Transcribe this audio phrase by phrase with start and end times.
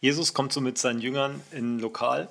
[0.00, 2.28] Jesus kommt so mit seinen Jüngern in ein Lokal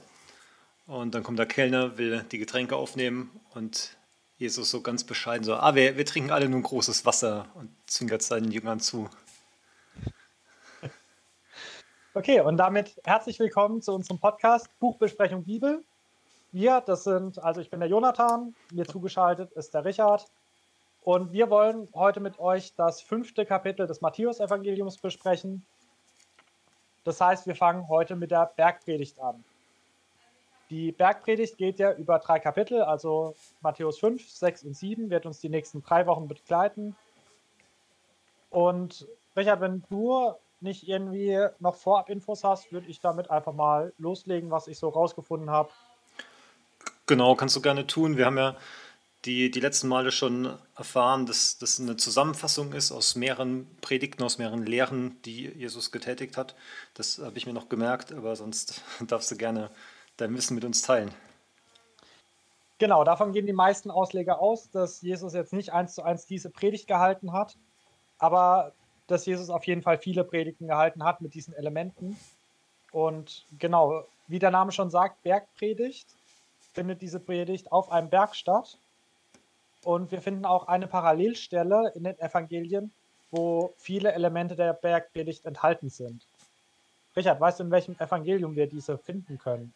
[0.85, 3.97] und dann kommt der Kellner, will die Getränke aufnehmen und
[4.37, 7.69] Jesus so ganz bescheiden so, ah, wir, wir trinken alle nur ein großes Wasser und
[7.85, 9.09] zwinkert seinen Jüngern zu.
[12.13, 15.83] Okay, und damit herzlich willkommen zu unserem Podcast Buchbesprechung Bibel.
[16.53, 20.25] Wir, das sind, also ich bin der Jonathan, mir zugeschaltet ist der Richard.
[21.01, 25.65] Und wir wollen heute mit euch das fünfte Kapitel des Matthäus-Evangeliums besprechen.
[27.07, 29.41] Das heißt, wir fangen heute mit der Bergpredigt an.
[30.69, 35.39] Die Bergpredigt geht ja über drei Kapitel, also Matthäus 5, 6 und 7 wird uns
[35.39, 36.97] die nächsten drei Wochen begleiten.
[38.49, 39.07] Und
[39.37, 44.67] Richard, wenn du nicht irgendwie noch Vorab-Infos hast, würde ich damit einfach mal loslegen, was
[44.67, 45.69] ich so rausgefunden habe.
[47.05, 48.17] Genau, kannst du gerne tun.
[48.17, 48.57] Wir haben ja
[49.27, 54.37] die, die letzten Male schon erfahren, dass das eine Zusammenfassung ist aus mehreren Predigten, aus
[54.37, 56.55] mehreren Lehren, die Jesus getätigt hat.
[56.93, 59.69] Das habe ich mir noch gemerkt, aber sonst darfst du gerne
[60.15, 61.11] dein Wissen mit uns teilen.
[62.79, 66.49] Genau, davon gehen die meisten Ausleger aus, dass Jesus jetzt nicht eins zu eins diese
[66.49, 67.57] Predigt gehalten hat,
[68.19, 68.71] aber
[69.07, 72.17] dass Jesus auf jeden Fall viele Predigten gehalten hat mit diesen Elementen.
[72.91, 76.07] Und genau, wie der Name schon sagt, Bergpredigt,
[76.73, 78.77] findet diese Predigt auf einem Berg statt.
[79.87, 82.91] Und wir finden auch eine Parallelstelle in den Evangelien,
[83.31, 86.27] wo viele Elemente der Bergpredigt enthalten sind.
[87.15, 89.73] Richard, weißt du, in welchem Evangelium wir diese finden können?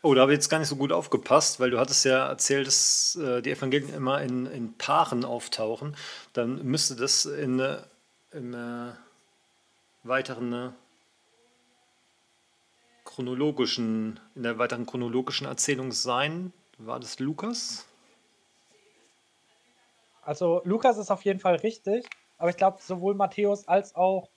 [0.00, 2.66] Oh, da habe ich jetzt gar nicht so gut aufgepasst, weil du hattest ja erzählt,
[2.66, 5.94] dass äh, die Evangelien immer in, in Paaren auftauchen.
[6.32, 7.82] Dann müsste das in, äh,
[8.32, 8.92] im äh,
[10.04, 10.70] weiteren äh,
[13.04, 16.54] chronologischen, in der weiteren chronologischen Erzählung sein.
[16.78, 17.85] War das Lukas?
[20.26, 22.04] Also Lukas ist auf jeden Fall richtig,
[22.36, 24.28] aber ich glaube, sowohl Matthäus als auch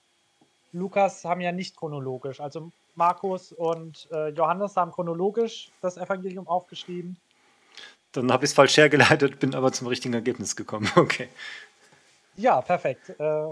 [0.72, 2.40] Lukas haben ja nicht chronologisch.
[2.40, 7.16] Also Markus und äh, Johannes haben chronologisch das Evangelium aufgeschrieben.
[8.12, 10.88] Dann habe ich es falsch hergeleitet, bin aber zum richtigen Ergebnis gekommen.
[10.96, 11.28] Okay.
[12.36, 13.10] Ja, perfekt.
[13.18, 13.50] Äh,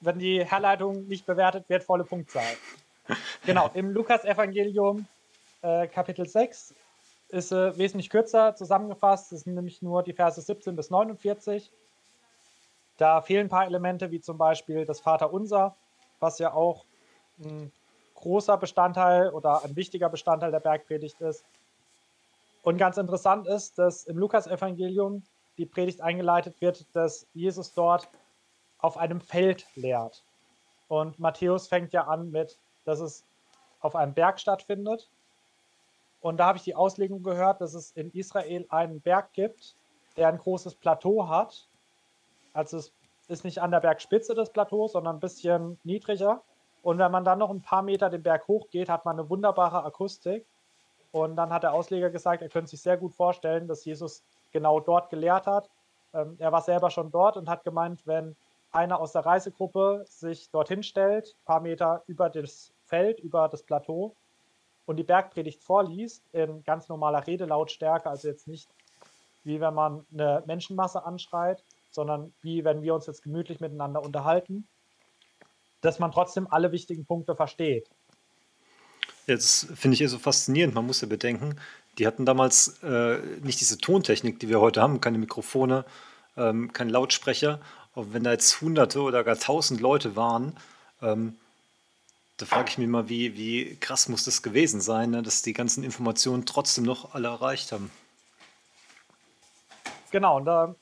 [0.00, 2.56] wenn die Herleitung nicht bewertet wird, volle Punktzahl.
[3.44, 5.06] genau, im Lukas-Evangelium
[5.60, 6.74] äh, Kapitel 6
[7.30, 9.32] ist äh, wesentlich kürzer zusammengefasst.
[9.32, 11.72] Es sind nämlich nur die Verse 17 bis 49.
[12.96, 15.74] Da fehlen ein paar Elemente, wie zum Beispiel das Vaterunser,
[16.18, 16.84] was ja auch
[17.42, 17.72] ein
[18.14, 21.44] großer Bestandteil oder ein wichtiger Bestandteil der Bergpredigt ist.
[22.62, 25.22] Und ganz interessant ist, dass im Lukas-Evangelium
[25.56, 28.08] die Predigt eingeleitet wird, dass Jesus dort
[28.78, 30.22] auf einem Feld lehrt.
[30.88, 33.24] Und Matthäus fängt ja an mit, dass es
[33.80, 35.08] auf einem Berg stattfindet.
[36.20, 39.74] Und da habe ich die Auslegung gehört, dass es in Israel einen Berg gibt,
[40.16, 41.66] der ein großes Plateau hat.
[42.52, 42.92] Also es
[43.28, 46.42] ist nicht an der Bergspitze des Plateaus, sondern ein bisschen niedriger.
[46.82, 49.84] Und wenn man dann noch ein paar Meter den Berg hochgeht, hat man eine wunderbare
[49.84, 50.46] Akustik.
[51.12, 54.22] Und dann hat der Ausleger gesagt, er könnte sich sehr gut vorstellen, dass Jesus
[54.52, 55.70] genau dort gelehrt hat.
[56.12, 58.36] Ähm, er war selber schon dort und hat gemeint, wenn
[58.72, 63.62] einer aus der Reisegruppe sich dorthin stellt, ein paar Meter über das Feld, über das
[63.62, 64.14] Plateau
[64.90, 68.68] und die Bergpredigt vorliest in ganz normaler Redelautstärke, also jetzt nicht
[69.44, 71.62] wie wenn man eine Menschenmasse anschreit,
[71.92, 74.66] sondern wie wenn wir uns jetzt gemütlich miteinander unterhalten,
[75.80, 77.88] dass man trotzdem alle wichtigen Punkte versteht.
[79.28, 80.74] Jetzt finde ich eh so faszinierend.
[80.74, 81.54] Man muss ja bedenken,
[81.98, 85.84] die hatten damals äh, nicht diese Tontechnik, die wir heute haben, keine Mikrofone,
[86.36, 87.60] ähm, keine Lautsprecher.
[87.94, 90.56] Und wenn da jetzt Hunderte oder gar Tausend Leute waren,
[91.00, 91.36] ähm,
[92.40, 95.52] da frage ich mich mal, wie, wie krass muss das gewesen sein, ne, dass die
[95.52, 97.90] ganzen Informationen trotzdem noch alle erreicht haben.
[100.10, 100.74] Genau, und da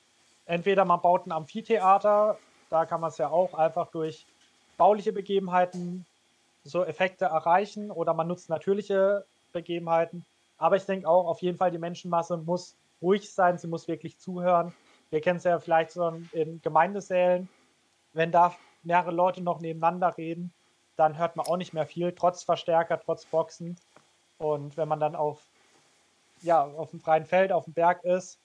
[0.46, 2.38] entweder man baut ein Amphitheater,
[2.70, 4.24] da kann man es ja auch einfach durch
[4.76, 6.06] bauliche Begebenheiten
[6.62, 10.24] so Effekte erreichen oder man nutzt natürliche Begebenheiten.
[10.58, 14.18] Aber ich denke auch, auf jeden Fall, die Menschenmasse muss ruhig sein, sie muss wirklich
[14.18, 14.72] zuhören.
[15.10, 17.48] Wir kennen es ja vielleicht so in Gemeindesälen,
[18.12, 20.52] wenn da mehrere Leute noch nebeneinander reden,
[20.98, 23.76] dann hört man auch nicht mehr viel, trotz Verstärker, trotz Boxen.
[24.38, 25.40] Und wenn man dann auf,
[26.42, 28.38] ja, auf dem freien Feld, auf dem Berg ist,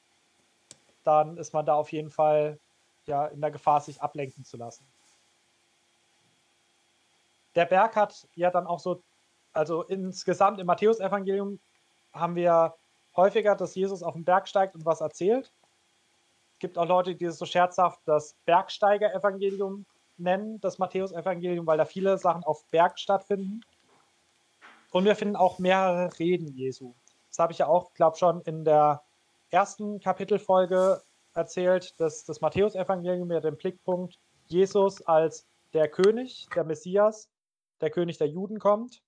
[1.03, 2.57] dann ist man da auf jeden Fall
[3.05, 4.85] ja, in der Gefahr, sich ablenken zu lassen
[7.55, 9.01] der Berg hat ja dann auch so,
[9.53, 11.59] also insgesamt im Matthäusevangelium
[12.11, 12.75] haben wir
[13.15, 15.51] häufiger, dass Jesus auf den Berg steigt und was erzählt.
[16.53, 19.85] Es gibt auch Leute, die es so scherzhaft das Bergsteiger-Evangelium
[20.17, 23.61] nennen, das Matthäusevangelium, weil da viele Sachen auf Berg stattfinden.
[24.91, 26.93] Und wir finden auch mehrere Reden Jesu.
[27.29, 29.01] Das habe ich ja auch, glaube schon in der
[29.49, 31.01] ersten Kapitelfolge
[31.33, 37.29] erzählt, dass das Matthäusevangelium ja den Blickpunkt Jesus als der König, der Messias
[37.81, 39.01] der König der Juden kommt.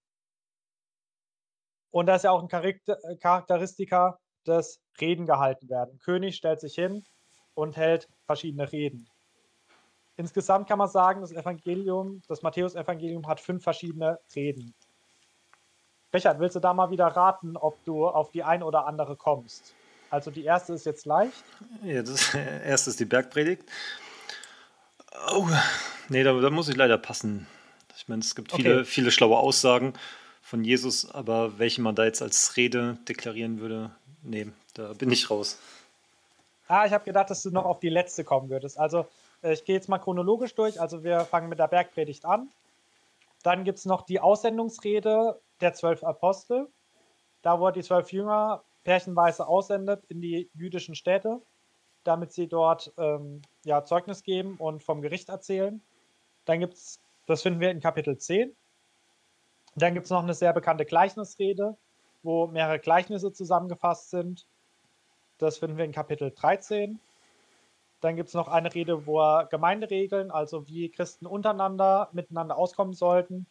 [1.91, 5.97] Und da ist ja auch ein äh, Charakteristika, dass Reden gehalten werden.
[5.99, 7.05] König stellt sich hin
[7.53, 9.09] und hält verschiedene Reden.
[10.17, 14.73] Insgesamt kann man sagen, das Evangelium, das Matthäus-Evangelium hat fünf verschiedene Reden.
[16.13, 19.73] Richard, willst du da mal wieder raten, ob du auf die ein oder andere kommst?
[20.09, 21.43] Also die erste ist jetzt leicht.
[21.83, 22.33] Ja, das
[22.65, 23.63] erste ist die Bergpredigt.
[25.33, 25.47] Oh,
[26.07, 27.47] nee, da, da muss ich leider passen.
[27.97, 28.85] Ich meine, es gibt viele, okay.
[28.85, 29.93] viele schlaue Aussagen
[30.41, 33.91] von Jesus, aber welche man da jetzt als Rede deklarieren würde,
[34.23, 35.57] nee, da bin ich raus.
[36.67, 38.79] Ah, ich habe gedacht, dass du noch auf die letzte kommen würdest.
[38.79, 39.07] Also,
[39.53, 40.79] ich gehe jetzt mal chronologisch durch.
[40.79, 42.49] Also, wir fangen mit der Bergpredigt an.
[43.43, 46.67] Dann gibt es noch die Aussendungsrede der zwölf Apostel.
[47.41, 51.41] Da, er die zwölf Jünger pärchenweise aussendet in die jüdischen Städte,
[52.03, 55.81] damit sie dort ähm, ja, Zeugnis geben und vom Gericht erzählen.
[56.45, 58.55] Dann gibt es, das finden wir in Kapitel 10.
[59.75, 61.75] Dann gibt es noch eine sehr bekannte Gleichnisrede,
[62.23, 64.47] wo mehrere Gleichnisse zusammengefasst sind.
[65.37, 66.99] Das finden wir in Kapitel 13.
[68.05, 72.93] Dann gibt es noch eine Rede, wo er Gemeinderegeln, also wie Christen untereinander miteinander auskommen
[72.93, 73.47] sollten,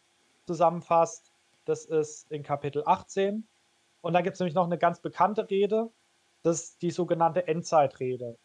[0.47, 1.29] zusammenfasst.
[1.65, 3.45] Das ist in Kapitel 18.
[4.01, 5.89] Und dann gibt es nämlich noch eine ganz bekannte Rede,
[6.43, 8.37] das ist die sogenannte Endzeitrede.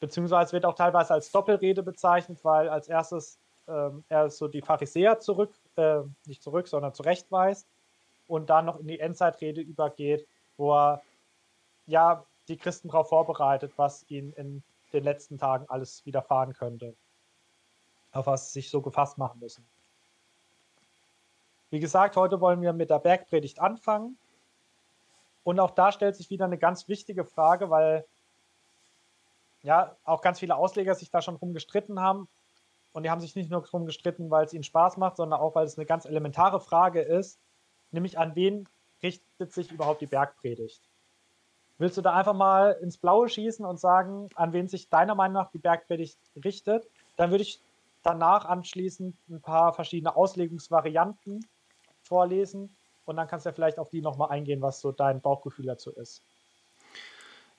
[0.00, 3.38] Beziehungsweise wird auch teilweise als Doppelrede bezeichnet, weil als erstes
[3.68, 7.66] ähm, er so die Pharisäer zurück, äh, nicht zurück, sondern zurechtweist
[8.28, 10.26] und dann noch in die Endzeitrede übergeht,
[10.58, 11.00] wo er
[11.86, 16.94] ja die Christen darauf vorbereitet, was ihnen in den letzten Tagen alles widerfahren könnte,
[18.12, 19.64] auf was sie sich so gefasst machen müssen.
[21.70, 24.18] Wie gesagt, heute wollen wir mit der Bergpredigt anfangen.
[25.44, 28.04] Und auch da stellt sich wieder eine ganz wichtige Frage, weil
[29.62, 32.28] ja auch ganz viele Ausleger sich da schon drum gestritten haben,
[32.92, 35.54] und die haben sich nicht nur darum gestritten, weil es ihnen Spaß macht, sondern auch,
[35.54, 37.38] weil es eine ganz elementare Frage ist,
[37.92, 38.68] nämlich an wen
[39.02, 40.89] richtet sich überhaupt die Bergpredigt?
[41.80, 45.32] Willst du da einfach mal ins Blaue schießen und sagen, an wen sich deiner Meinung
[45.32, 46.86] nach die Bergpredigt richtet?
[47.16, 47.58] Dann würde ich
[48.02, 51.40] danach anschließend ein paar verschiedene Auslegungsvarianten
[52.02, 55.64] vorlesen und dann kannst du ja vielleicht auf die nochmal eingehen, was so dein Bauchgefühl
[55.64, 56.22] dazu ist.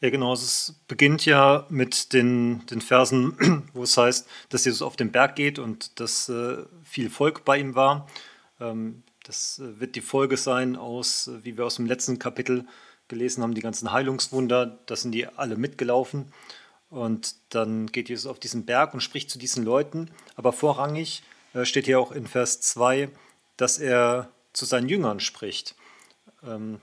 [0.02, 0.34] Ja, genau.
[0.34, 5.36] Es beginnt ja mit den, den Versen, wo es heißt, dass Jesus auf den Berg
[5.36, 8.08] geht und dass äh, viel Volk bei ihm war.
[8.60, 12.68] Ähm, das äh, wird die Folge sein aus, äh, wie wir aus dem letzten Kapitel
[13.12, 14.80] gelesen haben, die ganzen Heilungswunder.
[14.88, 16.34] Da sind die alle mitgelaufen.
[16.90, 20.10] Und dann geht Jesus auf diesen Berg und spricht zu diesen Leuten.
[20.36, 21.22] Aber vorrangig
[21.54, 23.10] äh, steht hier auch in Vers 2,
[23.58, 25.76] dass er zu seinen Jüngern spricht.
[26.44, 26.82] Ähm,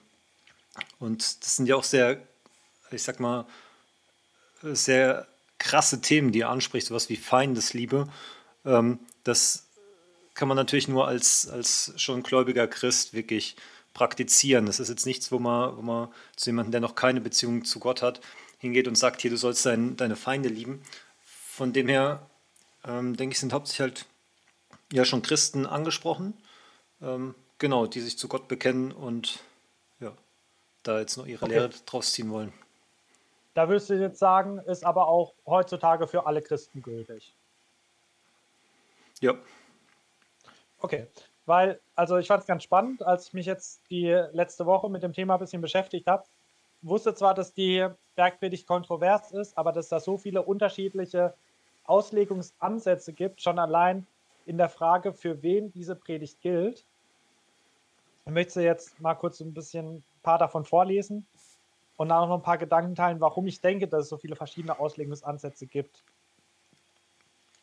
[1.01, 2.23] und das sind ja auch sehr
[2.91, 3.47] ich sag mal,
[4.63, 5.27] sehr
[5.59, 8.09] krasse Themen, die er anspricht, sowas wie Feindesliebe.
[8.65, 9.67] Ähm, das
[10.35, 13.57] kann man natürlich nur als, als schon gläubiger Christ wirklich
[13.99, 14.67] praktizieren.
[14.67, 17.81] Das ist jetzt nichts, wo man, wo man zu jemandem, der noch keine Beziehung zu
[17.81, 18.21] Gott hat,
[18.59, 20.85] hingeht und sagt, hier, du sollst dein, deine Feinde lieben.
[21.25, 22.25] Von dem her,
[22.85, 24.07] ähm, denke ich, sind hauptsächlich halt
[24.93, 26.35] ja schon Christen angesprochen,
[27.03, 29.41] ähm, genau, die sich zu Gott bekennen und
[29.99, 30.13] ja,
[30.85, 31.55] da jetzt noch ihre okay.
[31.55, 32.53] Lehre draus ziehen wollen.
[33.55, 37.35] Da würdest du jetzt sagen, ist aber auch heutzutage für alle Christen gültig.
[39.21, 39.35] Ja.
[40.79, 41.09] Okay,
[41.49, 45.03] weil, also ich fand es ganz spannend, als ich mich jetzt die letzte Woche mit
[45.03, 46.25] dem Thema ein bisschen beschäftigt habe.
[46.83, 51.35] Wusste zwar, dass die Bergpredigt kontrovers ist, aber dass da so viele unterschiedliche
[51.85, 54.07] Auslegungsansätze gibt, schon allein
[54.45, 56.85] in der Frage, für wen diese Predigt gilt.
[58.27, 61.27] Ich möchte jetzt mal kurz ein bisschen ein paar davon vorlesen
[61.97, 64.79] und dann noch ein paar Gedanken teilen, warum ich denke, dass es so viele verschiedene
[64.79, 66.05] Auslegungsansätze gibt.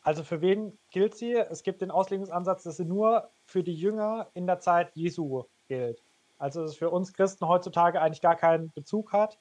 [0.02, 1.34] Also für wen gilt sie?
[1.34, 6.02] Es gibt den Auslegungsansatz, dass sie nur für die Jünger in der Zeit Jesu gilt.
[6.38, 9.38] Also dass es für uns Christen heutzutage eigentlich gar keinen Bezug hat,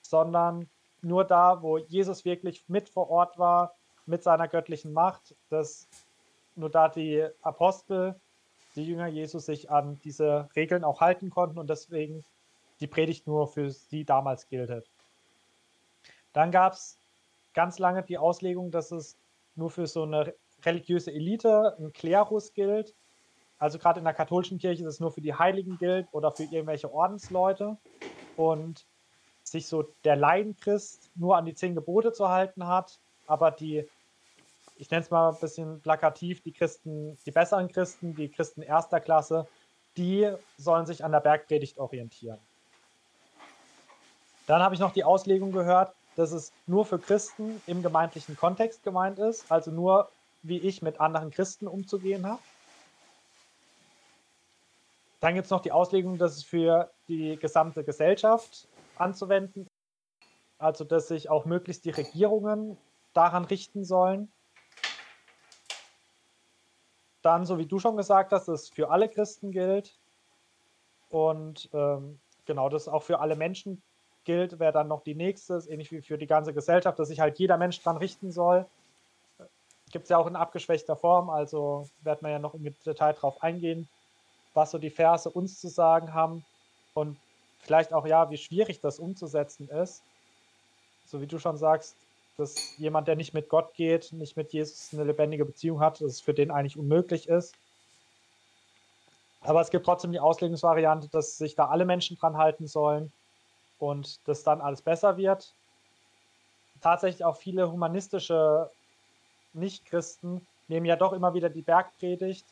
[0.00, 0.68] sondern
[1.02, 3.74] nur da, wo Jesus wirklich mit vor Ort war,
[4.06, 5.88] mit seiner göttlichen Macht, dass
[6.56, 8.16] nur da die Apostel,
[8.74, 12.24] die Jünger Jesus sich an diese Regeln auch halten konnten und deswegen
[12.80, 14.88] die Predigt nur für sie damals gilt.
[16.32, 16.98] Dann gab es
[17.54, 19.16] ganz lange die Auslegung, dass es
[19.54, 22.94] nur für so eine religiöse Elite, ein Klerus gilt.
[23.62, 26.42] Also gerade in der katholischen Kirche, dass es nur für die Heiligen gilt oder für
[26.42, 27.78] irgendwelche Ordensleute.
[28.36, 28.84] Und
[29.44, 33.88] sich so der Laienchrist nur an die zehn Gebote zu halten hat, aber die,
[34.78, 38.98] ich nenne es mal ein bisschen plakativ, die Christen, die besseren Christen, die Christen erster
[38.98, 39.46] Klasse,
[39.96, 40.28] die
[40.58, 42.40] sollen sich an der Bergpredigt orientieren.
[44.48, 48.82] Dann habe ich noch die Auslegung gehört, dass es nur für Christen im gemeindlichen Kontext
[48.82, 50.08] gemeint ist, also nur
[50.42, 52.42] wie ich mit anderen Christen umzugehen habe.
[55.22, 59.68] Dann gibt es noch die Auslegung, dass es für die gesamte Gesellschaft anzuwenden,
[60.58, 62.76] also dass sich auch möglichst die Regierungen
[63.12, 64.32] daran richten sollen.
[67.22, 69.96] Dann, so wie du schon gesagt hast, dass es für alle Christen gilt.
[71.08, 73.80] Und ähm, genau, das auch für alle Menschen
[74.24, 77.38] gilt, wäre dann noch die nächste, ähnlich wie für die ganze Gesellschaft, dass sich halt
[77.38, 78.66] jeder Mensch daran richten soll.
[79.92, 83.40] Gibt es ja auch in abgeschwächter Form, also werden wir ja noch im Detail drauf
[83.40, 83.88] eingehen,
[84.54, 86.44] was so die Verse uns zu sagen haben
[86.94, 87.16] und
[87.60, 90.02] vielleicht auch ja, wie schwierig das umzusetzen ist.
[91.06, 91.96] So wie du schon sagst,
[92.36, 96.12] dass jemand, der nicht mit Gott geht, nicht mit Jesus eine lebendige Beziehung hat, dass
[96.12, 97.54] es für den eigentlich unmöglich ist.
[99.42, 103.12] Aber es gibt trotzdem die Auslegungsvariante, dass sich da alle Menschen dran halten sollen
[103.78, 105.52] und dass dann alles besser wird.
[106.80, 108.70] Tatsächlich auch viele humanistische
[109.52, 112.46] Nichtchristen nehmen ja doch immer wieder die Bergpredigt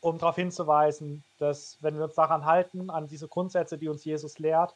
[0.00, 4.38] um darauf hinzuweisen, dass wenn wir uns daran halten, an diese Grundsätze, die uns Jesus
[4.38, 4.74] lehrt,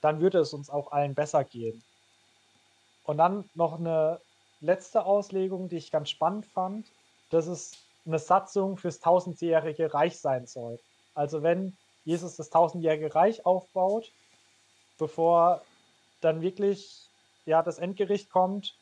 [0.00, 1.82] dann würde es uns auch allen besser gehen.
[3.04, 4.20] Und dann noch eine
[4.60, 6.86] letzte Auslegung, die ich ganz spannend fand,
[7.30, 7.72] dass es
[8.06, 10.78] eine Satzung fürs tausendjährige Reich sein soll.
[11.14, 14.10] Also wenn Jesus das tausendjährige Reich aufbaut,
[14.98, 15.62] bevor
[16.20, 17.08] dann wirklich
[17.46, 18.74] ja, das Endgericht kommt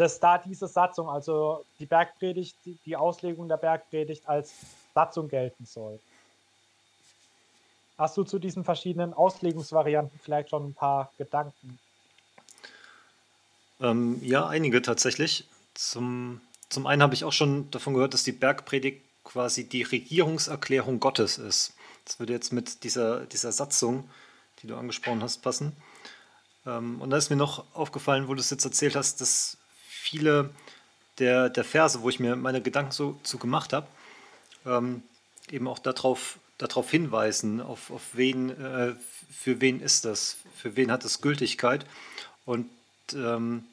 [0.00, 4.54] dass da diese Satzung, also die Bergpredigt, die Auslegung der Bergpredigt als
[4.94, 6.00] Satzung gelten soll.
[7.98, 11.78] Hast du zu diesen verschiedenen Auslegungsvarianten vielleicht schon ein paar Gedanken?
[13.78, 15.46] Ähm, ja, einige tatsächlich.
[15.74, 16.40] Zum,
[16.70, 21.36] zum einen habe ich auch schon davon gehört, dass die Bergpredigt quasi die Regierungserklärung Gottes
[21.36, 21.74] ist.
[22.06, 24.08] Das würde jetzt mit dieser, dieser Satzung,
[24.62, 25.76] die du angesprochen hast, passen.
[26.64, 29.58] Ähm, und da ist mir noch aufgefallen, wo du es jetzt erzählt hast, dass
[30.00, 30.50] viele
[31.18, 33.86] der, der Verse, wo ich mir meine Gedanken so zu gemacht habe,
[34.66, 35.02] ähm,
[35.50, 38.94] eben auch darauf, darauf hinweisen, auf, auf wen, äh,
[39.30, 41.84] für wen ist das, für wen hat es Gültigkeit
[42.44, 42.68] und
[43.14, 43.64] ähm,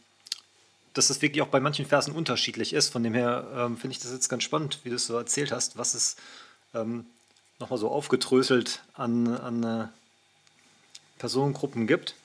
[0.94, 2.90] dass das wirklich auch bei manchen Versen unterschiedlich ist.
[2.90, 5.52] Von dem her ähm, finde ich das jetzt ganz spannend, wie du es so erzählt
[5.52, 6.16] hast, was es
[6.74, 7.06] ähm,
[7.60, 9.88] nochmal so aufgedröselt an, an äh,
[11.20, 12.16] Personengruppen gibt.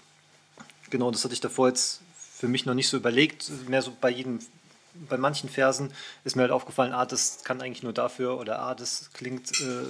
[0.91, 2.02] Genau, das hatte ich davor jetzt
[2.43, 3.53] für mich noch nicht so überlegt.
[3.69, 4.41] Mehr so bei jedem,
[5.09, 5.93] bei manchen Versen
[6.25, 9.87] ist mir halt aufgefallen, ah, das kann eigentlich nur dafür oder ah, das klingt, äh,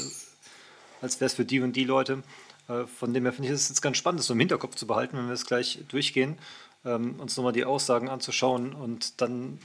[1.01, 2.23] als wäre es für die und die Leute.
[2.69, 4.87] Äh, von dem her finde ich es jetzt ganz spannend, das so im Hinterkopf zu
[4.87, 6.39] behalten, wenn wir es gleich durchgehen,
[6.85, 9.59] ähm, uns nochmal die Aussagen anzuschauen und dann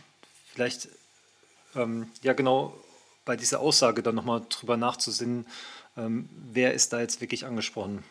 [0.53, 0.87] vielleicht,
[1.75, 2.73] ähm, ja genau,
[3.25, 5.45] bei dieser Aussage dann nochmal drüber nachzusinnen,
[5.97, 8.05] ähm, wer ist da jetzt wirklich angesprochen.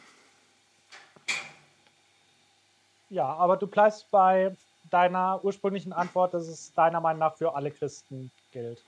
[3.09, 4.55] Ja, aber du bleibst bei
[4.91, 8.83] deiner ursprünglichen Antwort, dass es deiner Meinung nach für alle Christen gilt.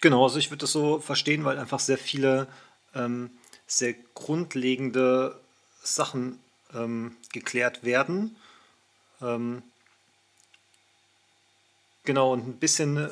[0.00, 2.46] Genau, also ich würde das so verstehen, weil einfach sehr viele
[2.94, 3.30] ähm,
[3.66, 5.38] sehr grundlegende
[5.82, 6.40] Sachen
[6.74, 8.36] ähm, geklärt werden.
[9.20, 9.62] Ähm,
[12.04, 13.10] genau, und ein bisschen,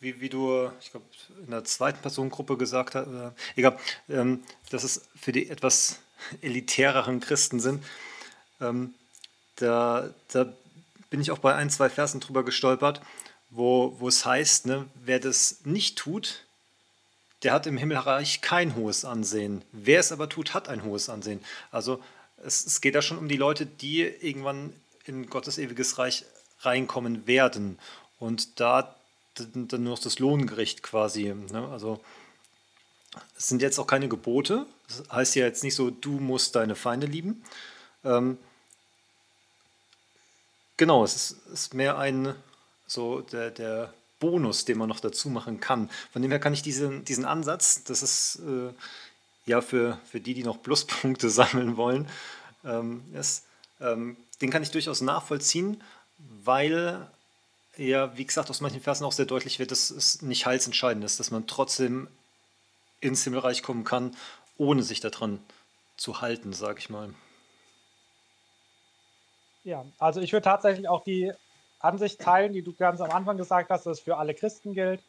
[0.00, 1.06] wie, wie du, ich glaube,
[1.44, 6.00] in der zweiten Personengruppe gesagt hast, äh, egal, ähm, dass es für die etwas
[6.42, 7.84] elitäreren Christen sind.
[8.60, 8.94] Ähm,
[9.60, 10.52] da, da
[11.10, 13.00] bin ich auch bei ein, zwei Versen drüber gestolpert,
[13.50, 16.44] wo, wo es heißt, ne, wer das nicht tut,
[17.42, 19.62] der hat im Himmelreich kein hohes Ansehen.
[19.72, 21.40] Wer es aber tut, hat ein hohes Ansehen.
[21.70, 22.02] Also
[22.44, 24.72] es, es geht da schon um die Leute, die irgendwann
[25.04, 26.24] in Gottes ewiges Reich
[26.60, 27.78] reinkommen werden.
[28.18, 28.94] Und da
[29.36, 31.32] dann nur noch das Lohngericht quasi.
[31.52, 31.68] Ne?
[31.68, 32.00] Also
[33.36, 34.66] es sind jetzt auch keine Gebote.
[34.88, 37.44] Das heißt ja jetzt nicht so, du musst deine Feinde lieben.
[38.04, 38.38] Ähm,
[40.78, 42.34] Genau, es ist, ist mehr ein
[42.86, 45.90] so der, der Bonus, den man noch dazu machen kann.
[46.12, 48.72] Von dem her kann ich diesen, diesen Ansatz, das ist äh,
[49.44, 52.08] ja für, für die, die noch Pluspunkte sammeln wollen,
[52.64, 53.44] ähm, ist,
[53.80, 55.82] ähm, den kann ich durchaus nachvollziehen,
[56.44, 57.08] weil
[57.76, 61.20] ja, wie gesagt, aus manchen Versen auch sehr deutlich wird, dass es nicht heilsentscheidend ist,
[61.20, 62.08] dass man trotzdem
[63.00, 64.16] ins Himmelreich kommen kann,
[64.56, 65.40] ohne sich daran
[65.96, 67.14] zu halten, sage ich mal.
[69.64, 71.32] Ja, also ich würde tatsächlich auch die
[71.80, 75.02] Ansicht teilen, die du ganz am Anfang gesagt hast, dass es für alle Christen gilt.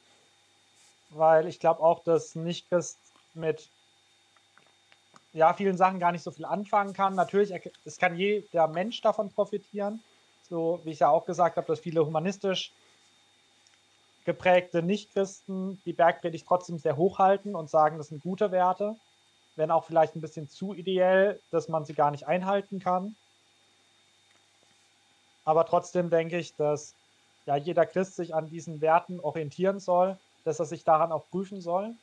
[1.11, 2.97] Weil ich glaube auch, dass Nicht-Christ
[3.33, 3.69] mit
[5.33, 7.15] ja, vielen Sachen gar nicht so viel anfangen kann.
[7.15, 7.53] Natürlich,
[7.85, 10.01] es kann jeder Mensch davon profitieren.
[10.49, 12.71] So wie ich ja auch gesagt habe, dass viele humanistisch
[14.25, 18.95] geprägte Nichtchristen die Bergpredigt trotzdem sehr hoch halten und sagen, das sind gute Werte,
[19.55, 23.15] wenn auch vielleicht ein bisschen zu ideell, dass man sie gar nicht einhalten kann.
[25.49, 26.93] Aber trotzdem denke ich, dass
[27.47, 31.59] ja jeder Christ sich an diesen Werten orientieren soll, dass er sich daran auch prüfen
[31.59, 31.95] soll.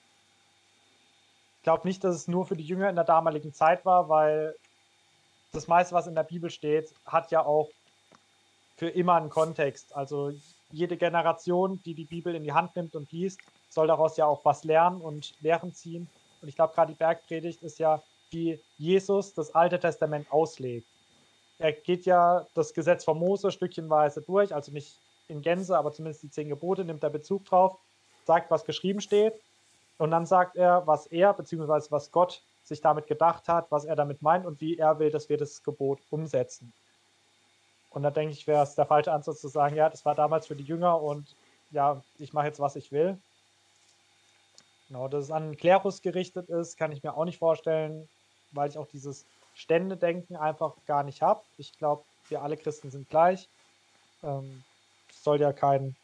[1.59, 4.57] Ich glaube nicht, dass es nur für die Jünger in der damaligen Zeit war, weil
[5.53, 7.69] das meiste, was in der Bibel steht, hat ja auch
[8.79, 9.95] für immer einen Kontext.
[9.95, 10.33] Also
[10.73, 13.39] jede Generation, die die Bibel in die Hand nimmt und liest,
[13.69, 16.09] soll daraus ja auch was lernen und Lehren ziehen.
[16.43, 20.89] Und ich glaube, gerade die Bergpredigt ist ja, wie Jesus das Alte Testament auslegt.
[21.59, 24.99] Er geht ja das Gesetz von Mose stückchenweise durch, also nicht
[25.29, 27.79] in Gänze, aber zumindest die zehn Gebote, nimmt er Bezug drauf,
[28.25, 29.35] sagt, was geschrieben steht.
[29.99, 31.91] Und dann sagt er, was er bzw.
[31.91, 35.29] was Gott sich damit gedacht hat, was er damit meint und wie er will, dass
[35.29, 36.73] wir das Gebot umsetzen.
[37.91, 40.47] Und da denke ich, wäre es der falsche Ansatz zu sagen, ja, das war damals
[40.47, 41.35] für die Jünger und
[41.71, 43.19] ja, ich mache jetzt, was ich will.
[44.89, 48.09] Genau, dass es an Klerus gerichtet ist, kann ich mir auch nicht vorstellen,
[48.53, 49.25] weil ich auch dieses
[49.57, 51.41] Ständedenken einfach gar nicht habe.
[51.57, 53.49] Ich glaube, wir alle Christen sind gleich.
[54.23, 54.63] Ähm,
[55.11, 55.97] es soll ja kein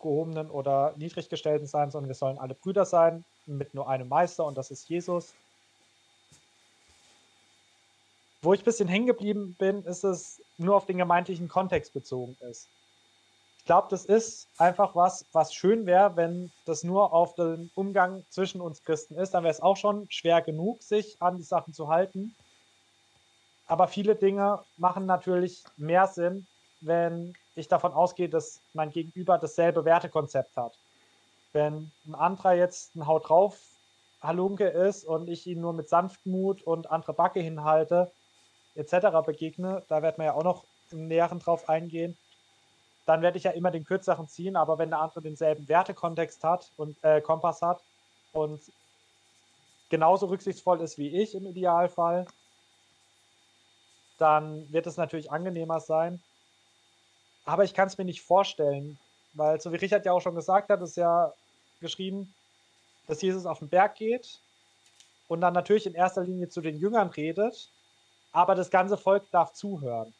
[0.00, 4.58] gehobenen oder niedriggestellten sein, sondern wir sollen alle Brüder sein mit nur einem Meister und
[4.58, 5.32] das ist Jesus.
[8.42, 12.36] Wo ich ein bisschen hängen geblieben bin, ist es nur auf den gemeindlichen Kontext bezogen
[12.50, 12.68] ist.
[13.58, 18.24] Ich glaube, das ist einfach was, was schön wäre, wenn das nur auf den Umgang
[18.30, 19.32] zwischen uns Christen ist.
[19.32, 22.34] Dann wäre es auch schon schwer genug, sich an die Sachen zu halten.
[23.66, 26.46] Aber viele Dinge machen natürlich mehr Sinn,
[26.80, 30.78] wenn ich davon ausgehe, dass mein Gegenüber dasselbe Wertekonzept hat.
[31.52, 33.58] Wenn ein anderer jetzt ein Haut drauf
[34.22, 38.10] Halunke ist und ich ihn nur mit Sanftmut und andere Backe hinhalte,
[38.74, 39.24] etc.
[39.24, 42.16] begegne, da wird man ja auch noch im Näheren drauf eingehen,
[43.06, 46.70] dann werde ich ja immer den kürzeren ziehen, aber wenn der andere denselben Wertekontext hat
[46.76, 47.80] und äh, Kompass hat
[48.32, 48.60] und
[49.88, 52.26] genauso rücksichtsvoll ist wie ich im Idealfall,
[54.18, 56.22] dann wird es natürlich angenehmer sein.
[57.44, 58.98] Aber ich kann es mir nicht vorstellen,
[59.34, 61.32] weil, so wie Richard ja auch schon gesagt hat, ist ja
[61.80, 62.34] geschrieben,
[63.06, 64.40] dass Jesus auf den Berg geht
[65.28, 67.70] und dann natürlich in erster Linie zu den Jüngern redet,
[68.32, 70.12] aber das ganze Volk darf zuhören.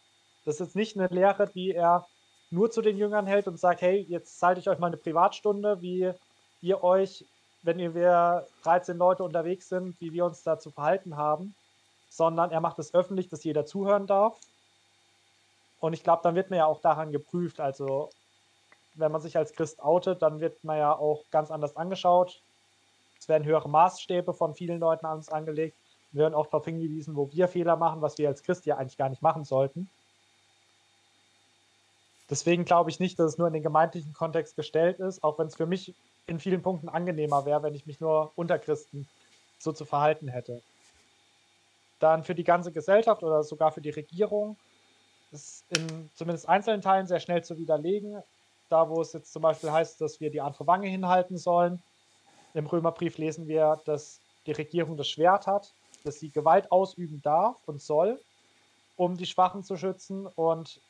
[0.45, 2.07] Das ist nicht eine Lehre, die er
[2.51, 5.81] nur zu den Jüngern hält und sagt, hey, jetzt zeige ich euch mal eine Privatstunde,
[5.83, 6.13] wie
[6.61, 7.25] ihr euch,
[7.63, 11.55] wenn wir 13 Leute unterwegs sind, wie wir uns da zu verhalten haben,
[12.17, 14.39] sondern er macht es öffentlich, dass jeder zuhören darf.
[15.81, 17.61] Und ich glaube, dann wird man ja auch daran geprüft.
[17.61, 18.09] Also,
[18.95, 22.41] wenn man sich als Christ outet, dann wird man ja auch ganz anders angeschaut.
[23.21, 25.77] Es werden höhere Maßstäbe von vielen Leuten an uns angelegt.
[26.13, 28.97] Wir werden auch darauf hingewiesen, wo wir Fehler machen, was wir als Christ ja eigentlich
[28.97, 29.91] gar nicht machen sollten.
[32.31, 35.49] Deswegen glaube ich nicht, dass es nur in den gemeindlichen Kontext gestellt ist, auch wenn
[35.49, 35.95] es für mich
[36.27, 39.07] in vielen Punkten angenehmer wäre, wenn ich mich nur unter Christen
[39.59, 40.63] so zu verhalten hätte
[41.99, 44.57] dann für die ganze Gesellschaft oder sogar für die Regierung
[45.33, 48.23] ist in zumindest einzelnen Teilen sehr schnell zu widerlegen.
[48.69, 51.83] Da, wo es jetzt zum Beispiel heißt, dass wir die andere Wange hinhalten sollen.
[52.55, 55.73] Im Römerbrief lesen wir, dass die Regierung das Schwert hat,
[56.05, 58.21] dass sie Gewalt ausüben darf und soll,
[58.97, 60.81] um die Schwachen zu schützen und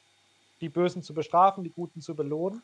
[0.61, 2.63] die Bösen zu bestrafen, die Guten zu belohnen.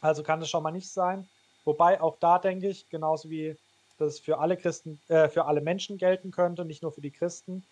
[0.00, 1.28] Also kann das schon mal nicht sein.
[1.64, 3.56] Wobei auch da denke ich, genauso wie
[4.00, 7.64] das für alle Christen, äh, für alle Menschen gelten könnte, nicht nur für die Christen,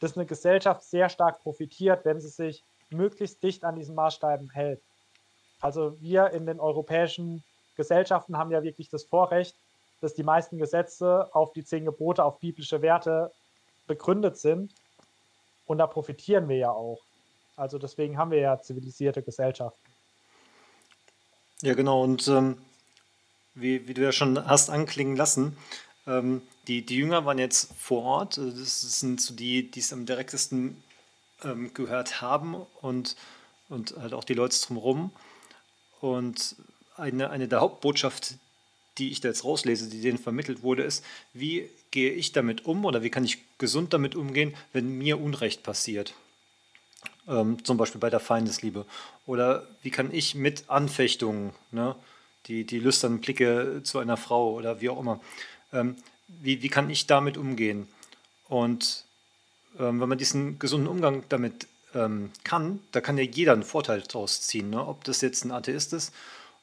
[0.00, 4.80] dass eine Gesellschaft sehr stark profitiert, wenn sie sich möglichst dicht an diesen Maßstäben hält.
[5.60, 7.42] Also wir in den europäischen
[7.76, 9.54] Gesellschaften haben ja wirklich das Vorrecht,
[10.00, 13.32] dass die meisten Gesetze auf die zehn Gebote, auf biblische Werte
[13.86, 14.72] begründet sind.
[15.66, 17.00] Und da profitieren wir ja auch.
[17.56, 19.80] Also deswegen haben wir ja zivilisierte Gesellschaften.
[21.62, 22.02] Ja, genau.
[22.02, 22.58] Und ähm,
[23.56, 25.56] wie, wie du ja schon hast anklingen lassen,
[26.06, 28.38] ähm, die, die Jünger waren jetzt vor Ort.
[28.38, 30.82] Also das sind so die, die es am direktesten
[31.42, 33.16] ähm, gehört haben und,
[33.68, 35.10] und halt auch die Leute drumherum.
[36.00, 36.56] Und
[36.96, 38.34] eine, eine der Hauptbotschaft,
[38.98, 42.84] die ich da jetzt rauslese, die denen vermittelt wurde, ist, wie gehe ich damit um
[42.84, 46.14] oder wie kann ich gesund damit umgehen, wenn mir Unrecht passiert.
[47.28, 48.86] Ähm, zum Beispiel bei der Feindesliebe.
[49.26, 51.96] Oder wie kann ich mit Anfechtungen, ne,
[52.46, 55.20] die, die lüsternen Blicke zu einer Frau oder wie auch immer.
[55.72, 55.96] Ähm,
[56.28, 57.88] wie, wie kann ich damit umgehen?
[58.48, 59.04] Und
[59.78, 64.02] ähm, wenn man diesen gesunden Umgang damit ähm, kann, da kann ja jeder einen Vorteil
[64.02, 64.70] daraus ziehen.
[64.70, 64.86] Ne?
[64.86, 66.12] Ob das jetzt ein Atheist ist,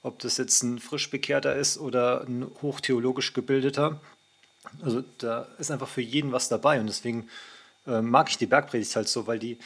[0.02, 4.00] ob das jetzt ein frisch bekehrter ist oder ein hochtheologisch gebildeter.
[4.82, 7.30] Also da ist einfach für jeden was dabei und deswegen
[7.88, 9.58] äh, mag ich die Bergpredigt halt so, weil die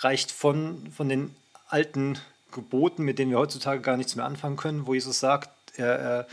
[0.00, 1.34] reicht von, von den
[1.68, 2.18] alten
[2.52, 6.26] Geboten, mit denen wir heutzutage gar nichts mehr anfangen können, wo Jesus sagt, er, er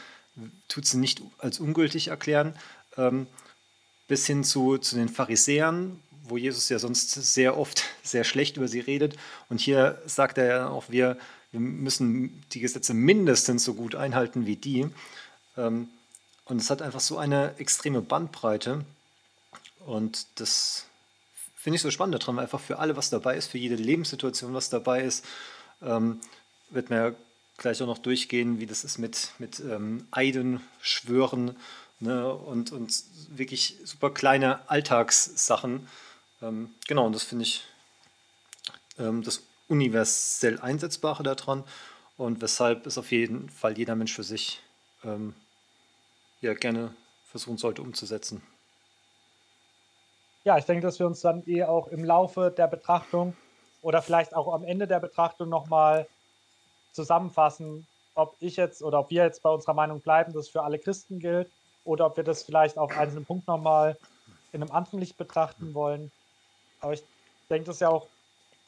[0.68, 2.56] tut sie nicht als ungültig erklären,
[2.98, 3.28] ähm,
[4.08, 8.68] bis hin zu, zu den Pharisäern, wo Jesus ja sonst sehr oft sehr schlecht über
[8.68, 9.16] sie redet.
[9.50, 11.18] Und hier sagt er ja auch, wir,
[11.52, 14.88] wir müssen die Gesetze mindestens so gut einhalten wie die.
[15.58, 15.90] Ähm,
[16.46, 18.84] und es hat einfach so eine extreme Bandbreite.
[19.86, 20.88] Und das
[21.56, 24.54] finde ich so spannend daran, weil einfach für alle was dabei ist, für jede Lebenssituation
[24.54, 25.26] was dabei ist.
[25.82, 26.20] Ähm,
[26.70, 27.12] wird mir ja
[27.58, 31.56] gleich auch noch durchgehen, wie das ist mit, mit ähm, Eiden, Schwören
[32.00, 35.88] ne, und, und wirklich super kleine Alltagssachen.
[36.42, 37.64] Ähm, genau, und das finde ich
[39.00, 41.64] ähm, das universell Einsetzbare daran
[42.18, 44.62] und weshalb es auf jeden Fall jeder Mensch für sich
[45.04, 45.34] ähm,
[46.42, 46.94] ja gerne
[47.26, 48.44] versuchen sollte umzusetzen.
[50.44, 53.36] Ja, ich denke, dass wir uns dann eh auch im Laufe der Betrachtung
[53.82, 56.08] oder vielleicht auch am Ende der Betrachtung nochmal
[56.94, 60.64] zusammenfassen, ob ich jetzt oder ob wir jetzt bei unserer Meinung bleiben, dass es für
[60.64, 61.50] alle Christen gilt,
[61.86, 63.98] oder ob wir das vielleicht auf einzelnen Punkt nochmal
[64.52, 66.12] in einem anderen Licht betrachten wollen.
[66.80, 67.04] Aber ich
[67.50, 68.08] denke, das ist ja auch,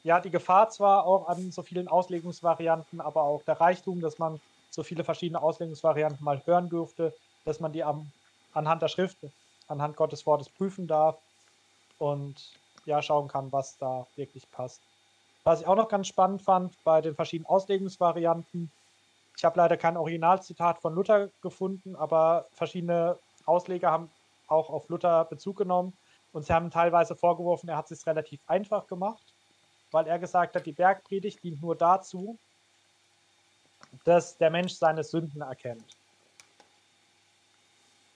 [0.03, 4.39] ja, die Gefahr zwar auch an so vielen Auslegungsvarianten, aber auch der Reichtum, dass man
[4.69, 7.13] so viele verschiedene Auslegungsvarianten mal hören dürfte,
[7.45, 8.11] dass man die am,
[8.53, 9.17] anhand der Schrift,
[9.67, 11.17] anhand Gottes Wortes prüfen darf
[11.97, 12.35] und
[12.85, 14.81] ja, schauen kann, was da wirklich passt.
[15.45, 18.71] Was ich auch noch ganz spannend fand bei den verschiedenen Auslegungsvarianten,
[19.38, 24.10] ich habe leider kein Originalzitat von Luther gefunden, aber verschiedene Ausleger haben
[24.47, 25.93] auch auf Luther Bezug genommen
[26.34, 29.21] und sie haben teilweise vorgeworfen, er hat es relativ einfach gemacht,
[29.91, 32.39] weil er gesagt hat, die Bergpredigt dient nur dazu,
[34.03, 35.95] dass der Mensch seine Sünden erkennt.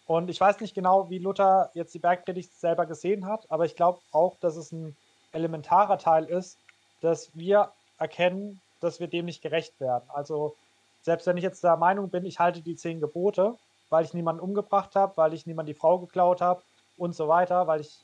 [0.07, 3.75] Und ich weiß nicht genau, wie Luther jetzt die Bergpredigt selber gesehen hat, aber ich
[3.75, 4.97] glaube auch, dass es ein
[5.31, 6.57] elementarer Teil ist,
[7.01, 10.03] dass wir erkennen, dass wir dem nicht gerecht werden.
[10.09, 10.55] Also
[11.01, 13.55] selbst wenn ich jetzt der Meinung bin, ich halte die zehn Gebote,
[13.89, 16.61] weil ich niemanden umgebracht habe, weil ich niemand die Frau geklaut habe
[16.97, 17.97] und so weiter, weil ich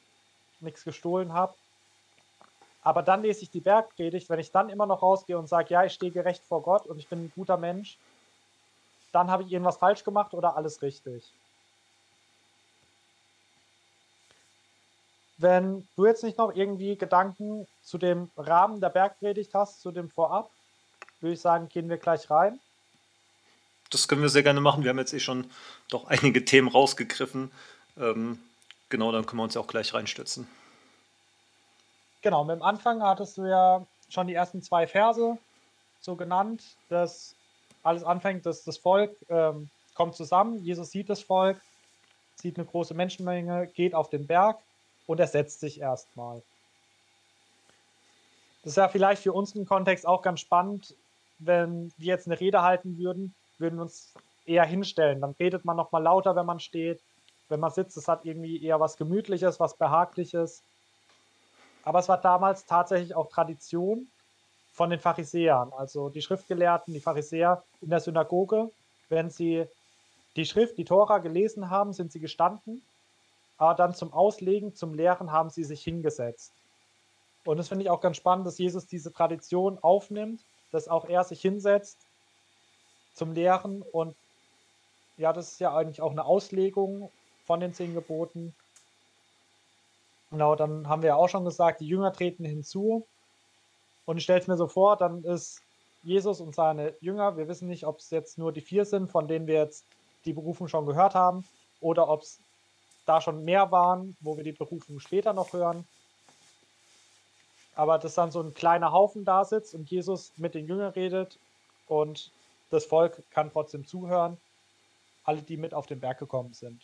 [0.60, 1.54] nichts gestohlen habe.
[2.82, 5.84] Aber dann lese ich die Bergpredigt, wenn ich dann immer noch rausgehe und sage, ja,
[5.84, 7.98] ich stehe gerecht vor Gott und ich bin ein guter Mensch,
[9.12, 11.24] dann habe ich irgendwas falsch gemacht oder alles richtig.
[15.38, 20.10] Wenn du jetzt nicht noch irgendwie Gedanken zu dem Rahmen der Bergpredigt hast, zu dem
[20.10, 20.50] Vorab,
[21.20, 22.60] würde ich sagen, gehen wir gleich rein.
[23.90, 24.84] Das können wir sehr gerne machen.
[24.84, 25.50] Wir haben jetzt eh schon
[25.90, 27.52] doch einige Themen rausgegriffen.
[27.98, 28.40] Ähm,
[28.90, 30.48] genau, dann können wir uns ja auch gleich reinstürzen.
[32.22, 35.38] Genau, mit dem Anfang hattest du ja schon die ersten zwei Verse
[36.02, 37.36] so genannt, dass
[37.84, 40.64] alles anfängt, dass das Volk ähm, kommt zusammen.
[40.64, 41.60] Jesus sieht das Volk,
[42.36, 44.58] sieht eine große Menschenmenge, geht auf den Berg
[45.08, 46.42] und er setzt sich erstmal.
[48.64, 50.96] Das ist ja vielleicht für unseren Kontext auch ganz spannend,
[51.40, 54.14] wenn wir jetzt eine Rede halten würden, würden wir uns
[54.46, 55.22] eher hinstellen.
[55.22, 57.02] Dann redet man nochmal lauter, wenn man steht.
[57.50, 60.64] Wenn man sitzt, es hat irgendwie eher was Gemütliches, was Behagliches.
[61.84, 64.08] Aber es war damals tatsächlich auch Tradition
[64.74, 68.72] von den Pharisäern, also die Schriftgelehrten, die Pharisäer in der Synagoge.
[69.10, 69.66] Wenn sie
[70.36, 72.82] die Schrift, die Tora gelesen haben, sind sie gestanden
[73.58, 76.52] aber dann zum Auslegen, zum Lehren haben sie sich hingesetzt.
[77.46, 80.42] Und das finde ich auch ganz spannend, dass Jesus diese Tradition aufnimmt,
[80.72, 82.00] dass auch er sich hinsetzt
[83.14, 83.82] zum Lehren.
[83.82, 84.16] Und
[85.18, 87.12] ja, das ist ja eigentlich auch eine Auslegung
[87.46, 88.54] von den zehn Geboten.
[90.32, 93.06] Genau, dann haben wir ja auch schon gesagt, die Jünger treten hinzu.
[94.06, 95.62] Und ich stelle es mir so vor, dann ist
[96.04, 99.28] Jesus und seine Jünger, wir wissen nicht, ob es jetzt nur die vier sind, von
[99.28, 99.86] denen wir jetzt
[100.26, 101.46] die Berufung schon gehört haben,
[101.80, 102.40] oder ob es
[103.06, 105.88] da schon mehr waren, wo wir die Berufung später noch hören.
[107.76, 111.38] Aber dass dann so ein kleiner Haufen da sitzt und Jesus mit den Jüngern redet
[111.88, 112.32] und
[112.72, 114.38] das Volk kann trotzdem zuhören,
[115.24, 116.82] alle, die mit auf den Berg gekommen sind.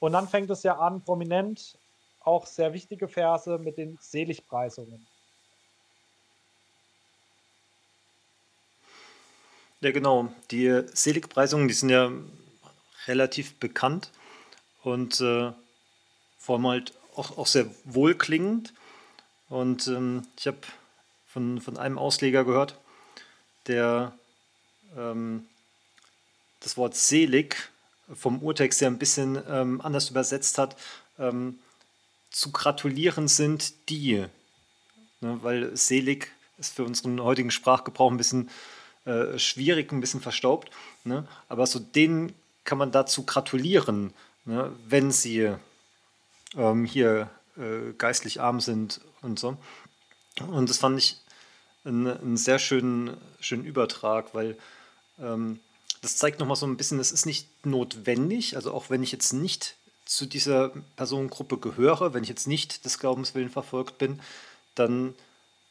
[0.00, 1.78] Und dann fängt es ja an, prominent,
[2.24, 5.06] auch sehr wichtige Verse mit den Seligpreisungen.
[9.80, 10.28] Ja, genau.
[10.50, 12.10] Die Seligpreisungen, die sind ja
[13.06, 14.10] relativ bekannt
[14.84, 15.52] und äh,
[16.38, 18.72] vor allem halt auch, auch sehr wohlklingend.
[19.48, 20.58] Und ähm, ich habe
[21.26, 22.78] von, von einem Ausleger gehört,
[23.66, 24.12] der
[24.96, 25.46] ähm,
[26.60, 27.70] das Wort selig
[28.14, 30.76] vom Urtext ja ein bisschen ähm, anders übersetzt hat.
[31.18, 31.58] Ähm,
[32.30, 34.26] zu gratulieren sind die,
[35.20, 38.50] ne, weil selig ist für unseren heutigen Sprachgebrauch ein bisschen
[39.06, 40.70] äh, schwierig, ein bisschen verstaubt.
[41.04, 41.26] Ne?
[41.48, 44.12] Aber so denen kann man dazu gratulieren
[44.44, 45.54] ne, wenn sie
[46.56, 49.56] ähm, hier äh, geistlich arm sind und so.
[50.40, 51.18] Und das fand ich
[51.84, 54.56] einen, sehr schönen, schönen Übertrag, weil
[55.20, 55.60] ähm,
[56.00, 59.32] das zeigt nochmal so ein bisschen, es ist nicht notwendig, also auch wenn ich jetzt
[59.32, 64.20] nicht zu dieser Personengruppe gehöre, wenn ich jetzt nicht des Glaubenswillen verfolgt bin,
[64.74, 65.14] dann,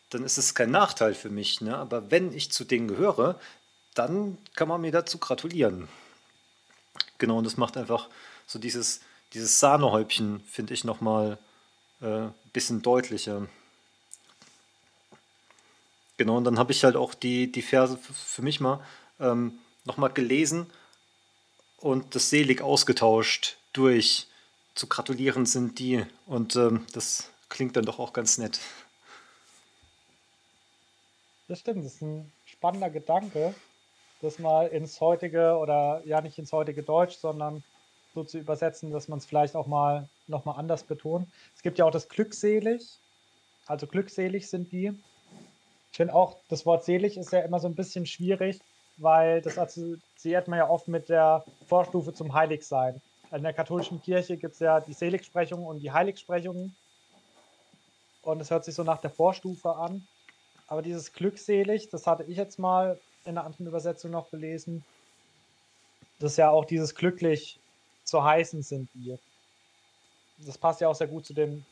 [0.09, 1.61] dann ist es kein Nachteil für mich.
[1.61, 1.77] Ne?
[1.77, 3.39] Aber wenn ich zu denen gehöre,
[3.93, 5.87] dann kann man mir dazu gratulieren.
[7.19, 8.09] Genau, und das macht einfach
[8.53, 9.01] so dieses,
[9.33, 11.39] dieses Sahnehäubchen, finde ich, nochmal
[12.01, 13.47] ein äh, bisschen deutlicher.
[16.17, 18.79] Genau, und dann habe ich halt auch die, die Verse für mich mal
[19.19, 20.67] ähm, nochmal gelesen
[21.77, 24.27] und das selig ausgetauscht durch
[24.75, 26.05] zu gratulieren sind die.
[26.27, 28.59] Und ähm, das klingt dann doch auch ganz nett.
[31.47, 33.55] Das stimmt, das ist ein spannender Gedanke,
[34.21, 37.63] das mal ins heutige oder ja nicht ins heutige Deutsch, sondern
[38.13, 41.27] so zu übersetzen, dass man es vielleicht auch mal nochmal anders betont.
[41.55, 42.99] Es gibt ja auch das glückselig,
[43.65, 44.93] also glückselig sind die.
[45.91, 48.59] Ich finde auch, das Wort selig ist ja immer so ein bisschen schwierig,
[48.97, 53.01] weil das assoziiert man ja oft mit der Vorstufe zum Heiligsein.
[53.31, 56.75] In der katholischen Kirche gibt es ja die Seligsprechung und die Heiligsprechungen.
[58.21, 60.07] Und es hört sich so nach der Vorstufe an.
[60.67, 64.83] Aber dieses glückselig, das hatte ich jetzt mal in einer anderen Übersetzung noch gelesen,
[66.19, 67.59] dass ja auch dieses glücklich
[68.03, 69.17] zu heißen sind wir.
[70.39, 71.65] Das passt ja auch sehr gut zu dem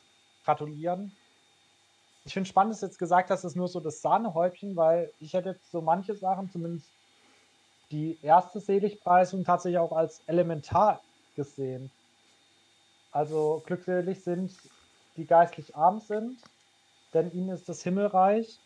[0.46, 1.12] Gratulieren.
[2.26, 5.12] Ich finde spannend, dass du jetzt gesagt hast, es ist nur so das Sahnehäubchen, weil
[5.20, 6.88] ich hätte so manche Sachen, zumindest
[7.90, 11.02] die erste Seligpreisung, tatsächlich auch als elementar
[11.36, 11.92] gesehen.
[13.12, 14.52] Also glückselig sind
[15.18, 16.38] die geistlich arm sind,
[17.14, 18.60] denn ihnen ist das Himmelreich.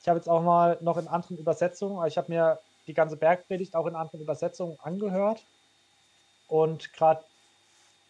[0.00, 3.76] Ich habe jetzt auch mal noch in anderen Übersetzungen, ich habe mir die ganze Bergpredigt
[3.76, 5.44] auch in anderen Übersetzungen angehört.
[6.52, 7.24] Und gerade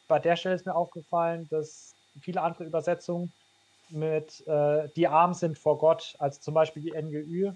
[0.09, 3.33] bei der Stelle ist mir aufgefallen, dass viele andere Übersetzungen
[3.89, 7.53] mit äh, die arm sind vor Gott, also zum Beispiel die NGÜ.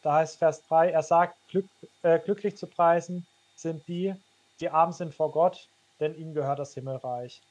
[0.00, 1.66] Da heißt Vers 3, er sagt, glück,
[2.02, 3.26] äh, glücklich zu preisen
[3.56, 4.14] sind die,
[4.58, 5.68] die arm sind vor Gott,
[6.00, 7.42] denn ihnen gehört das Himmelreich.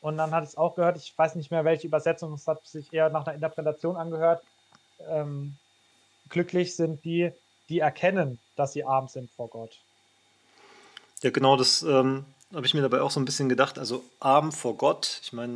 [0.00, 2.92] Und dann hat es auch gehört, ich weiß nicht mehr welche Übersetzung, es hat sich
[2.92, 4.42] eher nach einer Interpretation angehört.
[5.08, 5.54] Ähm,
[6.28, 7.30] glücklich sind die,
[7.68, 9.78] die erkennen, dass sie arm sind vor Gott.
[11.22, 13.78] Ja, genau, das ähm, habe ich mir dabei auch so ein bisschen gedacht.
[13.78, 15.52] Also arm vor Gott, ich meine,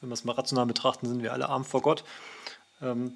[0.00, 2.04] wenn wir es mal rational betrachten, sind wir alle arm vor Gott.
[2.80, 3.14] Ähm,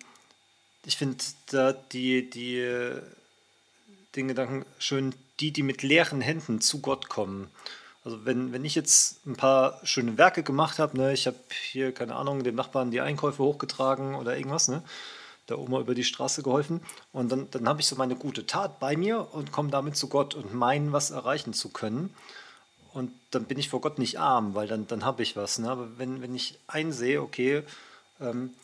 [0.84, 1.16] ich finde
[1.50, 2.66] da die, die,
[4.16, 7.50] den Gedanken schön, die, die mit leeren Händen zu Gott kommen.
[8.04, 11.36] Also wenn, wenn ich jetzt ein paar schöne Werke gemacht habe, ne, ich habe
[11.70, 14.82] hier, keine Ahnung, dem Nachbarn die Einkäufe hochgetragen oder irgendwas, ne,
[15.48, 16.80] der Oma über die Straße geholfen
[17.12, 20.08] und dann, dann habe ich so meine gute Tat bei mir und komme damit zu
[20.08, 22.14] Gott und meinen, was erreichen zu können.
[22.92, 25.58] Und dann bin ich vor Gott nicht arm, weil dann, dann habe ich was.
[25.58, 25.70] Ne?
[25.70, 27.62] Aber wenn, wenn ich einsehe, okay,
[28.20, 28.54] ähm,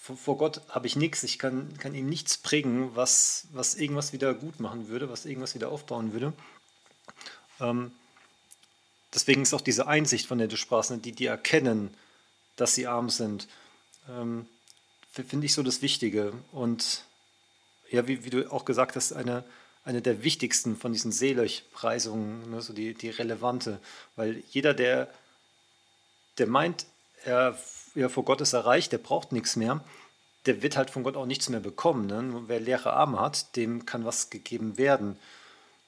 [0.00, 4.12] vor, vor, Gott habe ich nichts, ich kann, kann ihm nichts bringen, was, was irgendwas
[4.12, 6.32] wieder gut machen würde, was irgendwas wieder aufbauen würde.
[7.60, 7.92] Ähm,
[9.12, 10.98] deswegen ist auch diese Einsicht, von der du sprachst, ne?
[10.98, 11.92] die, die erkennen,
[12.56, 13.48] dass sie arm sind,
[14.08, 14.46] ähm,
[15.24, 16.32] finde ich so das Wichtige.
[16.52, 17.04] Und
[17.90, 19.44] ja, wie, wie du auch gesagt hast, eine,
[19.84, 23.80] eine der wichtigsten von diesen Seligpreisungen, ne, so die, die relevante.
[24.16, 25.08] Weil jeder, der,
[26.38, 26.86] der meint,
[27.24, 27.58] er
[27.94, 29.82] ja, vor Gott ist erreicht, der braucht nichts mehr,
[30.44, 32.06] der wird halt von Gott auch nichts mehr bekommen.
[32.06, 32.44] Ne?
[32.46, 35.18] Wer leere Arme hat, dem kann was gegeben werden.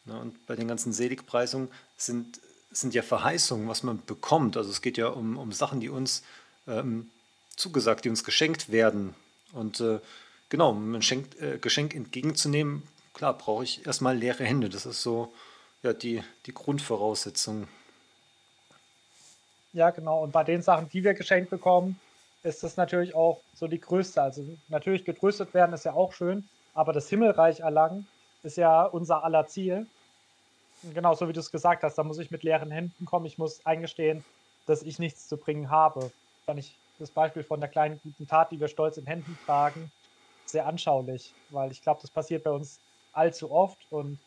[0.05, 0.19] Ne?
[0.19, 2.41] Und bei den ganzen Seligpreisungen sind,
[2.73, 4.57] sind ja Verheißungen, was man bekommt.
[4.57, 6.25] Also es geht ja um, um Sachen, die uns
[6.67, 7.11] ähm,
[7.59, 9.15] zugesagt, die uns geschenkt werden.
[9.53, 10.01] Und äh,
[10.49, 12.83] genau, um ein Geschenk, äh, Geschenk entgegenzunehmen,
[13.15, 14.69] klar, brauche ich erstmal leere Hände.
[14.69, 15.33] Das ist so
[15.83, 17.69] ja, die, die Grundvoraussetzung.
[19.73, 20.23] Ja, genau.
[20.23, 22.01] Und bei den Sachen, die wir geschenkt bekommen,
[22.43, 24.23] ist das natürlich auch so die größte.
[24.23, 28.07] Also natürlich getröstet werden ist ja auch schön, aber das Himmelreich erlangen
[28.43, 29.87] ist ja unser aller Ziel.
[30.95, 33.27] genau so wie du es gesagt hast, da muss ich mit leeren Händen kommen.
[33.27, 34.25] Ich muss eingestehen,
[34.67, 36.11] dass ich nichts zu bringen habe.
[36.47, 39.91] Wenn ich das Beispiel von der kleinen guten Tat, die wir stolz in Händen tragen,
[40.45, 42.81] sehr anschaulich, weil ich glaube, das passiert bei uns
[43.13, 44.19] allzu oft und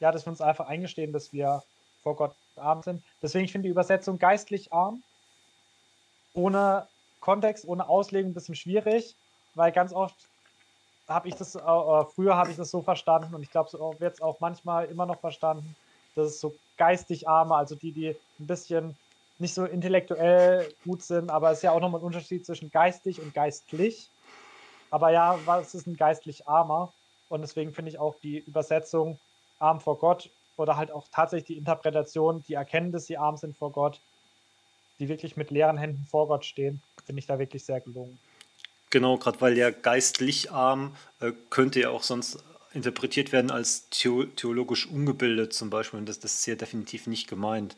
[0.00, 1.62] ja, dass wir uns einfach eingestehen, dass wir
[2.02, 3.02] vor Gott arm sind.
[3.22, 5.02] Deswegen, ich finde die Übersetzung geistlich arm,
[6.34, 6.88] ohne
[7.20, 9.16] Kontext, ohne Auslegung ein bisschen schwierig,
[9.54, 10.28] weil ganz oft
[11.08, 13.94] habe ich das, äh, äh früher habe ich das so verstanden und ich glaube, so
[13.98, 15.76] wird es auch manchmal immer noch verstanden,
[16.14, 18.96] dass es so geistig arme, also die, die ein bisschen
[19.38, 23.20] nicht so intellektuell gut sind, aber es ist ja auch nochmal ein Unterschied zwischen geistig
[23.20, 24.10] und geistlich.
[24.90, 26.92] Aber ja, was ist ein geistlich Armer?
[27.28, 29.18] Und deswegen finde ich auch die Übersetzung
[29.58, 33.56] arm vor Gott oder halt auch tatsächlich die Interpretation, die erkennen, dass sie arm sind
[33.56, 34.00] vor Gott,
[34.98, 38.18] die wirklich mit leeren Händen vor Gott stehen, finde ich da wirklich sehr gelungen.
[38.90, 44.86] Genau, gerade weil der geistlich arm äh, könnte ja auch sonst interpretiert werden als theologisch
[44.86, 45.98] ungebildet zum Beispiel.
[45.98, 47.76] Und das, das ist hier definitiv nicht gemeint.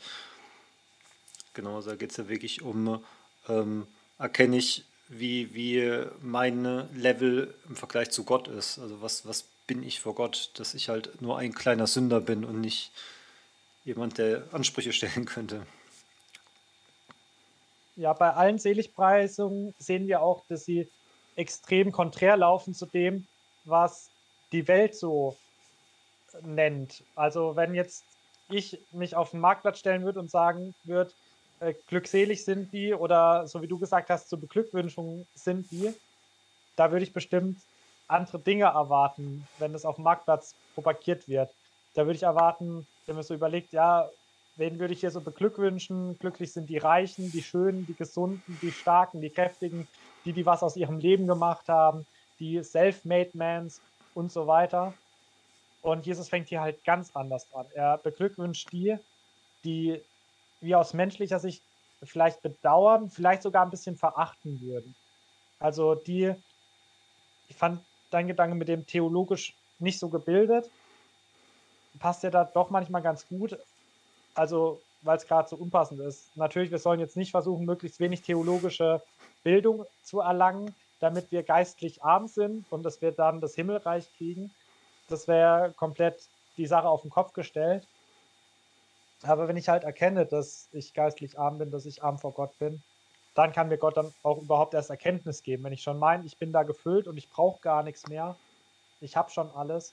[1.58, 3.04] Genau, da geht es ja wirklich um,
[3.48, 6.62] ähm, erkenne ich, wie, wie mein
[6.94, 8.78] Level im Vergleich zu Gott ist.
[8.78, 12.44] Also was, was bin ich vor Gott, dass ich halt nur ein kleiner Sünder bin
[12.44, 12.92] und nicht
[13.84, 15.66] jemand, der Ansprüche stellen könnte.
[17.96, 20.86] Ja, bei allen Seligpreisungen sehen wir auch, dass sie
[21.34, 23.26] extrem konträr laufen zu dem,
[23.64, 24.10] was
[24.52, 25.36] die Welt so
[26.42, 27.02] nennt.
[27.16, 28.04] Also wenn jetzt
[28.48, 31.12] ich mich auf den Marktplatz stellen würde und sagen würde,
[31.60, 35.92] äh, glückselig sind die oder so wie du gesagt hast, zur Beglückwünschung sind die,
[36.76, 37.58] da würde ich bestimmt
[38.06, 41.50] andere Dinge erwarten, wenn das auf dem Marktplatz propagiert wird.
[41.94, 44.08] Da würde ich erwarten, wenn man so überlegt, ja,
[44.56, 46.18] wen würde ich hier so beglückwünschen?
[46.18, 49.86] Glücklich sind die Reichen, die Schönen, die Gesunden, die Starken, die Kräftigen,
[50.24, 52.06] die, die was aus ihrem Leben gemacht haben,
[52.38, 53.80] die Self-Made Mans
[54.14, 54.94] und so weiter.
[55.80, 57.66] Und Jesus fängt hier halt ganz anders an.
[57.74, 58.96] Er beglückwünscht die,
[59.64, 60.02] die
[60.60, 61.62] wir aus menschlicher Sicht
[62.02, 64.94] vielleicht bedauern, vielleicht sogar ein bisschen verachten würden.
[65.58, 66.34] Also die,
[67.48, 70.70] ich fand dein Gedanke mit dem theologisch nicht so gebildet,
[71.98, 73.58] passt ja da doch manchmal ganz gut.
[74.34, 76.36] Also, weil es gerade so unpassend ist.
[76.36, 79.02] Natürlich, wir sollen jetzt nicht versuchen, möglichst wenig theologische
[79.42, 84.50] Bildung zu erlangen, damit wir geistlich arm sind und dass wir dann das Himmelreich kriegen.
[85.08, 87.86] Das wäre komplett die Sache auf den Kopf gestellt.
[89.22, 92.56] Aber wenn ich halt erkenne, dass ich geistlich arm bin, dass ich arm vor Gott
[92.58, 92.82] bin,
[93.34, 95.64] dann kann mir Gott dann auch überhaupt erst Erkenntnis geben.
[95.64, 98.36] Wenn ich schon meine, ich bin da gefüllt und ich brauche gar nichts mehr,
[99.00, 99.92] ich habe schon alles,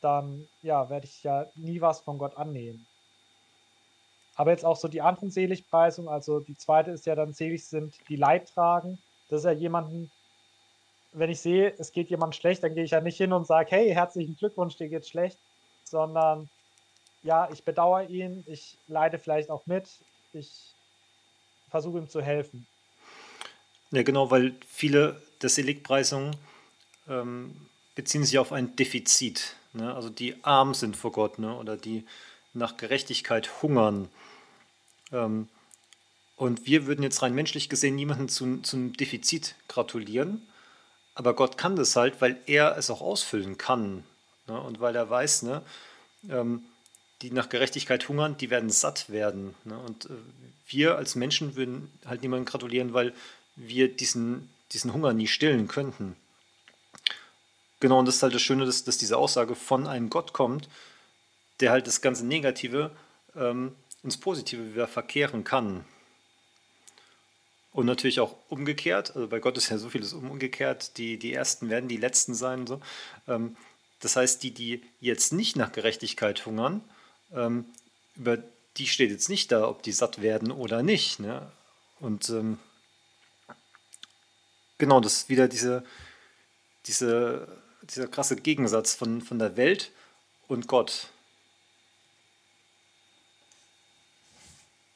[0.00, 2.86] dann ja, werde ich ja nie was von Gott annehmen.
[4.34, 7.94] Aber jetzt auch so die anderen Seligpreisungen, also die zweite ist ja dann selig sind,
[8.08, 8.98] die Leid tragen.
[9.28, 10.10] Das ist ja jemanden,
[11.12, 13.70] wenn ich sehe, es geht jemand schlecht, dann gehe ich ja nicht hin und sage,
[13.70, 15.38] hey, herzlichen Glückwunsch, dir geht's schlecht,
[15.84, 16.48] sondern
[17.22, 19.88] ja, ich bedauere ihn, ich leide vielleicht auch mit,
[20.32, 20.74] ich
[21.70, 22.66] versuche ihm zu helfen.
[23.90, 26.36] Ja, genau, weil viele der Seligpreisungen
[27.08, 27.54] ähm,
[27.94, 29.56] beziehen sich auf ein Defizit.
[29.72, 29.94] Ne?
[29.94, 31.56] Also die arm sind vor Gott ne?
[31.56, 32.04] oder die
[32.54, 34.08] nach Gerechtigkeit hungern.
[35.12, 35.48] Ähm,
[36.36, 40.42] und wir würden jetzt rein menschlich gesehen niemanden zu, zum Defizit gratulieren.
[41.14, 44.04] Aber Gott kann das halt, weil er es auch ausfüllen kann.
[44.46, 44.58] Ne?
[44.60, 45.62] Und weil er weiß, ne,
[46.30, 46.64] ähm,
[47.22, 49.54] die nach Gerechtigkeit hungern, die werden satt werden.
[49.64, 49.78] Ne?
[49.78, 50.14] Und äh,
[50.66, 53.12] wir als Menschen würden halt niemandem gratulieren, weil
[53.56, 56.16] wir diesen, diesen Hunger nie stillen könnten.
[57.80, 60.68] Genau, und das ist halt das Schöne, dass, dass diese Aussage von einem Gott kommt,
[61.60, 62.90] der halt das ganze Negative
[63.36, 65.84] ähm, ins Positive wieder verkehren kann.
[67.72, 71.70] Und natürlich auch umgekehrt, also bei Gott ist ja so vieles umgekehrt, die, die Ersten
[71.70, 72.66] werden die Letzten sein.
[72.66, 72.80] So.
[73.26, 73.56] Ähm,
[74.00, 76.82] das heißt, die, die jetzt nicht nach Gerechtigkeit hungern,
[77.34, 77.66] ähm,
[78.14, 78.38] über
[78.76, 81.20] die steht jetzt nicht da, ob die satt werden oder nicht.
[81.20, 81.50] Ne?
[82.00, 82.58] Und ähm,
[84.78, 85.84] genau, das ist wieder diese,
[86.86, 87.48] diese,
[87.82, 89.90] dieser krasse Gegensatz von, von der Welt
[90.48, 91.08] und Gott.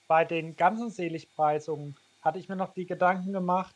[0.09, 3.75] Bei den ganzen Seligpreisungen hatte ich mir noch die Gedanken gemacht,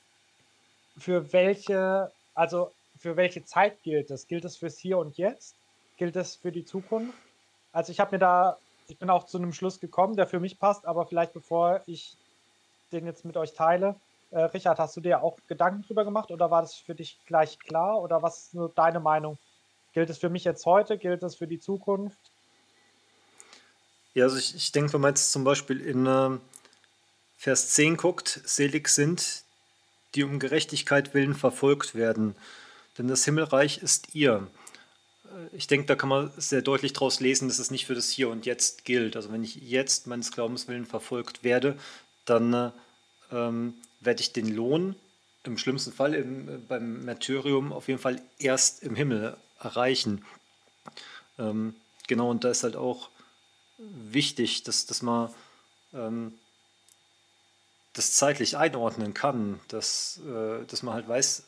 [0.97, 4.29] für welche, also für welche Zeit gilt das?
[4.29, 5.55] Gilt es fürs Hier und Jetzt?
[5.97, 7.15] Gilt es für die Zukunft?
[7.73, 10.59] Also ich habe mir da, ich bin auch zu einem Schluss gekommen, der für mich
[10.59, 12.17] passt, aber vielleicht bevor ich
[12.93, 13.97] den jetzt mit euch teile,
[14.31, 17.59] äh, Richard, hast du dir auch Gedanken drüber gemacht oder war das für dich gleich
[17.59, 19.39] klar oder was ist nur deine Meinung?
[19.93, 20.99] Gilt es für mich jetzt heute?
[20.99, 22.19] Gilt es für die Zukunft?
[24.15, 26.39] Ja, also ich, ich denke, wenn man jetzt zum Beispiel in äh,
[27.39, 29.45] Vers 10 guckt, selig sind,
[30.15, 32.37] die um Gerechtigkeit willen verfolgt werden,
[32.99, 34.47] denn das Himmelreich ist ihr
[35.53, 38.29] ich denke, da kann man sehr deutlich daraus lesen, dass es nicht für das Hier
[38.29, 39.17] und Jetzt gilt.
[39.17, 41.79] Also wenn ich jetzt meines Glaubenswillen verfolgt werde,
[42.25, 42.73] dann
[43.33, 44.97] ähm, werde ich den Lohn
[45.45, 50.25] im schlimmsten Fall im, beim Märtyrium auf jeden Fall erst im Himmel erreichen.
[51.39, 51.75] Ähm,
[52.07, 53.09] genau, und da ist halt auch
[53.79, 55.33] wichtig, dass, dass man
[55.95, 56.35] ähm,
[57.95, 61.45] das zeitlich einordnen kann, dass, äh, dass man halt weiß,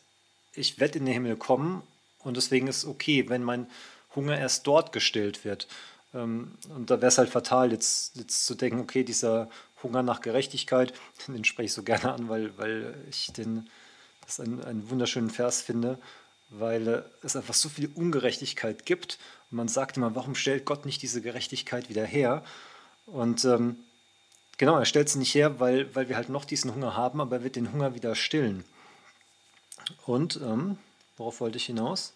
[0.55, 1.83] ich werde in den Himmel kommen
[2.20, 3.66] und deswegen ist okay, wenn mein
[4.15, 5.69] Hunger erst dort gestillt wird.
[6.15, 9.49] Ähm, und da wäre es halt fatal, jetzt, jetzt zu denken, okay, dieser
[9.83, 10.93] Hunger nach Gerechtigkeit,
[11.29, 13.69] den spreche ich so gerne an, weil, weil ich den,
[14.25, 15.99] das einen, einen wunderschönen Vers finde,
[16.51, 19.19] weil es einfach so viel Ungerechtigkeit gibt.
[19.51, 22.45] Und man sagt immer, warum stellt Gott nicht diese Gerechtigkeit wieder her?
[23.07, 23.77] Und ähm,
[24.59, 27.37] genau, er stellt sie nicht her, weil, weil wir halt noch diesen Hunger haben, aber
[27.37, 28.65] er wird den Hunger wieder stillen.
[30.05, 30.77] Und ähm,
[31.17, 32.15] Worauf wollte ich hinaus?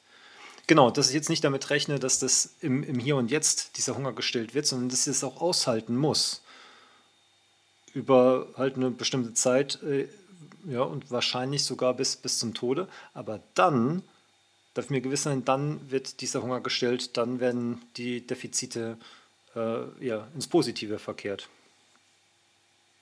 [0.66, 3.96] Genau, dass ich jetzt nicht damit rechne, dass das im, im Hier und Jetzt dieser
[3.96, 6.42] Hunger gestillt wird, sondern dass ich es auch aushalten muss.
[7.94, 10.08] Über halt eine bestimmte Zeit, äh,
[10.66, 12.88] ja, und wahrscheinlich sogar bis, bis zum Tode.
[13.14, 14.02] Aber dann
[14.74, 18.98] darf mir gewiss sein, dann wird dieser Hunger gestillt, dann werden die Defizite
[19.54, 21.48] äh, ja, ins Positive verkehrt.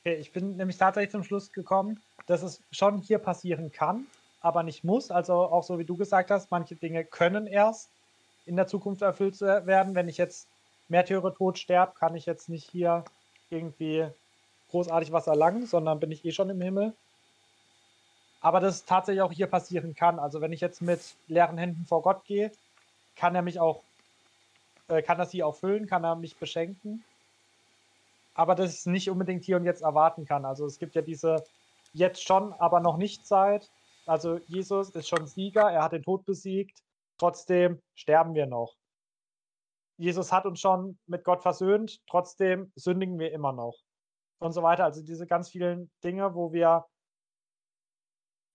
[0.01, 4.07] Okay, ich bin nämlich tatsächlich zum Schluss gekommen, dass es schon hier passieren kann,
[4.45, 5.11] aber nicht muss.
[5.11, 7.89] Also auch so wie du gesagt hast, manche Dinge können erst
[8.45, 9.95] in der Zukunft erfüllt werden.
[9.95, 10.49] Wenn ich jetzt
[10.89, 13.05] Märtyrer tot sterbe, kann ich jetzt nicht hier
[13.49, 14.07] irgendwie
[14.71, 16.93] großartig was erlangen, sondern bin ich eh schon im Himmel.
[18.43, 20.19] Aber das tatsächlich auch hier passieren kann.
[20.19, 22.53] Also wenn ich jetzt mit leeren Händen vor Gott gehe,
[23.17, 23.83] kann er mich auch,
[24.89, 27.03] äh, kann er sie auch füllen, kann er mich beschenken.
[28.35, 30.45] Aber das ist nicht unbedingt hier und jetzt erwarten kann.
[30.45, 31.43] Also es gibt ja diese
[31.95, 33.71] jetzt schon, aber noch nicht Zeit.
[34.07, 36.79] Also Jesus ist schon Sieger, er hat den Tod besiegt,
[37.19, 38.75] trotzdem sterben wir noch.
[39.97, 43.77] Jesus hat uns schon mit Gott versöhnt, trotzdem sündigen wir immer noch.
[44.39, 44.85] Und so weiter.
[44.85, 46.85] Also diese ganz vielen Dinge, wo wir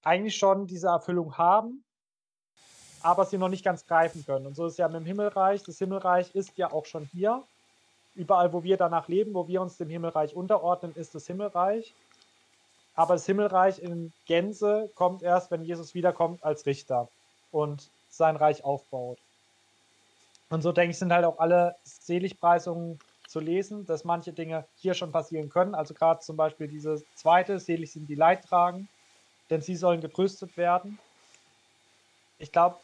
[0.04, 1.84] eigentlich schon diese Erfüllung haben,
[3.02, 4.46] aber sie noch nicht ganz greifen können.
[4.46, 5.64] Und so ist ja mit dem Himmelreich.
[5.64, 7.44] Das Himmelreich ist ja auch schon hier.
[8.16, 11.94] Überall, wo wir danach leben, wo wir uns dem Himmelreich unterordnen, ist das Himmelreich.
[13.00, 17.08] Aber das Himmelreich in Gänze kommt erst, wenn Jesus wiederkommt als Richter
[17.50, 19.18] und sein Reich aufbaut.
[20.50, 24.96] Und so denke ich, sind halt auch alle Seligpreisungen zu lesen, dass manche Dinge hier
[24.96, 25.76] schon passieren können.
[25.76, 28.90] Also gerade zum Beispiel diese zweite, selig sind die Leidtragen,
[29.50, 31.00] denn sie sollen getröstet werden.
[32.38, 32.76] Ich glaube,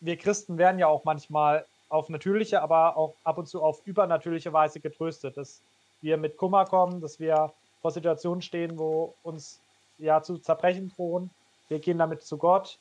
[0.00, 4.52] wir Christen werden ja auch manchmal auf natürliche, aber auch ab und zu auf übernatürliche
[4.52, 5.60] Weise getröstet, dass
[6.00, 7.52] wir mit Kummer kommen, dass wir
[7.82, 9.60] vor Situationen stehen, wo uns
[9.98, 11.30] ja zu zerbrechen drohen.
[11.68, 12.78] Wir gehen damit zu Gott,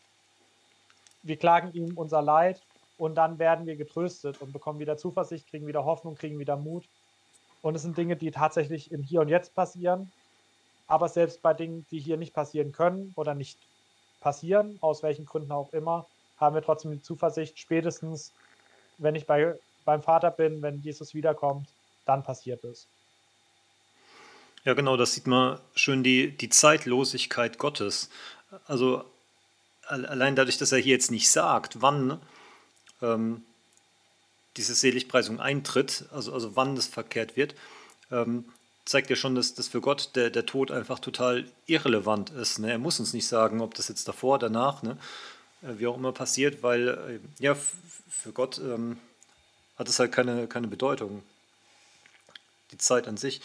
[1.24, 2.62] wir klagen ihm unser Leid
[2.98, 6.86] und dann werden wir getröstet und bekommen wieder Zuversicht, kriegen wieder Hoffnung, kriegen wieder Mut.
[7.62, 10.12] Und es sind Dinge, die tatsächlich im Hier und Jetzt passieren.
[10.88, 13.58] Aber selbst bei Dingen, die hier nicht passieren können oder nicht
[14.20, 16.06] passieren, aus welchen Gründen auch immer,
[16.38, 18.34] haben wir trotzdem die Zuversicht, spätestens,
[18.98, 21.68] wenn ich bei, beim Vater bin, wenn Jesus wiederkommt,
[22.06, 22.88] dann passiert es.
[24.64, 28.10] Ja, genau, das sieht man schön, die, die Zeitlosigkeit Gottes.
[28.68, 29.04] Also
[29.88, 32.22] allein dadurch, dass er hier jetzt nicht sagt, wann
[33.02, 33.44] ähm,
[34.58, 37.56] diese Seligpreisung eintritt, also, also wann das verkehrt wird,
[38.12, 38.46] ähm,
[38.86, 42.60] zeigt ja schon, dass, dass für Gott der, der Tod einfach total irrelevant ist.
[42.60, 42.72] Ne?
[42.72, 44.98] Er muss uns nicht sagen, ob das jetzt davor, danach, ne?
[45.62, 48.98] Äh, wie auch immer passiert, weil äh, ja, für Gott ähm,
[49.78, 51.24] hat es halt keine, keine Bedeutung,
[52.72, 53.42] die Zeit an sich.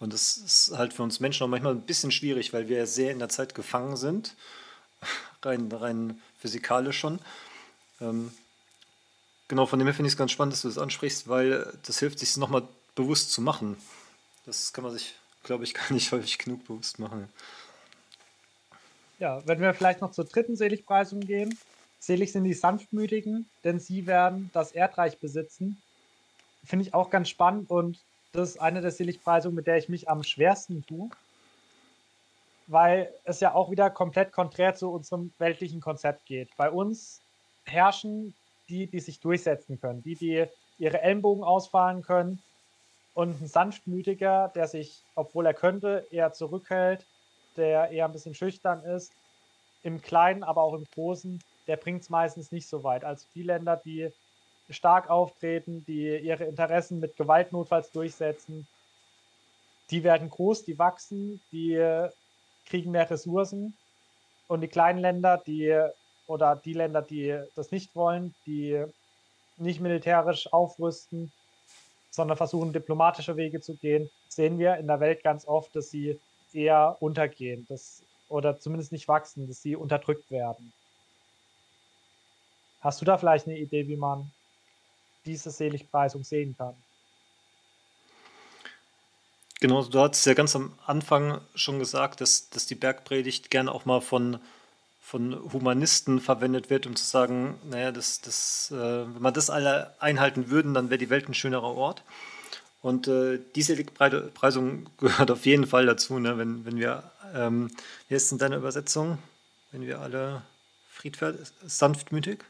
[0.00, 3.12] Und das ist halt für uns Menschen auch manchmal ein bisschen schwierig, weil wir sehr
[3.12, 4.34] in der Zeit gefangen sind,
[5.42, 7.20] rein, rein physikalisch schon.
[8.00, 8.32] Ähm,
[9.50, 11.98] Genau, von dem her finde ich es ganz spannend, dass du das ansprichst, weil das
[11.98, 12.62] hilft, sich nochmal
[12.94, 13.76] bewusst zu machen.
[14.46, 17.28] Das kann man sich, glaube ich, gar nicht häufig genug bewusst machen.
[19.18, 21.58] Ja, wenn wir vielleicht noch zur dritten Seligpreisung gehen.
[21.98, 25.82] Selig sind die Sanftmütigen, denn sie werden das Erdreich besitzen.
[26.64, 27.98] Finde ich auch ganz spannend und
[28.32, 31.10] das ist eine der Seligpreisungen, mit der ich mich am schwersten tue,
[32.66, 36.48] weil es ja auch wieder komplett konträr zu unserem weltlichen Konzept geht.
[36.56, 37.20] Bei uns
[37.64, 38.34] herrschen
[38.68, 40.46] die, die sich durchsetzen können, die, die
[40.78, 42.40] ihre Ellenbogen ausfahren können.
[43.14, 47.04] Und ein sanftmütiger, der sich, obwohl er könnte, eher zurückhält,
[47.56, 49.12] der eher ein bisschen schüchtern ist,
[49.82, 53.04] im Kleinen, aber auch im Großen, der bringt es meistens nicht so weit.
[53.04, 54.12] Also die Länder, die
[54.70, 58.66] stark auftreten, die ihre Interessen mit Gewalt notfalls durchsetzen,
[59.90, 61.76] die werden groß, die wachsen, die
[62.66, 63.76] kriegen mehr Ressourcen.
[64.46, 65.76] Und die kleinen Länder, die
[66.26, 68.84] oder die Länder, die das nicht wollen, die
[69.56, 71.32] nicht militärisch aufrüsten,
[72.10, 76.18] sondern versuchen, diplomatische Wege zu gehen, sehen wir in der Welt ganz oft, dass sie
[76.52, 80.72] eher untergehen dass, oder zumindest nicht wachsen, dass sie unterdrückt werden.
[82.80, 84.30] Hast du da vielleicht eine Idee, wie man
[85.24, 86.74] diese Seligpreisung sehen kann?
[89.60, 93.84] Genau, du hast ja ganz am Anfang schon gesagt, dass, dass die Bergpredigt gerne auch
[93.84, 94.40] mal von
[95.10, 99.92] von Humanisten verwendet wird, um zu sagen, naja, das, das, äh, wenn man das alle
[99.98, 102.04] einhalten würden, dann wäre die Welt ein schönerer Ort.
[102.80, 106.38] Und äh, diese Preisung gehört auf jeden Fall dazu, ne?
[106.38, 107.72] wenn, wenn wir, ähm,
[108.08, 109.18] wie ist denn deine Übersetzung?
[109.72, 110.42] Wenn wir alle
[110.92, 112.44] friedfertig, sanftmütig?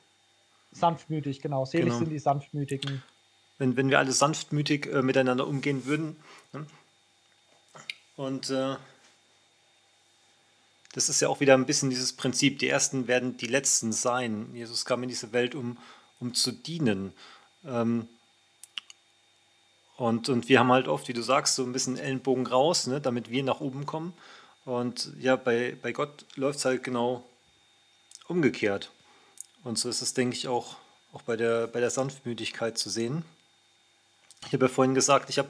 [0.73, 1.65] Sanftmütig, genau.
[1.65, 1.99] Selig genau.
[1.99, 3.03] sind die Sanftmütigen.
[3.59, 6.17] Wenn, wenn wir alle sanftmütig äh, miteinander umgehen würden.
[6.53, 6.67] Ne?
[8.17, 8.77] Und äh,
[10.93, 14.51] das ist ja auch wieder ein bisschen dieses Prinzip, die Ersten werden die Letzten sein.
[14.55, 15.79] Jesus kam in diese Welt, um,
[16.19, 17.13] um zu dienen.
[17.65, 18.09] Ähm,
[19.97, 23.01] und, und wir haben halt oft, wie du sagst, so ein bisschen Ellenbogen raus, ne,
[23.01, 24.15] damit wir nach oben kommen.
[24.65, 27.23] Und ja, bei, bei Gott läuft es halt genau
[28.27, 28.91] umgekehrt.
[29.63, 30.77] Und so ist es, denke ich, auch,
[31.13, 33.25] auch bei, der, bei der Sanftmütigkeit zu sehen.
[34.47, 35.49] Ich habe ja vorhin gesagt, ich habe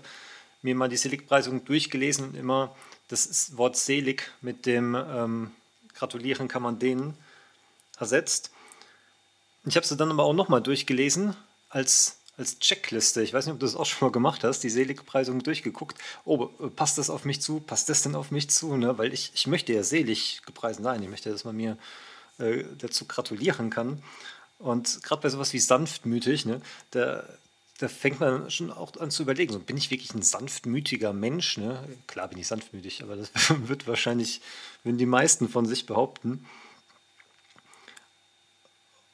[0.62, 2.74] mir mal die Seligpreisung durchgelesen und immer
[3.08, 5.52] das Wort selig mit dem ähm,
[5.94, 7.16] Gratulieren kann man denen
[7.98, 8.50] ersetzt.
[9.64, 11.36] Ich habe sie dann aber auch nochmal durchgelesen
[11.68, 13.22] als, als Checkliste.
[13.22, 15.98] Ich weiß nicht, ob du das auch schon mal gemacht hast, die Seligpreisung durchgeguckt.
[16.24, 17.60] Oh, passt das auf mich zu?
[17.60, 18.76] Passt das denn auf mich zu?
[18.76, 18.96] Ne?
[18.96, 21.02] Weil ich, ich möchte ja selig gepreisen sein.
[21.02, 21.76] Ich möchte, dass man mir
[22.40, 24.02] äh, dazu gratulieren kann.
[24.58, 26.60] Und gerade bei sowas wie sanftmütig, ne,
[26.90, 27.24] da,
[27.78, 31.56] da fängt man schon auch an zu überlegen, so, bin ich wirklich ein sanftmütiger Mensch?
[31.56, 31.82] Ne?
[32.06, 33.30] Klar bin ich sanftmütig, aber das
[33.68, 34.42] wird wahrscheinlich,
[34.84, 36.46] wenn die meisten von sich behaupten.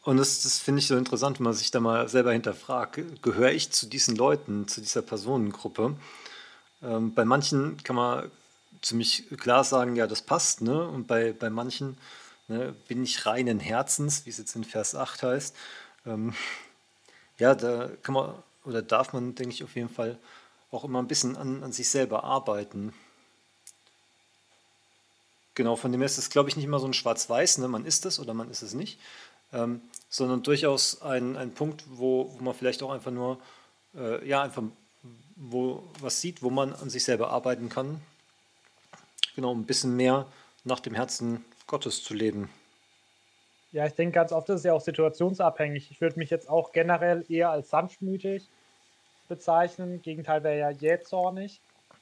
[0.03, 3.53] Und das, das finde ich so interessant, wenn man sich da mal selber hinterfragt, gehöre
[3.53, 5.97] ich zu diesen Leuten, zu dieser Personengruppe?
[6.83, 8.31] Ähm, bei manchen kann man
[8.83, 10.89] ziemlich klar sagen, ja, das passt, ne?
[10.89, 11.97] Und bei, bei manchen
[12.49, 15.57] ne, bin ich reinen Herzens, wie es jetzt in Vers 8 heißt.
[16.07, 16.35] Ähm,
[17.39, 18.35] ja, da kann man
[18.65, 20.19] oder darf man, denke ich, auf jeden Fall
[20.71, 22.93] auch immer ein bisschen an, an sich selber arbeiten.
[25.55, 27.69] Genau, von dem her ist es, glaube ich, nicht immer so ein Schwarz-Weiß, ne?
[27.69, 28.99] man ist es oder man ist es nicht,
[29.53, 29.81] ähm,
[30.11, 33.39] sondern durchaus ein, ein Punkt, wo, wo man vielleicht auch einfach nur,
[33.95, 34.65] äh, ja, einfach
[35.37, 38.01] wo was sieht, wo man an sich selber arbeiten kann.
[39.35, 40.27] Genau, ein bisschen mehr
[40.65, 42.51] nach dem Herzen Gottes zu leben.
[43.73, 45.91] Ja, ich denke, ganz oft ist es ja auch situationsabhängig.
[45.91, 48.49] Ich würde mich jetzt auch generell eher als sanftmütig
[49.29, 50.01] bezeichnen.
[50.03, 51.61] Gegenteil wäre ja jähzornig.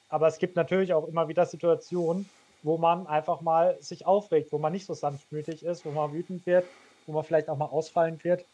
[0.08, 2.28] Aber es gibt natürlich auch immer wieder Situationen,
[2.62, 6.46] wo man einfach mal sich aufregt, wo man nicht so sanftmütig ist, wo man wütend
[6.46, 6.64] wird,
[7.06, 8.44] wo man vielleicht auch mal ausfallen wird.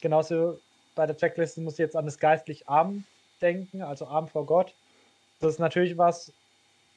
[0.00, 0.58] Genauso
[0.94, 3.04] bei der Checkliste muss ich jetzt an das geistlich Arm
[3.40, 4.74] denken, also arm vor Gott.
[5.40, 6.32] Das ist natürlich was,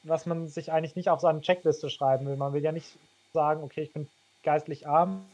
[0.02, 2.36] was man sich eigentlich nicht auf seine Checkliste schreiben will.
[2.36, 2.96] Man will ja nicht
[3.32, 4.08] sagen, okay, ich bin
[4.42, 5.24] geistlich arm.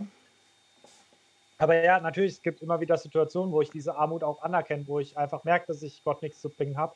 [1.58, 4.98] Aber ja, natürlich, es gibt immer wieder Situationen, wo ich diese Armut auch anerkenne, wo
[4.98, 6.94] ich einfach merke, dass ich Gott nichts zu bringen habe.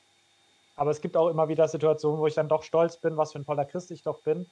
[0.77, 3.39] Aber es gibt auch immer wieder Situationen, wo ich dann doch stolz bin, was für
[3.39, 4.47] ein toller Christ ich doch bin.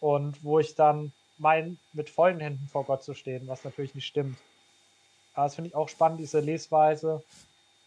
[0.00, 4.06] Und wo ich dann meinen, mit vollen Händen vor Gott zu stehen, was natürlich nicht
[4.06, 4.38] stimmt.
[5.34, 7.22] Aber das finde ich auch spannend, diese Lesweise.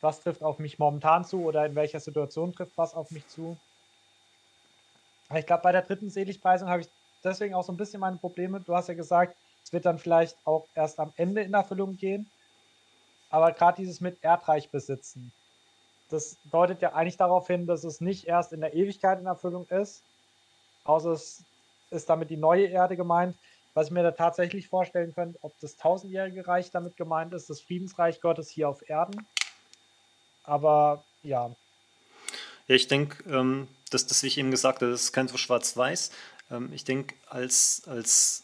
[0.01, 3.57] Was trifft auf mich momentan zu oder in welcher Situation trifft was auf mich zu?
[5.35, 6.89] Ich glaube, bei der dritten Seligpreisung habe ich
[7.23, 8.59] deswegen auch so ein bisschen meine Probleme.
[8.59, 12.29] Du hast ja gesagt, es wird dann vielleicht auch erst am Ende in Erfüllung gehen.
[13.29, 15.31] Aber gerade dieses mit Erdreich besitzen,
[16.09, 19.65] das deutet ja eigentlich darauf hin, dass es nicht erst in der Ewigkeit in Erfüllung
[19.69, 20.03] ist,
[20.83, 21.43] außer es
[21.91, 23.35] ist damit die neue Erde gemeint.
[23.73, 27.61] Was ich mir da tatsächlich vorstellen könnte, ob das tausendjährige Reich damit gemeint ist, das
[27.61, 29.25] Friedensreich Gottes hier auf Erden.
[30.43, 31.55] Aber ja.
[32.67, 35.37] Ja, ich denke, ähm, dass das, wie ich eben gesagt habe, das ist kein so
[35.37, 36.11] schwarz-weiß.
[36.51, 38.43] Ähm, ich denke, als, als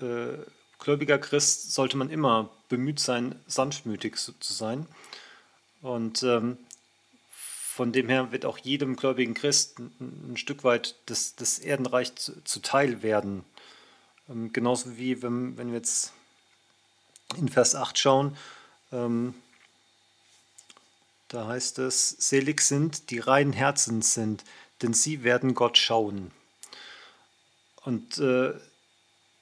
[0.00, 0.38] äh,
[0.78, 4.86] gläubiger Christ sollte man immer bemüht sein, sanftmütig zu sein.
[5.80, 6.58] Und ähm,
[7.30, 12.14] von dem her wird auch jedem gläubigen Christ ein, ein Stück weit das, das Erdenreich
[12.16, 13.44] zu, zuteil werden.
[14.28, 16.12] Ähm, genauso wie wenn, wenn wir jetzt
[17.36, 18.36] in Vers 8 schauen,
[18.92, 19.34] ähm,
[21.28, 24.44] da heißt es, selig sind, die reinen Herzens sind,
[24.82, 26.30] denn sie werden Gott schauen.
[27.86, 28.52] Und äh,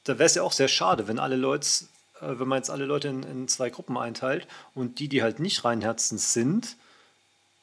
[0.05, 1.67] da wäre es ja auch sehr schade, wenn alle Leute,
[2.21, 5.41] äh, wenn man jetzt alle Leute in, in, zwei Gruppen einteilt und die, die halt
[5.41, 6.77] nicht rein Herzens sind,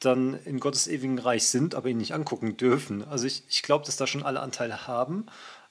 [0.00, 3.06] dann in Gottes ewigen Reich sind, aber ihn nicht angucken dürfen.
[3.06, 5.26] Also ich, ich glaube, dass da schon alle Anteile haben,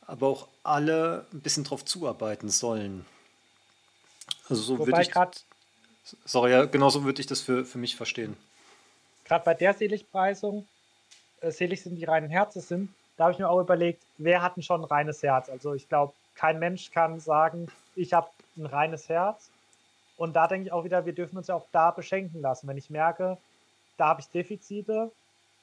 [0.07, 3.05] aber auch alle ein bisschen drauf zuarbeiten sollen.
[4.47, 5.11] Also so würde ich.
[6.23, 8.37] Sorry, ja, genau so würde ich das für, für mich verstehen.
[9.25, 10.65] Gerade bei der Seligpreisung,
[11.41, 14.55] äh, selig sind die reinen Herzens sind, da habe ich mir auch überlegt, wer hat
[14.55, 15.49] denn schon ein reines Herz?
[15.49, 19.51] Also ich glaube, kein Mensch kann sagen, ich habe ein reines Herz.
[20.17, 22.67] Und da denke ich auch wieder, wir dürfen uns ja auch da beschenken lassen.
[22.67, 23.37] Wenn ich merke,
[23.97, 25.11] da habe ich Defizite,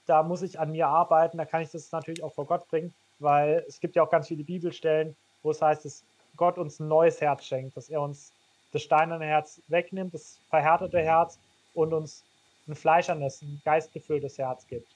[0.07, 2.95] da muss ich an mir arbeiten, da kann ich das natürlich auch vor Gott bringen,
[3.19, 6.03] weil es gibt ja auch ganz viele Bibelstellen, wo es heißt, dass
[6.37, 8.33] Gott uns ein neues Herz schenkt, dass er uns
[8.73, 11.39] das steinerne Herz wegnimmt, das verhärtete Herz
[11.75, 12.25] und uns
[12.67, 14.89] ein fleischernes, ein geistgefülltes Herz gibt.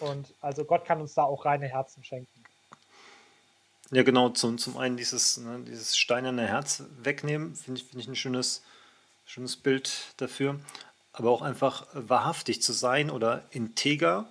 [0.00, 2.40] Und also Gott kann uns da auch reine Herzen schenken.
[3.92, 8.08] Ja, genau, zum, zum einen dieses, ne, dieses steinerne Herz wegnehmen, finde ich, find ich
[8.08, 8.62] ein schönes,
[9.26, 10.60] schönes Bild dafür.
[11.12, 14.28] Aber auch einfach wahrhaftig zu sein oder integer,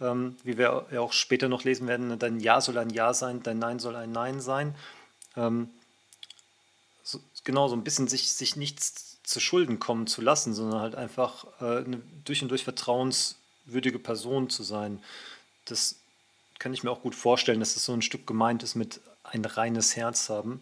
[0.00, 3.14] ähm, wie wir ja auch später noch lesen werden, ne, dein Ja soll ein Ja
[3.14, 4.74] sein, dein Nein soll ein Nein sein.
[5.36, 5.70] Ähm,
[7.04, 10.94] so, genau, so ein bisschen sich, sich nichts zu Schulden kommen zu lassen, sondern halt
[10.96, 12.64] einfach äh, eine durch und durch
[13.68, 15.00] vertrauenswürdige Person zu sein.
[15.66, 15.96] Das
[16.58, 19.44] kann ich mir auch gut vorstellen, dass es so ein Stück gemeint ist mit ein
[19.44, 20.60] reines Herz haben.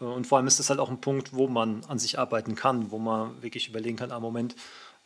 [0.00, 2.54] Äh, und vor allem ist das halt auch ein Punkt, wo man an sich arbeiten
[2.54, 4.54] kann, wo man wirklich überlegen kann, am Moment,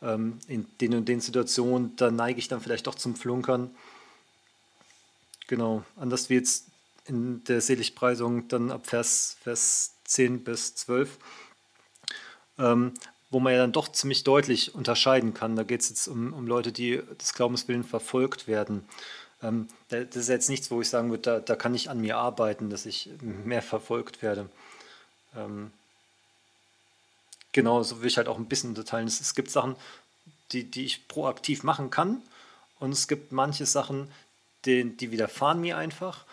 [0.01, 3.71] ähm, in den und den Situationen, da neige ich dann vielleicht doch zum Flunkern.
[5.47, 6.67] Genau, anders wie jetzt
[7.05, 11.17] in der Seligpreisung dann ab Vers, Vers 10 bis 12,
[12.59, 12.93] ähm,
[13.33, 15.55] wo man ja dann doch ziemlich deutlich unterscheiden kann.
[15.55, 18.87] Da geht es jetzt um, um Leute, die des Glaubenswillen verfolgt werden.
[19.41, 22.17] Ähm, das ist jetzt nichts, wo ich sagen würde, da, da kann ich an mir
[22.17, 24.49] arbeiten, dass ich mehr verfolgt werde.
[25.35, 25.71] Ähm,
[27.51, 29.07] genau, so will ich halt auch ein bisschen unterteilen.
[29.07, 29.75] Es, es gibt Sachen,
[30.51, 32.21] die, die ich proaktiv machen kann
[32.79, 34.11] und es gibt manche Sachen,
[34.65, 36.25] die, die widerfahren mir einfach.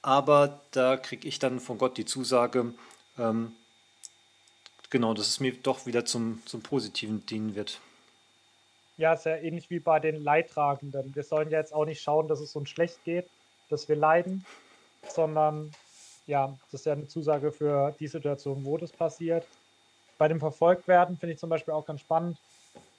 [0.00, 2.72] Aber da kriege ich dann von Gott die Zusage,
[3.18, 3.52] ähm,
[4.94, 7.80] genau, dass es mir doch wieder zum, zum Positiven dienen wird.
[8.96, 11.16] Ja, sehr ähnlich wie bei den Leidtragenden.
[11.16, 13.28] Wir sollen ja jetzt auch nicht schauen, dass es uns schlecht geht,
[13.70, 14.46] dass wir leiden,
[15.08, 15.72] sondern
[16.28, 19.44] ja, das ist ja eine Zusage für die Situation, wo das passiert.
[20.16, 22.38] Bei dem Verfolgtwerden finde ich zum Beispiel auch ganz spannend,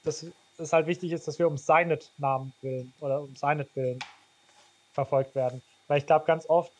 [0.03, 0.25] dass
[0.57, 3.99] es halt wichtig ist, dass wir um seinetnamen willen oder um seinetwillen
[4.91, 5.61] verfolgt werden.
[5.87, 6.73] Weil ich glaube, ganz oft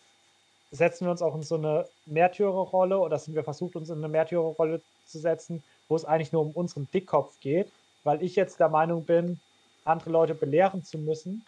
[0.72, 4.10] setzen wir uns auch in so eine Märtyrerrolle oder sind wir versucht, uns in eine
[4.10, 7.72] Märtyrerrolle zu setzen, wo es eigentlich nur um unseren Dickkopf geht,
[8.04, 9.40] weil ich jetzt der Meinung bin,
[9.84, 11.46] andere Leute belehren zu müssen,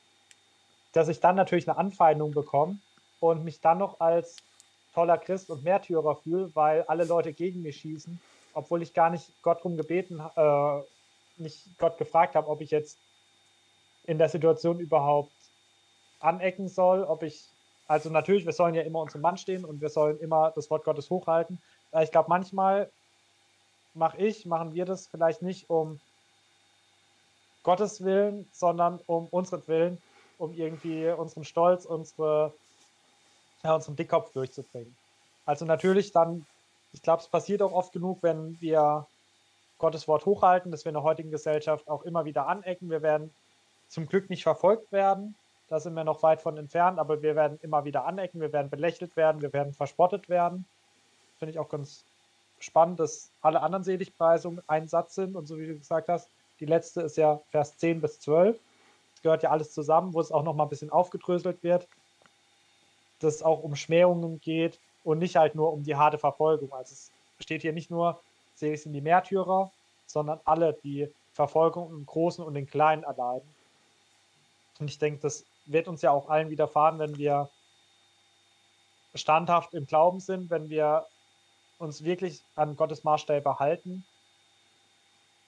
[0.93, 2.77] dass ich dann natürlich eine Anfeindung bekomme
[3.19, 4.37] und mich dann noch als
[4.93, 8.19] toller Christ und Märtyrer fühle, weil alle Leute gegen mich schießen,
[8.53, 10.81] obwohl ich gar nicht Gott darum gebeten, äh,
[11.37, 12.97] nicht Gott gefragt habe, ob ich jetzt
[14.05, 15.31] in der Situation überhaupt
[16.19, 17.43] anecken soll, ob ich,
[17.87, 20.83] also natürlich, wir sollen ja immer unserem Mann stehen und wir sollen immer das Wort
[20.83, 21.59] Gottes hochhalten.
[22.01, 22.89] Ich glaube, manchmal
[23.97, 25.99] mache ich, machen wir das vielleicht nicht um
[27.63, 30.01] Gottes Willen, sondern um unseren Willen,
[30.37, 32.53] um irgendwie unseren Stolz, unsere,
[33.63, 34.95] ja, unseren Dickkopf durchzubringen.
[35.45, 36.45] Also natürlich dann,
[36.93, 39.05] ich glaube, es passiert auch oft genug, wenn wir
[39.79, 42.89] Gottes Wort hochhalten, dass wir in der heutigen Gesellschaft auch immer wieder anecken.
[42.89, 43.33] Wir werden
[43.89, 45.35] zum Glück nicht verfolgt werden,
[45.69, 48.69] da sind wir noch weit von entfernt, aber wir werden immer wieder anecken, wir werden
[48.69, 50.65] belächelt werden, wir werden verspottet werden.
[51.39, 52.05] Finde ich auch ganz
[52.59, 56.29] spannend, dass alle anderen Seligpreisungen ein Satz sind und so wie du gesagt hast,
[56.59, 58.59] die letzte ist ja Vers 10 bis 12.
[59.13, 61.87] Das gehört ja alles zusammen, wo es auch nochmal ein bisschen aufgedröselt wird,
[63.19, 66.71] dass es auch um Schmähungen geht und nicht halt nur um die harte Verfolgung.
[66.73, 68.19] Also es steht hier nicht nur,
[68.55, 69.71] selig sind die Märtyrer,
[70.07, 73.47] sondern alle, die Verfolgung im Großen und im Kleinen erleiden.
[74.79, 77.49] Und ich denke, das wird uns ja auch allen widerfahren, wenn wir
[79.13, 81.05] standhaft im Glauben sind, wenn wir
[81.77, 84.03] uns wirklich an Gottes Maßstäbe halten,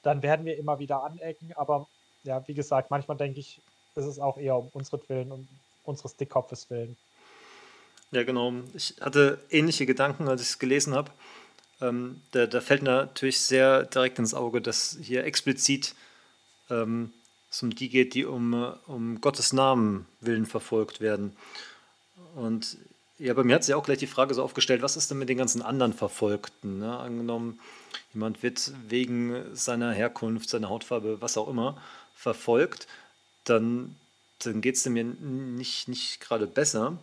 [0.04, 1.54] dann werden wir immer wieder anecken.
[1.56, 1.88] Aber
[2.24, 3.60] ja, wie gesagt, manchmal denke ich,
[3.96, 5.48] ist es auch eher um unsere Willen und
[5.84, 6.96] unseres Dickkopfes willen.
[8.12, 8.54] Ja, genau.
[8.74, 11.12] Ich hatte ähnliche Gedanken, als ich es gelesen habe.
[11.82, 15.96] Ähm, da, da, fällt natürlich sehr direkt ins Auge, dass hier explizit
[16.70, 17.14] ähm,
[17.50, 18.54] es um die geht, die um,
[18.88, 21.36] um Gottes Namen willen verfolgt werden.
[22.36, 22.78] Und
[23.20, 25.28] ja, bei mir hat sich auch gleich die Frage so aufgestellt, was ist denn mit
[25.28, 26.80] den ganzen anderen Verfolgten?
[26.80, 26.98] Ne?
[26.98, 27.60] Angenommen,
[28.14, 31.82] jemand wird wegen seiner Herkunft, seiner Hautfarbe, was auch immer,
[32.16, 32.88] verfolgt,
[33.44, 33.96] dann,
[34.40, 36.98] dann geht es dem ja nicht, nicht gerade besser.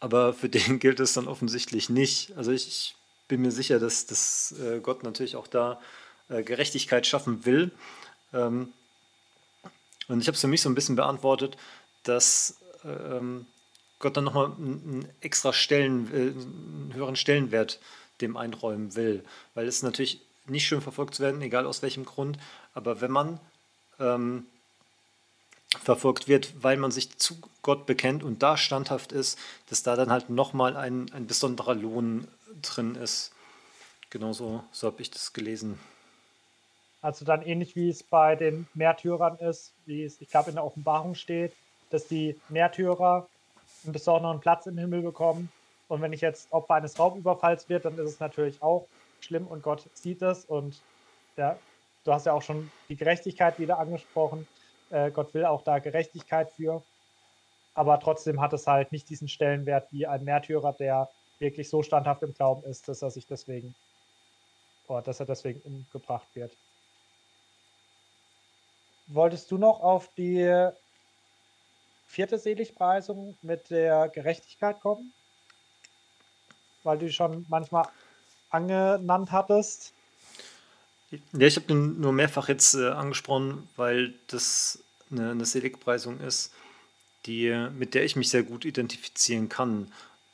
[0.00, 2.32] Aber für den gilt es dann offensichtlich nicht.
[2.36, 2.94] Also ich, ich
[3.28, 5.78] bin mir sicher, dass, dass äh, Gott natürlich auch da
[6.30, 7.70] äh, Gerechtigkeit schaffen will.
[8.32, 8.72] Ähm,
[10.08, 11.58] und ich habe es für mich so ein bisschen beantwortet,
[12.02, 13.44] dass ähm,
[13.98, 17.80] Gott dann nochmal einen extra Stellen, äh, einen höheren Stellenwert
[18.20, 19.24] dem einräumen will.
[19.54, 22.38] Weil es natürlich nicht schön verfolgt zu werden, egal aus welchem Grund.
[22.74, 23.40] Aber wenn man
[24.00, 24.46] ähm,
[25.82, 29.38] verfolgt wird, weil man sich zu Gott bekennt und da standhaft ist,
[29.68, 32.26] dass da dann halt nochmal ein, ein besonderer Lohn
[32.62, 33.32] drin ist.
[34.10, 35.78] Genauso so habe ich das gelesen.
[37.02, 40.64] Also dann ähnlich wie es bei den Märtyrern ist, wie es, ich glaube, in der
[40.64, 41.52] Offenbarung steht,
[41.90, 43.28] dass die Märtyrer
[43.84, 45.50] einen besonderen Platz im Himmel bekommen.
[45.88, 48.86] Und wenn ich jetzt Opfer eines Raubüberfalls wird, dann ist es natürlich auch
[49.20, 50.44] schlimm und Gott sieht es.
[50.44, 50.80] Und
[51.36, 51.58] ja,
[52.04, 54.46] du hast ja auch schon die Gerechtigkeit wieder angesprochen.
[54.90, 56.82] Äh, Gott will auch da Gerechtigkeit für.
[57.74, 61.08] Aber trotzdem hat es halt nicht diesen Stellenwert wie ein Märtyrer, der
[61.38, 63.74] wirklich so standhaft im Glauben ist, dass er sich deswegen,
[64.88, 66.56] oder dass er deswegen umgebracht wird.
[69.06, 70.70] Wolltest du noch auf die
[72.08, 75.12] vierte Seligpreisung mit der Gerechtigkeit kommen?
[76.82, 77.86] Weil du schon manchmal
[78.50, 79.92] angenannt hattest.
[81.10, 86.52] Ja, ich habe den nur mehrfach jetzt äh, angesprochen, weil das eine, eine Seligpreisung ist,
[87.26, 89.92] die, mit der ich mich sehr gut identifizieren kann.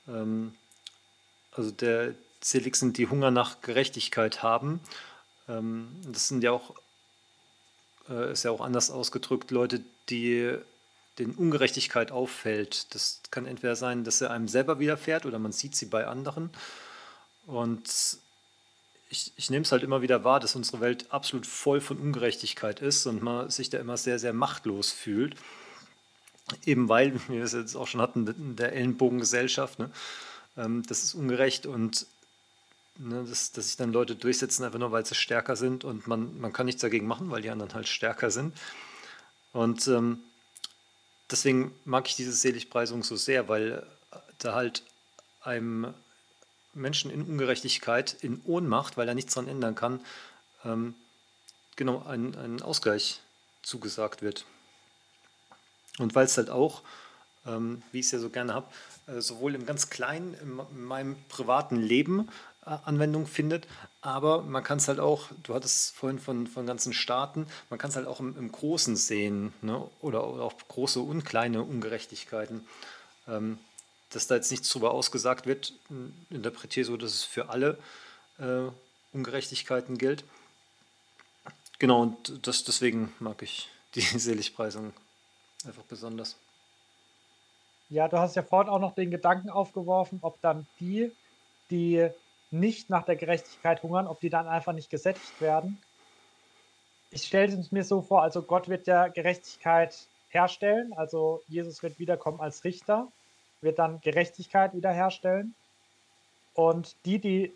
[0.08, 0.54] Ähm,
[1.52, 4.80] also der selig sind, die Hunger nach Gerechtigkeit haben.
[5.48, 6.74] Ähm, das sind ja auch,
[8.08, 10.58] äh, ist ja auch anders ausgedrückt, Leute, die
[11.18, 12.94] den Ungerechtigkeit auffällt.
[12.94, 16.50] Das kann entweder sein, dass er einem selber widerfährt oder man sieht sie bei anderen.
[17.46, 18.18] Und
[19.10, 22.80] ich, ich nehme es halt immer wieder wahr, dass unsere Welt absolut voll von Ungerechtigkeit
[22.80, 25.36] ist und man sich da immer sehr, sehr machtlos fühlt.
[26.66, 29.90] Eben weil, wie wir es jetzt auch schon hatten, in der Ellenbogengesellschaft, ne,
[30.56, 32.06] ähm, das ist ungerecht und
[32.98, 36.38] ne, dass, dass sich dann Leute durchsetzen, einfach nur weil sie stärker sind und man,
[36.40, 38.56] man kann nichts dagegen machen, weil die anderen halt stärker sind.
[39.52, 40.18] Und ähm,
[41.30, 43.86] deswegen mag ich diese Seligpreisung so sehr, weil
[44.38, 44.82] da halt
[45.42, 45.94] einem
[46.74, 50.00] Menschen in Ungerechtigkeit, in Ohnmacht, weil er nichts daran ändern kann,
[50.64, 50.94] ähm,
[51.76, 53.20] genau ein, ein Ausgleich
[53.62, 54.44] zugesagt wird.
[55.98, 56.82] Und weil es halt auch,
[57.46, 58.66] ähm, wie ich es ja so gerne habe,
[59.06, 63.66] äh, sowohl im ganz Kleinen, in, in meinem privaten Leben äh, Anwendung findet,
[64.00, 67.90] aber man kann es halt auch, du hattest vorhin von, von ganzen Staaten, man kann
[67.90, 69.86] es halt auch im, im Großen sehen ne?
[70.00, 72.66] oder, oder, auch große und kleine Ungerechtigkeiten.
[73.28, 73.58] Ähm,
[74.10, 75.72] dass da jetzt nichts drüber ausgesagt wird,
[76.30, 77.78] interpretiere so, dass es für alle
[78.38, 78.70] äh,
[79.12, 80.24] Ungerechtigkeiten gilt.
[81.78, 84.92] Genau, und das, deswegen mag ich die Seligpreisung
[85.66, 86.36] einfach besonders.
[87.90, 91.12] Ja, du hast ja vorhin auch noch den Gedanken aufgeworfen, ob dann die,
[91.70, 92.08] die
[92.50, 95.80] nicht nach der Gerechtigkeit hungern, ob die dann einfach nicht gesättigt werden.
[97.10, 101.98] Ich stelle es mir so vor, also Gott wird ja Gerechtigkeit herstellen, also Jesus wird
[101.98, 103.08] wiederkommen als Richter
[103.64, 105.54] wird dann Gerechtigkeit wiederherstellen.
[106.54, 107.52] Und die, die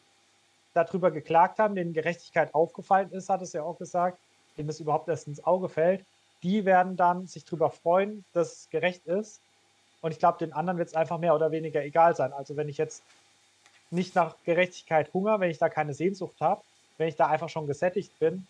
[0.75, 4.19] darüber geklagt haben, denen Gerechtigkeit aufgefallen ist, hat es ja auch gesagt,
[4.57, 6.05] denen es überhaupt erst ins Auge fällt,
[6.43, 9.41] die werden dann sich darüber freuen, dass es gerecht ist.
[10.01, 12.33] Und ich glaube, den anderen wird es einfach mehr oder weniger egal sein.
[12.33, 13.03] Also wenn ich jetzt
[13.91, 16.63] nicht nach Gerechtigkeit hunger, wenn ich da keine Sehnsucht habe,
[16.99, 18.47] wenn ich da einfach schon gesättigt bin,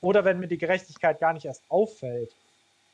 [0.00, 2.34] oder wenn mir die Gerechtigkeit gar nicht erst auffällt,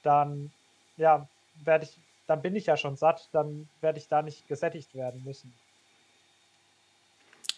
[0.03, 0.51] dann
[0.99, 1.27] ja,
[1.65, 1.97] werde ich
[2.29, 5.53] dann bin ich ja schon satt, dann werde ich da nicht gesättigt werden müssen.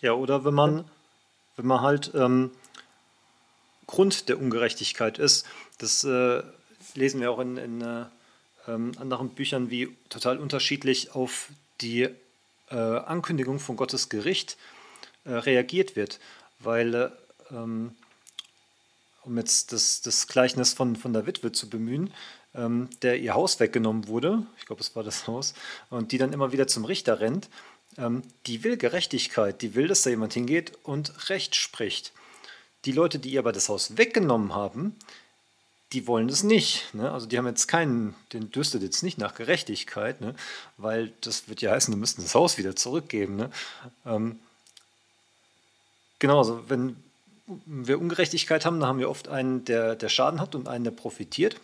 [0.00, 0.88] Ja, oder wenn man,
[1.56, 2.52] wenn man halt ähm,
[3.86, 5.44] Grund der Ungerechtigkeit ist,
[5.78, 6.42] das äh,
[6.94, 8.04] lesen wir auch in, in äh,
[8.68, 11.48] ähm, anderen Büchern, wie total unterschiedlich auf
[11.80, 12.08] die
[12.70, 14.56] äh, Ankündigung von Gottes Gericht
[15.24, 16.20] äh, reagiert wird.
[16.58, 17.10] Weil äh,
[17.50, 17.94] ähm,
[19.22, 22.12] um jetzt das, das Gleichnis von, von der Witwe zu bemühen,
[22.54, 25.54] ähm, der ihr Haus weggenommen wurde, ich glaube, es war das Haus,
[25.88, 27.48] und die dann immer wieder zum Richter rennt,
[27.98, 32.12] ähm, die will Gerechtigkeit, die will, dass da jemand hingeht und Recht spricht.
[32.84, 34.96] Die Leute, die ihr aber das Haus weggenommen haben,
[35.92, 36.94] die wollen es nicht.
[36.94, 37.10] Ne?
[37.10, 40.34] Also die haben jetzt keinen, den dürstet jetzt nicht nach Gerechtigkeit, ne?
[40.76, 43.36] weil das wird ja heißen, die müssten das Haus wieder zurückgeben.
[43.36, 43.50] Ne?
[44.06, 44.38] Ähm,
[46.18, 46.96] genau, also wenn
[47.66, 50.92] wir Ungerechtigkeit haben, dann haben wir oft einen, der, der Schaden hat und einen, der
[50.92, 51.56] profitiert.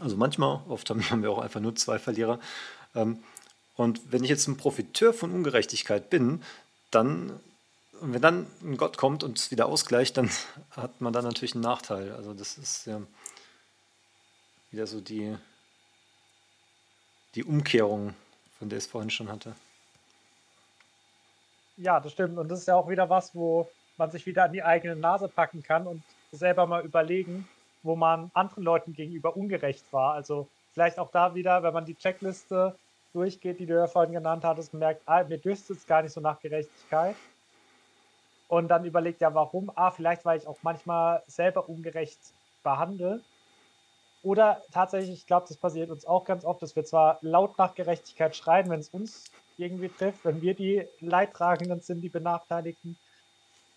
[0.00, 2.38] Also manchmal, oft haben wir auch einfach nur zwei Verlierer.
[2.94, 3.18] Ähm,
[3.76, 6.42] und wenn ich jetzt ein Profiteur von Ungerechtigkeit bin,
[6.90, 7.38] dann,
[8.00, 10.28] wenn dann ein Gott kommt und es wieder ausgleicht, dann
[10.72, 12.12] hat man da natürlich einen Nachteil.
[12.12, 13.00] Also das ist ja
[14.70, 15.36] wieder so die,
[17.34, 18.14] die Umkehrung,
[18.58, 19.54] von der es vorhin schon hatte.
[21.76, 22.38] Ja, das stimmt.
[22.38, 25.28] Und das ist ja auch wieder was, wo man sich wieder an die eigene Nase
[25.28, 26.02] packen kann und
[26.32, 27.48] selber mal überlegen,
[27.82, 30.14] wo man anderen Leuten gegenüber ungerecht war.
[30.14, 32.74] Also vielleicht auch da wieder, wenn man die Checkliste
[33.12, 36.20] durchgeht, die du ja vorhin genannt hattest, merkt, ah, mir dürstet es gar nicht so
[36.20, 37.16] nach Gerechtigkeit.
[38.48, 39.70] Und dann überlegt ja, warum?
[39.74, 42.18] Ah, vielleicht, weil ich auch manchmal selber ungerecht
[42.62, 43.20] behandle.
[44.22, 47.74] Oder tatsächlich, ich glaube, das passiert uns auch ganz oft, dass wir zwar laut nach
[47.74, 49.24] Gerechtigkeit schreien, wenn es uns
[49.56, 52.96] irgendwie trifft, wenn wir die Leidtragenden sind, die Benachteiligten,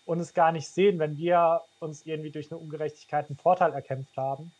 [0.04, 4.16] und es gar nicht sehen, wenn wir uns irgendwie durch eine Ungerechtigkeit einen Vorteil erkämpft
[4.16, 4.52] haben.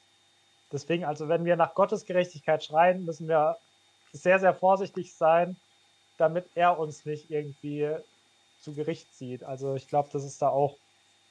[0.70, 3.58] Deswegen, also wenn wir nach Gottes Gerechtigkeit schreien, müssen wir
[4.12, 5.56] sehr, sehr vorsichtig sein,
[6.16, 7.88] damit er uns nicht irgendwie
[8.60, 9.42] zu Gericht zieht.
[9.42, 10.76] Also ich glaube, das ist da auch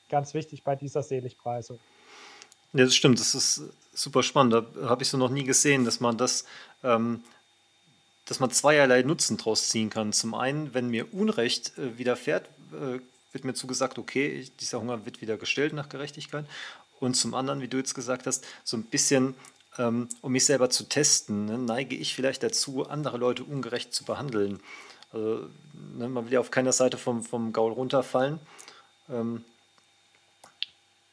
[0.10, 1.80] ganz wichtig bei dieser Seligpreisung.
[2.74, 3.64] Ja, das stimmt, das ist
[3.94, 4.54] super spannend.
[4.54, 6.46] Da habe ich so noch nie gesehen, dass man das,
[6.84, 7.24] ähm,
[8.26, 10.14] dass man zweierlei Nutzen draus ziehen kann.
[10.14, 13.00] Zum einen, wenn mir Unrecht äh, widerfährt, äh,
[13.34, 16.46] wird mir zugesagt, okay, dieser Hunger wird wieder gestillt nach Gerechtigkeit.
[17.00, 19.36] Und zum anderen, wie du jetzt gesagt hast, so ein bisschen,
[19.78, 24.04] ähm, um mich selber zu testen, ne, neige ich vielleicht dazu, andere Leute ungerecht zu
[24.04, 24.60] behandeln.
[25.12, 25.48] Also,
[25.98, 28.40] ne, man will ja auf keiner Seite vom, vom Gaul runterfallen.
[29.10, 29.44] Ähm,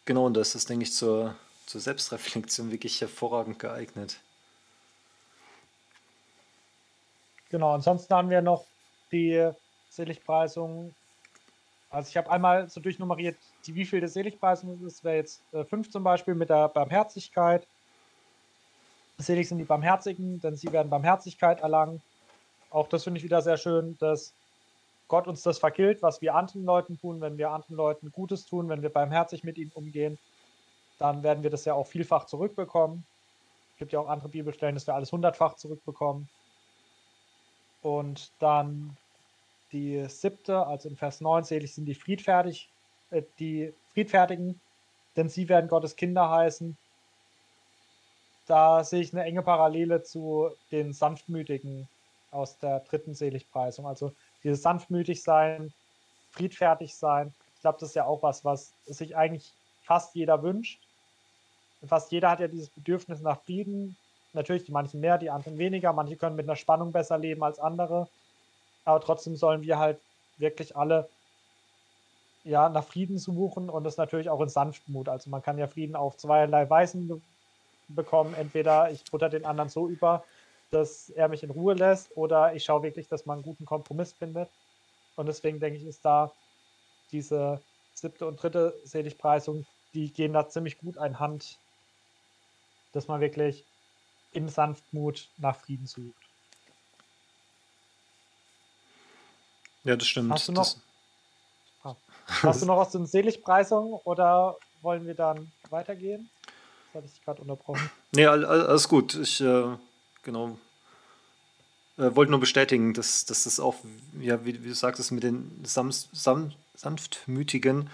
[0.05, 1.37] genau, und das ist, denke ich, zur,
[1.69, 4.19] zur Selbstreflexion wirklich hervorragend geeignet.
[7.51, 8.65] Genau, ansonsten haben wir noch
[9.13, 9.51] die
[9.91, 10.95] Seligpreisung
[11.91, 15.05] Also ich habe einmal so durchnummeriert, die wievielte Seligpreisung es ist.
[15.05, 17.67] Wäre jetzt äh, fünf zum Beispiel mit der Barmherzigkeit.
[19.19, 22.03] Selig sind die Barmherzigen, denn sie werden Barmherzigkeit erlangen.
[22.71, 24.33] Auch das finde ich wieder sehr schön, dass
[25.09, 28.69] Gott uns das vergilt, was wir anderen Leuten tun, wenn wir anderen Leuten Gutes tun,
[28.69, 30.19] wenn wir barmherzig mit ihnen umgehen,
[30.99, 33.05] dann werden wir das ja auch vielfach zurückbekommen.
[33.73, 36.29] Es gibt ja auch andere Bibelstellen, dass wir alles hundertfach zurückbekommen.
[37.83, 38.97] Und dann
[39.73, 42.69] die siebte, also in Vers 9, selig sind die friedfertig,
[43.11, 44.61] äh, die Friedfertigen,
[45.17, 46.77] denn sie werden Gottes Kinder heißen.
[48.47, 51.87] Da sehe ich eine enge Parallele zu den Sanftmütigen
[52.31, 53.87] aus der dritten Seligpreisung.
[53.87, 55.73] Also dieses sanftmütig sein,
[56.31, 57.33] friedfertig sein.
[57.55, 60.81] Ich glaube, das ist ja auch was, was sich eigentlich fast jeder wünscht.
[61.87, 63.97] Fast jeder hat ja dieses Bedürfnis nach Frieden.
[64.33, 65.93] Natürlich die manchen mehr, die anderen weniger.
[65.93, 68.09] Manche können mit einer Spannung besser leben als andere.
[68.85, 69.99] Aber trotzdem sollen wir halt
[70.39, 71.09] wirklich alle
[72.45, 75.09] ja, nach Frieden suchen und das natürlich auch in Sanftmut.
[75.09, 77.23] Also man kann ja Frieden auf zweierlei Weisen
[77.89, 78.35] bekommen.
[78.35, 80.25] Entweder ich butter den anderen so über,
[80.71, 84.13] dass er mich in Ruhe lässt oder ich schaue wirklich, dass man einen guten Kompromiss
[84.13, 84.49] findet.
[85.17, 86.31] Und deswegen denke ich, ist da
[87.13, 87.61] diese
[87.95, 91.59] siebte und dritte Seligpreisung, die gehen da ziemlich gut einhand,
[92.93, 93.65] dass man wirklich
[94.33, 96.15] in Sanftmut nach Frieden sucht.
[99.85, 100.31] Ja, das stimmt.
[100.33, 100.77] Hast du noch,
[101.83, 106.29] ah, hast du noch was zu den Seligpreisungen oder wollen wir dann weitergehen?
[106.93, 107.91] Das hatte ich gerade unterbrochen.
[108.13, 109.15] Nee, alles gut.
[109.15, 109.77] Ich äh,
[110.23, 110.59] genau.
[111.97, 113.77] Äh, wollte nur bestätigen, dass, dass das auch,
[114.21, 115.91] ja, wie, wie du sagtest, mit den Sam,
[116.75, 117.91] Sanftmütigen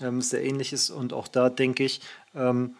[0.00, 0.90] ähm, sehr ähnlich ist.
[0.90, 2.00] Und auch da denke ich,
[2.34, 2.76] ähm,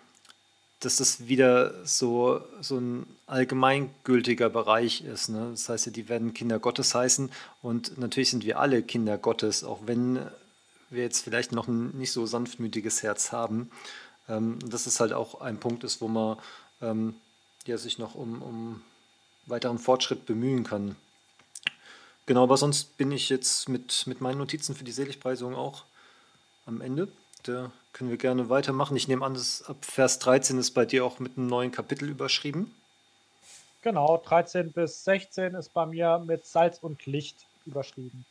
[0.84, 5.28] dass das wieder so, so ein allgemeingültiger Bereich ist.
[5.28, 5.48] Ne?
[5.52, 7.30] Das heißt ja, die werden Kinder Gottes heißen.
[7.62, 10.18] Und natürlich sind wir alle Kinder Gottes, auch wenn
[10.90, 13.70] wir jetzt vielleicht noch ein nicht so sanftmütiges Herz haben.
[14.28, 16.36] Ähm, dass es halt auch ein Punkt ist, wo man
[16.80, 17.14] ähm,
[17.66, 18.82] ja, sich noch um, um
[19.46, 20.96] weiteren Fortschritt bemühen kann.
[22.26, 25.84] Genau, aber sonst bin ich jetzt mit, mit meinen Notizen für die Seligpreisung auch
[26.66, 27.08] am Ende.
[27.42, 28.96] Da können wir gerne weitermachen.
[28.96, 32.08] Ich nehme an, dass ab Vers 13 ist bei dir auch mit einem neuen Kapitel
[32.08, 32.74] überschrieben.
[33.82, 38.24] Genau, 13 bis 16 ist bei mir mit Salz und Licht überschrieben.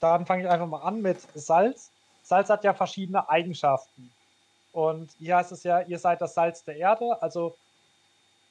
[0.00, 1.90] Dann fange ich einfach mal an mit Salz.
[2.24, 4.10] Salz hat ja verschiedene Eigenschaften.
[4.72, 7.22] Und hier heißt es ja, ihr seid das Salz der Erde.
[7.22, 7.56] Also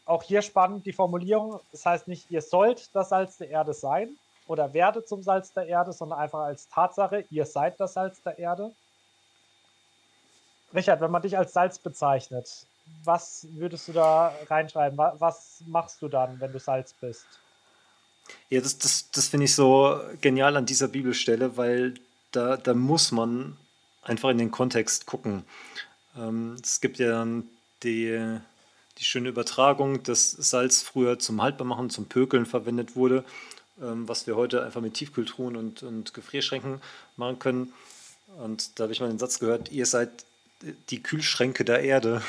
[0.05, 1.59] auch hier spannend die Formulierung.
[1.73, 4.17] Das heißt nicht, ihr sollt das Salz der Erde sein
[4.47, 8.37] oder werdet zum Salz der Erde, sondern einfach als Tatsache, ihr seid das Salz der
[8.39, 8.71] Erde.
[10.73, 12.65] Richard, wenn man dich als Salz bezeichnet,
[13.03, 14.97] was würdest du da reinschreiben?
[14.97, 17.25] Was machst du dann, wenn du Salz bist?
[18.49, 21.95] Ja, das, das, das finde ich so genial an dieser Bibelstelle, weil
[22.31, 23.57] da, da muss man
[24.01, 25.45] einfach in den Kontext gucken.
[26.17, 27.25] Ähm, es gibt ja
[27.83, 28.39] die,
[28.97, 33.23] die schöne Übertragung, dass Salz früher zum Haltbarmachen, zum Pökeln verwendet wurde,
[33.77, 36.81] was wir heute einfach mit Tiefkühltruhen und, und Gefrierschränken
[37.17, 37.73] machen können.
[38.37, 40.09] Und da habe ich mal den Satz gehört, ihr seid
[40.89, 42.21] die Kühlschränke der Erde.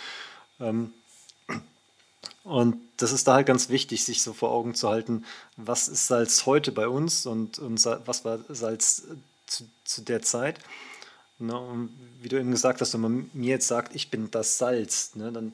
[0.60, 0.92] ähm,
[2.44, 5.24] und das ist da halt ganz wichtig, sich so vor Augen zu halten,
[5.56, 9.04] was ist Salz heute bei uns und, und was war Salz
[9.46, 10.58] zu, zu der Zeit.
[11.38, 14.58] Ne, und wie du eben gesagt hast, wenn man mir jetzt sagt, ich bin das
[14.58, 15.52] Salz, ne, dann,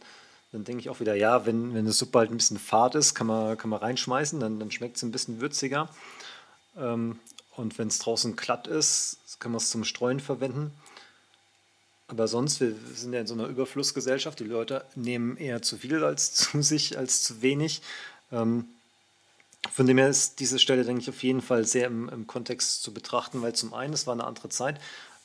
[0.55, 3.14] dann denke ich auch wieder, ja, wenn, wenn eine Suppe halt ein bisschen fad ist,
[3.14, 5.88] kann man, kann man reinschmeißen, dann, dann schmeckt es ein bisschen würziger.
[6.76, 7.18] Ähm,
[7.57, 10.72] und wenn es draußen glatt ist, kann man es zum Streuen verwenden.
[12.07, 16.05] Aber sonst, wir sind ja in so einer Überflussgesellschaft, die Leute nehmen eher zu viel
[16.05, 17.82] als zu sich, als zu wenig.
[18.30, 18.66] Ähm,
[19.72, 22.84] von dem her ist diese Stelle, denke ich, auf jeden Fall sehr im, im Kontext
[22.84, 24.80] zu betrachten, weil zum einen, es war eine andere Zeit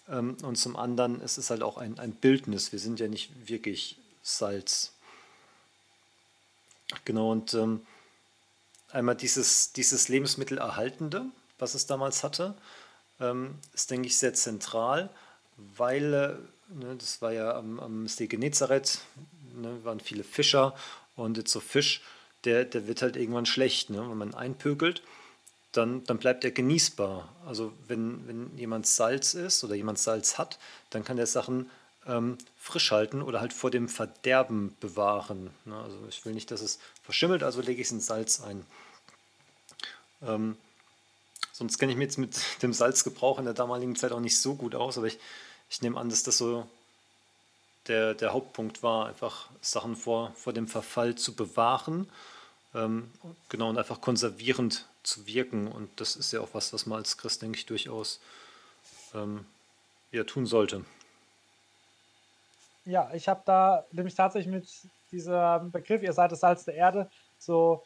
[0.09, 2.71] ähm, und zum anderen es ist halt auch ein, ein Bildnis.
[2.71, 4.93] Wir sind ja nicht wirklich Salz.
[7.05, 7.85] Genau, und ähm,
[8.91, 11.25] einmal dieses, dieses Lebensmittelerhaltende,
[11.57, 12.55] was es damals hatte,
[13.19, 15.09] ähm, ist, denke ich, sehr zentral,
[15.77, 18.99] weil, äh, ne, das war ja am, am See Genezareth,
[19.55, 20.75] ne, waren viele Fischer
[21.15, 22.01] und jetzt so Fisch,
[22.45, 25.01] der, der wird halt irgendwann schlecht, ne, wenn man einpökelt
[25.71, 27.29] dann, dann bleibt er genießbar.
[27.45, 30.57] Also wenn, wenn jemand Salz ist oder jemand Salz hat,
[30.89, 31.69] dann kann er Sachen
[32.09, 35.51] ähm, frisch halten oder halt vor dem Verderben bewahren.
[35.65, 35.77] Ne?
[35.77, 38.65] Also ich will nicht, dass es verschimmelt, also lege ich es in Salz ein.
[40.23, 40.57] Ähm,
[41.53, 44.55] sonst kenne ich mich jetzt mit dem Salzgebrauch in der damaligen Zeit auch nicht so
[44.55, 45.19] gut aus, aber ich,
[45.69, 46.67] ich nehme an, dass das so
[47.87, 52.09] der, der Hauptpunkt war, einfach Sachen vor, vor dem Verfall zu bewahren
[52.75, 53.09] Ähm,
[53.49, 55.67] genau, und einfach konservierend zu wirken.
[55.67, 58.19] Und das ist ja auch was, was man als Christ, denke ich, durchaus
[59.15, 59.45] ähm,
[60.11, 60.85] ja, tun sollte.
[62.89, 64.67] Ja, ich habe da nämlich tatsächlich mit
[65.11, 67.83] diesem Begriff, ihr seid das Salz der Erde, so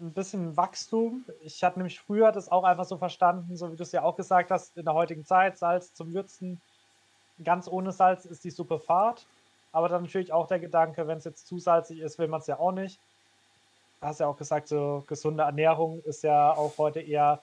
[0.00, 1.26] ein bisschen Wachstum.
[1.42, 4.16] Ich hatte nämlich früher das auch einfach so verstanden, so wie du es ja auch
[4.16, 6.58] gesagt hast, in der heutigen Zeit, Salz zum Würzen.
[7.44, 9.26] Ganz ohne Salz ist die Suppe fad.
[9.72, 12.46] Aber dann natürlich auch der Gedanke, wenn es jetzt zu salzig ist, will man es
[12.46, 12.98] ja auch nicht.
[14.00, 17.42] Du hast ja auch gesagt, so gesunde Ernährung ist ja auch heute eher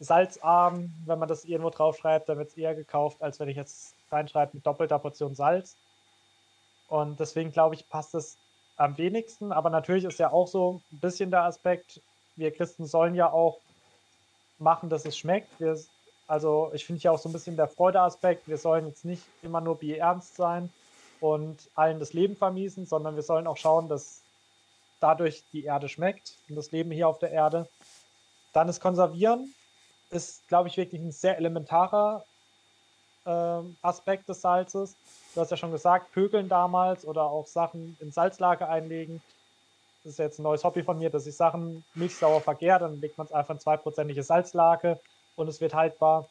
[0.00, 0.92] salzarm.
[1.06, 4.50] Wenn man das irgendwo draufschreibt, dann wird es eher gekauft, als wenn ich jetzt reinschreibe
[4.54, 5.76] mit doppelter Portion Salz.
[6.90, 8.36] Und deswegen glaube ich, passt es
[8.76, 9.52] am wenigsten.
[9.52, 12.02] Aber natürlich ist ja auch so ein bisschen der Aspekt,
[12.36, 13.58] wir Christen sollen ja auch
[14.58, 15.48] machen, dass es schmeckt.
[15.60, 15.78] Wir,
[16.26, 18.48] also ich finde ja auch so ein bisschen der Freudeaspekt.
[18.48, 20.70] Wir sollen jetzt nicht immer nur ernst sein
[21.20, 24.22] und allen das Leben vermiesen, sondern wir sollen auch schauen, dass
[25.00, 27.68] dadurch die Erde schmeckt und das Leben hier auf der Erde.
[28.52, 29.54] Dann ist Konservieren,
[30.10, 32.24] ist, glaube ich, wirklich ein sehr elementarer
[33.82, 34.96] Aspekt des Salzes.
[35.34, 39.22] Du hast ja schon gesagt, Pökeln damals oder auch Sachen in Salzlake einlegen.
[40.02, 43.18] Das ist jetzt ein neues Hobby von mir, dass ich Sachen milchsauer vergehre, dann legt
[43.18, 44.98] man es einfach in zweiprozentige Salzlake
[45.36, 46.26] und es wird haltbar.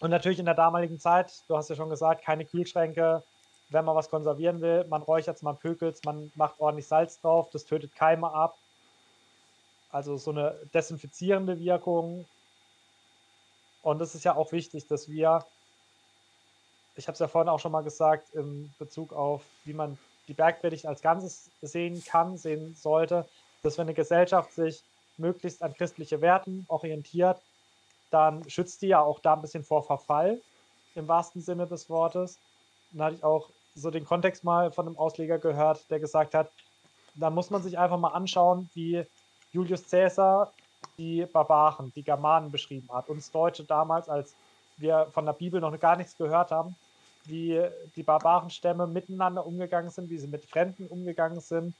[0.00, 3.22] Und natürlich in der damaligen Zeit, du hast ja schon gesagt, keine Kühlschränke,
[3.70, 4.84] wenn man was konservieren will.
[4.88, 8.56] Man räuchert es, man pökelt es, man macht ordentlich Salz drauf, das tötet Keime ab.
[9.90, 12.24] Also so eine desinfizierende Wirkung.
[13.84, 15.44] Und es ist ja auch wichtig, dass wir,
[16.96, 20.32] ich habe es ja vorhin auch schon mal gesagt, in Bezug auf, wie man die
[20.32, 23.28] Bergpredigt als Ganzes sehen kann, sehen sollte,
[23.62, 24.82] dass wenn eine Gesellschaft sich
[25.18, 27.42] möglichst an christliche Werten orientiert,
[28.10, 30.40] dann schützt die ja auch da ein bisschen vor Verfall,
[30.94, 32.38] im wahrsten Sinne des Wortes.
[32.90, 36.32] Und da hatte ich auch so den Kontext mal von einem Ausleger gehört, der gesagt
[36.32, 36.50] hat,
[37.16, 39.04] da muss man sich einfach mal anschauen, wie
[39.52, 40.54] Julius Caesar
[40.98, 43.08] die Barbaren, die Germanen beschrieben hat.
[43.08, 44.34] Uns Deutsche damals, als
[44.76, 46.74] wir von der Bibel noch gar nichts gehört haben,
[47.24, 47.62] wie
[47.96, 51.74] die Barbarenstämme miteinander umgegangen sind, wie sie mit Fremden umgegangen sind.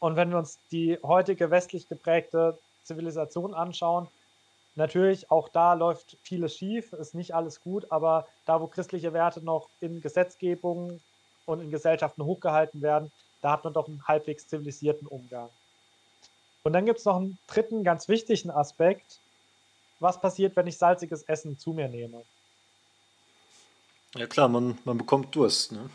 [0.00, 4.08] Und wenn wir uns die heutige westlich geprägte Zivilisation anschauen,
[4.78, 9.44] Natürlich, auch da läuft vieles schief, ist nicht alles gut, aber da, wo christliche Werte
[9.44, 11.00] noch in Gesetzgebung
[11.46, 13.10] und in Gesellschaften hochgehalten werden,
[13.42, 15.48] da hat man doch einen halbwegs zivilisierten Umgang.
[16.68, 19.20] Und dann gibt es noch einen dritten ganz wichtigen Aspekt.
[20.00, 22.22] Was passiert, wenn ich salziges Essen zu mir nehme?
[24.14, 25.72] Ja klar, man, man bekommt Durst.
[25.72, 25.88] Ne?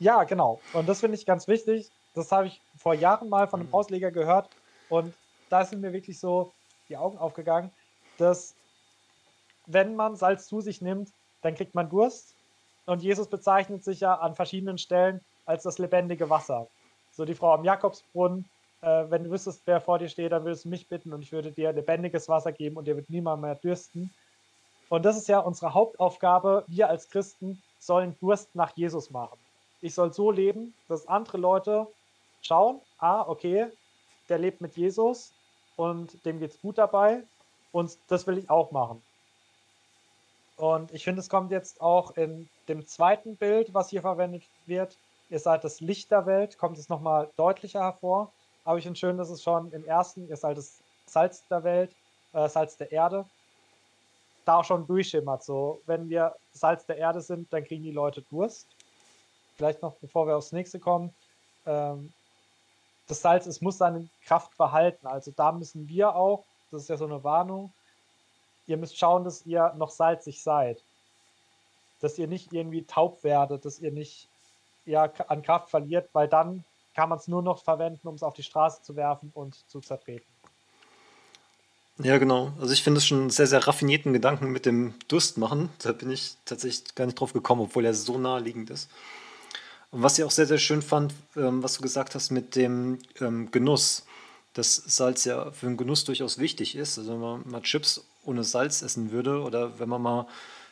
[0.00, 0.60] Ja, genau.
[0.72, 1.88] Und das finde ich ganz wichtig.
[2.16, 3.76] Das habe ich vor Jahren mal von einem mhm.
[3.76, 4.48] Ausleger gehört.
[4.88, 5.14] Und
[5.50, 6.52] da sind mir wirklich so
[6.88, 7.70] die Augen aufgegangen,
[8.18, 8.56] dass
[9.66, 12.34] wenn man Salz zu sich nimmt, dann kriegt man Durst.
[12.86, 16.66] Und Jesus bezeichnet sich ja an verschiedenen Stellen als das lebendige Wasser.
[17.12, 18.48] So die Frau am Jakobsbrunnen,
[18.84, 21.32] äh, wenn du wüsstest, wer vor dir steht, dann würdest du mich bitten und ich
[21.32, 24.12] würde dir lebendiges Wasser geben und dir wird niemand mehr dürsten.
[24.88, 26.64] Und das ist ja unsere Hauptaufgabe.
[26.68, 29.38] Wir als Christen sollen Durst nach Jesus machen.
[29.80, 31.86] Ich soll so leben, dass andere Leute
[32.42, 33.66] schauen, ah, okay,
[34.28, 35.32] der lebt mit Jesus,
[35.76, 37.22] und dem geht es gut dabei
[37.72, 39.02] und das will ich auch machen.
[40.56, 44.96] Und ich finde, es kommt jetzt auch in dem zweiten Bild, was hier verwendet wird.
[45.30, 48.30] Ihr seid das Licht der Welt, kommt es nochmal deutlicher hervor.
[48.64, 51.90] Aber ich finde schön, dass es schon im ersten, ihr seid das Salz der Welt,
[52.32, 53.26] äh, Salz der Erde,
[54.44, 55.44] da auch schon durchschimmert.
[55.44, 58.66] So, wenn wir Salz der Erde sind, dann kriegen die Leute Durst.
[59.56, 61.14] Vielleicht noch, bevor wir aufs nächste kommen.
[61.66, 62.12] Ähm,
[63.06, 65.06] das Salz, es muss seine Kraft behalten.
[65.06, 67.72] Also da müssen wir auch, das ist ja so eine Warnung,
[68.66, 70.82] ihr müsst schauen, dass ihr noch salzig seid.
[72.00, 74.28] Dass ihr nicht irgendwie taub werdet, dass ihr nicht
[74.86, 76.64] ja, an Kraft verliert, weil dann
[76.94, 79.80] kann man es nur noch verwenden, um es auf die Straße zu werfen und zu
[79.80, 80.26] zertreten.
[81.98, 82.52] Ja, genau.
[82.60, 85.68] Also ich finde es schon einen sehr, sehr raffinierten Gedanken mit dem Durst machen.
[85.78, 88.90] Da bin ich tatsächlich gar nicht drauf gekommen, obwohl er so naheliegend ist.
[89.92, 92.98] Und was ich auch sehr, sehr schön fand, ähm, was du gesagt hast mit dem
[93.20, 94.06] ähm, Genuss,
[94.54, 96.98] dass Salz ja für den Genuss durchaus wichtig ist.
[96.98, 100.26] Also wenn man mal Chips ohne Salz essen würde oder wenn man mal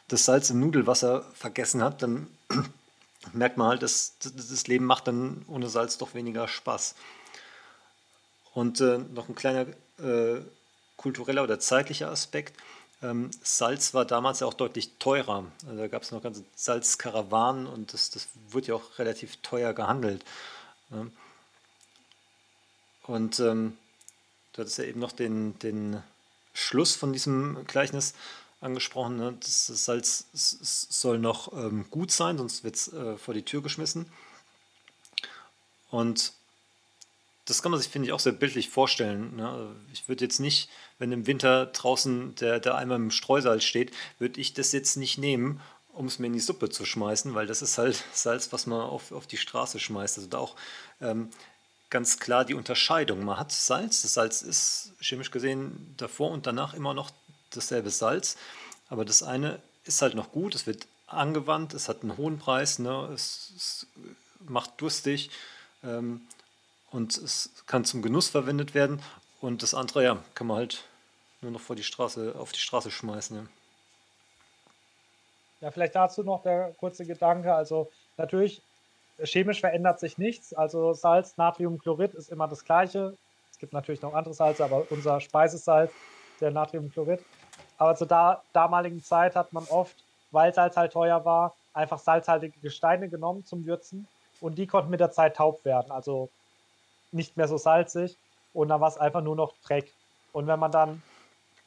[0.08, 2.26] das Salz im Nudelwasser vergessen hat, dann
[3.32, 6.94] merkt man halt, dass das Leben macht dann ohne Salz doch weniger Spaß.
[8.54, 9.66] Und äh, noch ein kleiner
[9.98, 10.42] äh,
[10.96, 12.54] kultureller oder zeitlicher Aspekt.
[13.02, 15.44] Ähm, Salz war damals ja auch deutlich teurer.
[15.66, 19.72] Also da gab es noch ganze Salzkarawanen und das, das wird ja auch relativ teuer
[19.72, 20.24] gehandelt.
[20.90, 21.10] Ne?
[23.04, 23.76] Und ähm,
[24.52, 26.02] du hattest ja eben noch den, den
[26.54, 28.14] Schluss von diesem Gleichnis
[28.62, 29.16] angesprochen.
[29.16, 29.36] Ne?
[29.40, 34.06] Das, Salz soll noch ähm, gut sein, sonst wird es äh, vor die Tür geschmissen.
[35.90, 36.32] Und
[37.44, 39.36] das kann man sich, finde ich, auch sehr bildlich vorstellen.
[39.36, 39.74] Ne?
[39.92, 44.40] Ich würde jetzt nicht, wenn im Winter draußen der, der Eimer im Streusalz steht, würde
[44.40, 45.60] ich das jetzt nicht nehmen,
[45.92, 48.80] um es mir in die Suppe zu schmeißen, weil das ist halt Salz, was man
[48.80, 50.18] auf, auf die Straße schmeißt.
[50.18, 50.56] Also da auch
[51.00, 51.30] ähm,
[51.90, 53.24] ganz klar die Unterscheidung.
[53.24, 57.10] Man hat Salz, das Salz ist chemisch gesehen davor und danach immer noch
[57.56, 58.36] dasselbe Salz,
[58.88, 62.78] aber das eine ist halt noch gut, es wird angewandt, es hat einen hohen Preis,
[62.78, 63.10] ne?
[63.14, 63.86] es, es
[64.40, 65.30] macht durstig
[65.84, 66.22] ähm,
[66.90, 69.02] und es kann zum Genuss verwendet werden
[69.40, 70.84] und das andere, ja, kann man halt
[71.40, 73.36] nur noch vor die Straße, auf die Straße schmeißen.
[73.36, 73.46] Ja.
[75.62, 77.54] Ja, vielleicht dazu noch der kurze Gedanke.
[77.54, 78.60] Also natürlich,
[79.22, 80.52] chemisch verändert sich nichts.
[80.52, 83.16] Also Salz, Natriumchlorid ist immer das gleiche.
[83.52, 85.92] Es gibt natürlich noch andere Salze, aber unser Speisesalz,
[86.40, 87.20] der Natriumchlorid.
[87.82, 89.96] Aber zur da damaligen Zeit hat man oft,
[90.30, 94.06] weil Salz halt teuer war, einfach salzhaltige Gesteine genommen zum Würzen
[94.40, 96.28] und die konnten mit der Zeit taub werden, also
[97.10, 98.16] nicht mehr so salzig
[98.54, 99.92] und dann war es einfach nur noch Dreck.
[100.32, 101.02] Und wenn man dann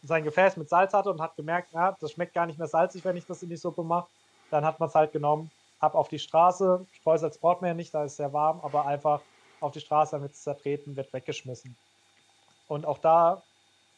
[0.03, 3.03] sein Gefäß mit Salz hatte und hat gemerkt, ja, das schmeckt gar nicht mehr salzig,
[3.03, 4.07] wenn ich das in die Suppe mache.
[4.51, 5.51] Dann hat man es halt genommen,
[5.81, 6.85] ab auf die Straße.
[6.93, 9.19] Streusalz braucht man ja nicht, da ist es sehr warm, aber einfach
[9.59, 11.75] auf die Straße, damit es zertreten wird, weggeschmissen.
[12.69, 13.43] Und auch da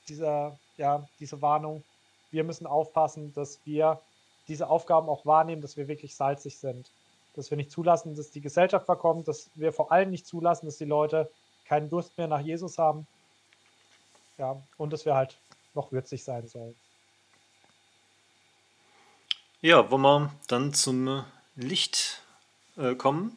[0.10, 1.84] dieser, ja, diese Warnung,
[2.32, 4.00] wir müssen aufpassen, dass wir
[4.48, 6.90] diese Aufgaben auch wahrnehmen, dass wir wirklich salzig sind.
[7.36, 10.78] Dass wir nicht zulassen, dass die Gesellschaft verkommt, dass wir vor allem nicht zulassen, dass
[10.78, 11.30] die Leute
[11.66, 13.06] keinen Durst mehr nach Jesus haben.
[14.38, 15.38] Ja, und dass wir halt
[15.74, 16.76] noch würzig sein soll.
[19.62, 21.26] Ja, wollen wir dann zum
[21.56, 22.22] Licht
[22.78, 23.36] äh, kommen.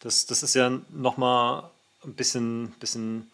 [0.00, 1.70] Das, das ist ja nochmal
[2.04, 3.30] ein bisschen, bisschen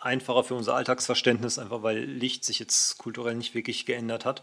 [0.00, 4.42] einfacher für unser Alltagsverständnis, einfach weil Licht sich jetzt kulturell nicht wirklich geändert hat.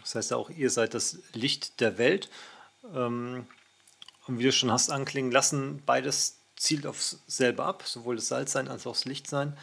[0.00, 2.30] Das heißt ja auch, ihr seid das Licht der Welt.
[2.94, 3.46] Ähm,
[4.26, 8.68] und wie du schon hast anklingen lassen, beides zielt aufs selbe ab, sowohl das Salzsein
[8.68, 9.56] als auch das Lichtsein.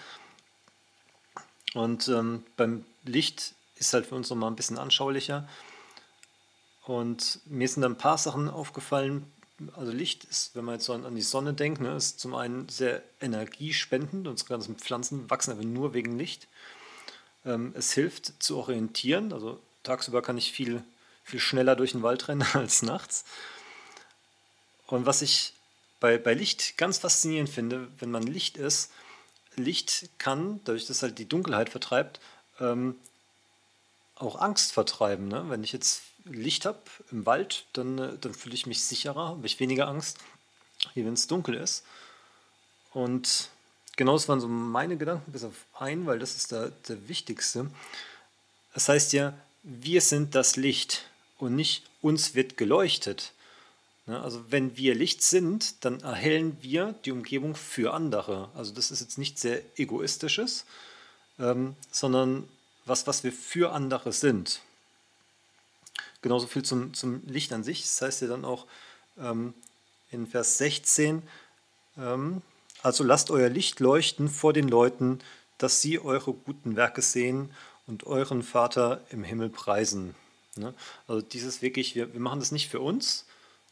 [1.73, 5.47] Und ähm, beim Licht ist halt für uns nochmal ein bisschen anschaulicher.
[6.86, 9.32] Und mir sind ein paar Sachen aufgefallen.
[9.76, 12.68] Also Licht ist, wenn man jetzt so an, die Sonne denkt, ne, ist zum einen
[12.68, 14.28] sehr energiespendend.
[14.28, 16.47] Unsere ganzen Pflanzen wachsen aber nur wegen Licht.
[17.45, 19.32] Ähm, es hilft zu orientieren.
[19.32, 20.84] Also tagsüber kann ich viel,
[21.24, 23.24] viel schneller durch den Wald rennen als nachts.
[24.88, 25.53] Und was ich
[25.99, 28.91] bei, bei Licht ganz faszinierend finde, wenn man Licht ist,
[29.56, 32.20] Licht kann, dadurch, dass halt die Dunkelheit vertreibt,
[32.60, 32.95] ähm,
[34.16, 35.28] auch Angst vertreiben.
[35.28, 35.45] Ne?
[35.49, 36.80] Wenn ich jetzt Licht habe
[37.11, 40.17] im Wald, dann, äh, dann fühle ich mich sicherer, habe ich weniger Angst,
[40.93, 41.84] wie wenn es dunkel ist.
[42.93, 43.49] Und
[43.95, 47.69] genau das waren so meine Gedanken, bis auf ein, weil das ist der, der wichtigste.
[48.73, 51.05] Das heißt ja, wir sind das Licht
[51.38, 53.34] und nicht uns wird geleuchtet.
[54.05, 54.21] Ne?
[54.21, 58.49] Also wenn wir Licht sind, dann erhellen wir die Umgebung für andere.
[58.55, 60.65] Also das ist jetzt nicht sehr egoistisches,
[61.39, 62.47] ähm, sondern
[62.86, 64.61] was, was wir für andere sind.
[66.26, 67.84] Genauso viel zum, zum Licht an sich.
[67.84, 68.65] Das heißt ja dann auch
[69.19, 69.53] ähm,
[70.09, 71.21] in Vers 16,
[71.99, 72.41] ähm,
[72.82, 75.19] also lasst euer Licht leuchten vor den Leuten,
[75.59, 77.51] dass sie eure guten Werke sehen
[77.86, 80.15] und euren Vater im Himmel preisen.
[80.55, 80.73] Ne?
[81.07, 83.25] Also dieses wirklich, wir, wir machen das nicht für uns,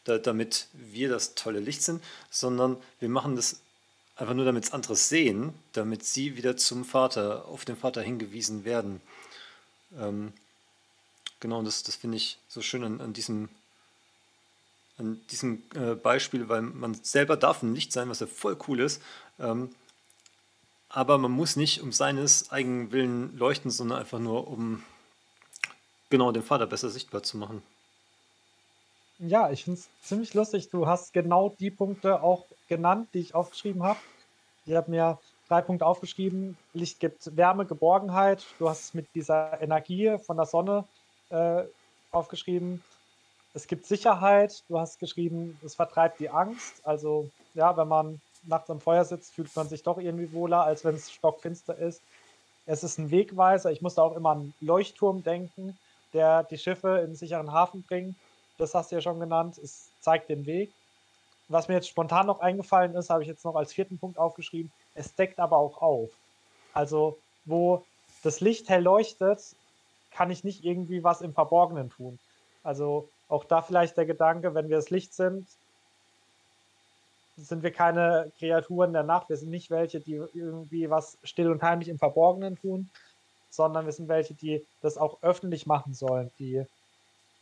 [0.03, 3.61] da, damit wir das tolle Licht sind, sondern wir machen das
[4.15, 8.63] einfach nur, damit es andere sehen, damit sie wieder zum Vater, auf den Vater hingewiesen
[8.63, 9.01] werden.
[9.97, 10.33] Ähm,
[11.43, 13.49] genau, und das, das finde ich so schön an, an diesem,
[14.97, 18.79] an diesem äh, Beispiel, weil man selber darf ein Licht sein, was ja voll cool
[18.79, 19.01] ist.
[19.39, 19.75] Ähm,
[20.87, 24.83] aber man muss nicht um seines eigenen Willen leuchten, sondern einfach nur, um
[26.09, 27.61] genau den Vater besser sichtbar zu machen.
[29.19, 30.69] Ja, ich finde es ziemlich lustig.
[30.69, 33.99] Du hast genau die Punkte auch genannt, die ich aufgeschrieben habe.
[34.65, 36.57] Ich habe mir drei Punkte aufgeschrieben.
[36.73, 38.45] Licht gibt Wärme, Geborgenheit.
[38.59, 40.85] Du hast es mit dieser Energie von der Sonne
[41.33, 41.63] äh,
[42.11, 42.83] aufgeschrieben.
[43.53, 44.63] Es gibt Sicherheit.
[44.69, 46.81] Du hast geschrieben, es vertreibt die Angst.
[46.83, 50.85] Also ja, wenn man nachts am Feuer sitzt, fühlt man sich doch irgendwie wohler, als
[50.85, 52.01] wenn es stockfinster ist.
[52.65, 53.71] Es ist ein Wegweiser.
[53.71, 55.77] Ich musste auch immer an Leuchtturm denken,
[56.13, 58.15] der die Schiffe in einen sicheren Hafen bringt
[58.57, 60.71] das hast du ja schon genannt, es zeigt den Weg.
[61.49, 64.71] Was mir jetzt spontan noch eingefallen ist, habe ich jetzt noch als vierten Punkt aufgeschrieben,
[64.95, 66.09] es deckt aber auch auf.
[66.73, 67.83] Also, wo
[68.23, 69.55] das Licht hell leuchtet,
[70.13, 72.19] kann ich nicht irgendwie was im Verborgenen tun.
[72.63, 75.47] Also auch da vielleicht der Gedanke, wenn wir das Licht sind,
[77.37, 81.63] sind wir keine Kreaturen der Nacht, wir sind nicht welche, die irgendwie was still und
[81.63, 82.89] heimlich im Verborgenen tun,
[83.49, 86.65] sondern wir sind welche, die das auch öffentlich machen sollen, die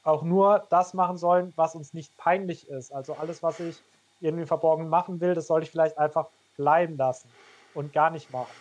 [0.03, 2.91] auch nur das machen sollen, was uns nicht peinlich ist.
[2.91, 3.77] Also alles, was ich
[4.21, 6.27] irgendwie verborgen machen will, das sollte ich vielleicht einfach
[6.57, 7.29] bleiben lassen
[7.73, 8.51] und gar nicht machen.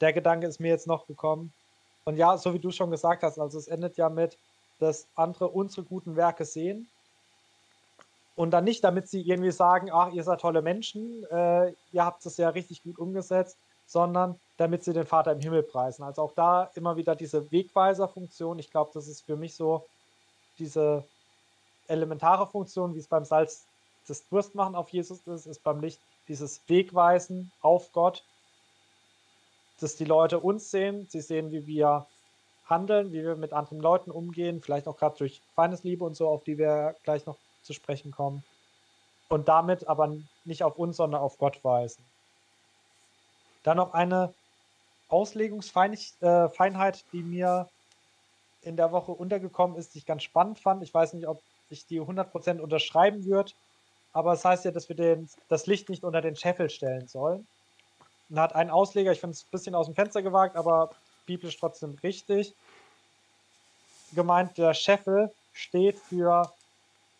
[0.00, 1.52] Der Gedanke ist mir jetzt noch gekommen.
[2.06, 4.38] Und ja, so wie du schon gesagt hast, also es endet ja mit,
[4.78, 6.88] dass andere unsere guten Werke sehen
[8.36, 12.24] und dann nicht, damit sie irgendwie sagen, ach, ihr seid tolle Menschen, äh, ihr habt
[12.24, 13.56] es ja richtig gut umgesetzt,
[13.86, 16.04] sondern damit sie den Vater im Himmel preisen.
[16.04, 18.58] Also auch da immer wieder diese Wegweiser-Funktion.
[18.60, 19.84] Ich glaube, das ist für mich so
[20.58, 21.02] diese
[21.88, 23.64] elementare Funktion, wie es beim Salz
[24.06, 28.22] das Durstmachen auf Jesus ist, ist beim Licht dieses Wegweisen auf Gott,
[29.80, 32.06] dass die Leute uns sehen, sie sehen, wie wir
[32.68, 36.44] handeln, wie wir mit anderen Leuten umgehen, vielleicht auch gerade durch Feindesliebe und so, auf
[36.44, 38.42] die wir gleich noch zu sprechen kommen.
[39.28, 42.04] Und damit aber nicht auf uns, sondern auf Gott weisen.
[43.64, 44.32] Dann noch eine
[45.08, 47.68] Auslegungsfeinheit, die mir
[48.62, 50.82] in der Woche untergekommen ist, die ich ganz spannend fand.
[50.82, 51.40] Ich weiß nicht, ob
[51.70, 53.52] ich die 100% unterschreiben würde,
[54.12, 57.46] aber es heißt ja, dass wir den, das Licht nicht unter den Scheffel stellen sollen.
[58.28, 60.90] Und hat einen Ausleger, ich finde es ein bisschen aus dem Fenster gewagt, aber
[61.26, 62.54] biblisch trotzdem richtig,
[64.14, 66.50] gemeint, der Scheffel steht für,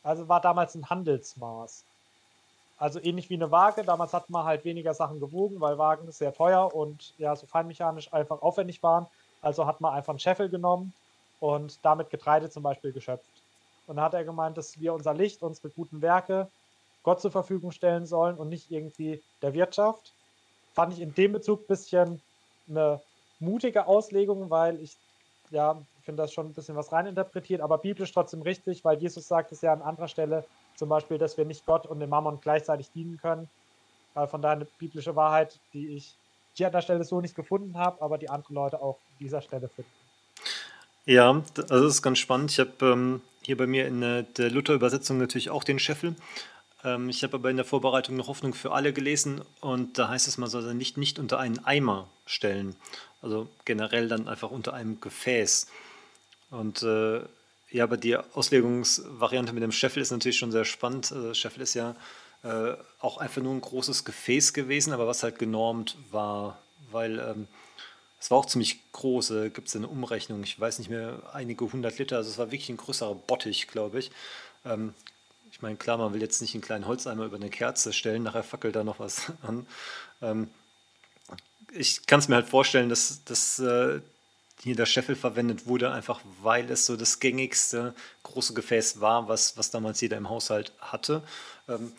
[0.03, 1.85] also war damals ein Handelsmaß.
[2.79, 3.83] Also ähnlich wie eine Waage.
[3.85, 8.13] Damals hat man halt weniger Sachen gewogen, weil Wagen sehr teuer und ja, so feinmechanisch
[8.13, 9.07] einfach aufwendig waren.
[9.41, 10.93] Also hat man einfach einen Scheffel genommen
[11.41, 13.31] und damit Getreide zum Beispiel geschöpft.
[13.87, 16.49] Und dann hat er gemeint, dass wir unser Licht, unsere guten Werke
[17.03, 20.13] Gott zur Verfügung stellen sollen und nicht irgendwie der Wirtschaft.
[20.77, 22.21] Fand ich in dem Bezug ein bisschen
[22.69, 23.01] eine
[23.41, 24.95] mutige Auslegung, weil ich
[25.51, 29.53] ja, finde das schon ein bisschen was reininterpretiert, aber biblisch trotzdem richtig, weil Jesus sagt
[29.53, 30.45] es ja an anderer Stelle,
[30.75, 33.49] zum Beispiel, dass wir nicht Gott und dem Mammon gleichzeitig dienen können.
[34.13, 36.15] Von daher eine biblische Wahrheit, die ich
[36.53, 39.41] hier an der Stelle so nicht gefunden habe, aber die andere Leute auch an dieser
[39.41, 39.91] Stelle finden.
[41.07, 42.51] Ja, also das ist ganz spannend.
[42.51, 46.17] Ich habe ähm, hier bei mir in der Luther-Übersetzung natürlich auch den Scheffel.
[46.87, 50.29] Ähm, ich habe aber in der Vorbereitung noch Hoffnung für alle gelesen und da heißt
[50.29, 52.77] es, man soll also nicht, nicht unter einen Eimer stellen.
[53.21, 55.67] Also generell dann einfach unter einem Gefäß.
[56.51, 57.21] Und äh,
[57.71, 61.11] ja, aber die Auslegungsvariante mit dem Scheffel ist natürlich schon sehr spannend.
[61.13, 61.97] Also Scheffel ist ja
[62.45, 66.59] äh, auch einfach nur ein großes Gefäß gewesen, aber was halt genormt war,
[66.93, 67.49] weil ähm,
[68.21, 69.31] es war auch ziemlich groß.
[69.33, 70.45] Äh, Gibt es eine Umrechnung?
[70.45, 72.19] Ich weiß nicht mehr, einige hundert Liter.
[72.19, 74.13] Also es war wirklich ein größerer Bottich, glaube ich.
[74.65, 74.95] Ähm,
[75.57, 78.43] ich meine, klar, man will jetzt nicht einen kleinen Holzeimer über eine Kerze stellen, nachher
[78.43, 79.67] fackelt da noch was an.
[80.21, 80.51] Ähm,
[81.73, 84.01] ich kann es mir halt vorstellen, dass, dass äh,
[84.63, 89.57] hier der Scheffel verwendet wurde, einfach weil es so das gängigste große Gefäß war, was,
[89.57, 91.23] was damals jeder im Haushalt hatte.
[91.69, 91.95] Ähm,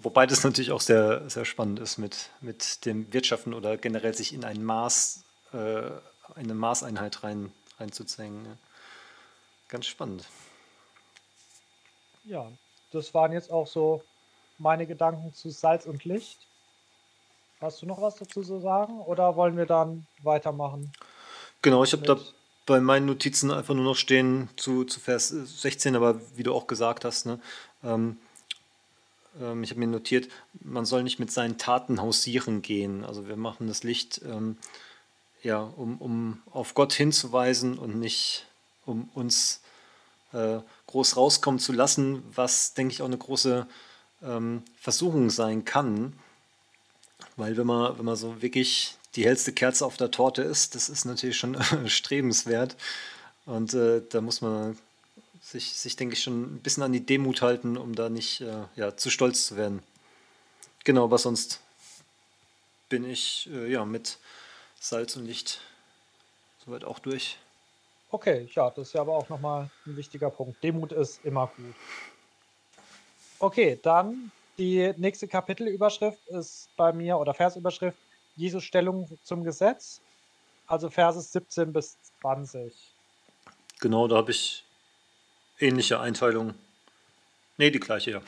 [0.00, 4.32] wobei das natürlich auch sehr, sehr spannend ist mit, mit dem Wirtschaften oder generell sich
[4.32, 5.82] in ein Maß, äh,
[6.34, 8.58] eine Maßeinheit rein, reinzuzwängen.
[9.68, 10.24] Ganz spannend.
[12.24, 12.50] Ja,
[12.96, 14.02] das waren jetzt auch so
[14.58, 16.38] meine Gedanken zu Salz und Licht.
[17.60, 20.92] Hast du noch was dazu zu sagen oder wollen wir dann weitermachen?
[21.62, 22.18] Genau, ich habe da
[22.66, 26.66] bei meinen Notizen einfach nur noch stehen zu, zu Vers 16, aber wie du auch
[26.66, 27.40] gesagt hast, ne,
[27.84, 28.18] ähm,
[29.40, 30.28] ähm, ich habe mir notiert,
[30.60, 33.04] man soll nicht mit seinen Taten hausieren gehen.
[33.04, 34.58] Also wir machen das Licht, ähm,
[35.42, 38.46] ja, um, um auf Gott hinzuweisen und nicht
[38.84, 39.62] um uns
[40.36, 43.66] äh, groß rauskommen zu lassen, was, denke ich, auch eine große
[44.22, 46.18] ähm, Versuchung sein kann.
[47.36, 50.88] Weil wenn man, wenn man so wirklich die hellste Kerze auf der Torte ist, das
[50.88, 51.56] ist natürlich schon
[51.86, 52.76] strebenswert.
[53.46, 54.78] Und äh, da muss man
[55.42, 58.64] sich, sich, denke ich, schon ein bisschen an die Demut halten, um da nicht äh,
[58.74, 59.82] ja, zu stolz zu werden.
[60.84, 61.60] Genau, aber sonst
[62.88, 64.18] bin ich äh, ja mit
[64.80, 65.60] Salz und Licht
[66.64, 67.38] soweit auch durch.
[68.16, 70.64] Okay, ja, das ist ja aber auch nochmal ein wichtiger Punkt.
[70.64, 71.74] Demut ist immer gut.
[73.38, 77.98] Okay, dann die nächste Kapitelüberschrift ist bei mir oder Versüberschrift
[78.34, 80.00] Jesus Stellung zum Gesetz,
[80.66, 82.72] also Verse 17 bis 20.
[83.80, 84.64] Genau, da habe ich
[85.58, 86.54] ähnliche Einteilungen.
[87.58, 88.22] Nee, die gleiche, ja.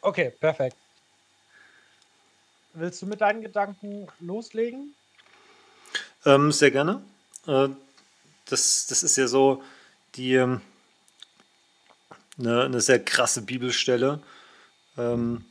[0.00, 0.78] Okay, perfekt.
[2.72, 4.94] Willst du mit deinen Gedanken loslegen?
[6.24, 7.02] Ähm, sehr gerne.
[7.46, 7.68] Äh,
[8.46, 9.62] das, das ist ja so
[10.14, 10.60] die ähm,
[12.38, 14.20] eine, eine sehr krasse Bibelstelle.
[14.96, 15.44] Ähm,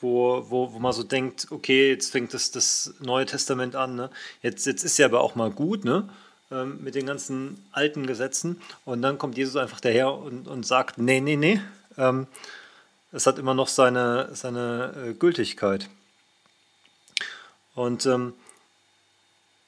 [0.00, 3.96] wo, wo, wo man so denkt, okay, jetzt fängt das, das Neue Testament an.
[3.96, 4.10] Ne?
[4.42, 6.08] Jetzt, jetzt ist ja aber auch mal gut ne?
[6.50, 8.60] Ähm, mit den ganzen alten Gesetzen.
[8.84, 11.60] Und dann kommt Jesus einfach daher und, und sagt, nee, nee, nee,
[11.96, 12.26] ähm,
[13.10, 15.88] es hat immer noch seine, seine äh, Gültigkeit.
[17.74, 18.34] Und ähm,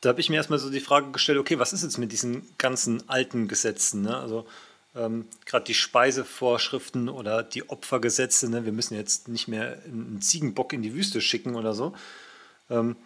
[0.00, 2.48] da habe ich mir erstmal so die Frage gestellt, okay, was ist jetzt mit diesen
[2.58, 4.02] ganzen alten Gesetzen?
[4.02, 4.16] Ne?
[4.16, 4.46] Also
[4.94, 8.64] ähm, gerade die Speisevorschriften oder die Opfergesetze, ne?
[8.64, 11.94] wir müssen jetzt nicht mehr einen Ziegenbock in die Wüste schicken oder so.
[12.70, 12.96] Ähm,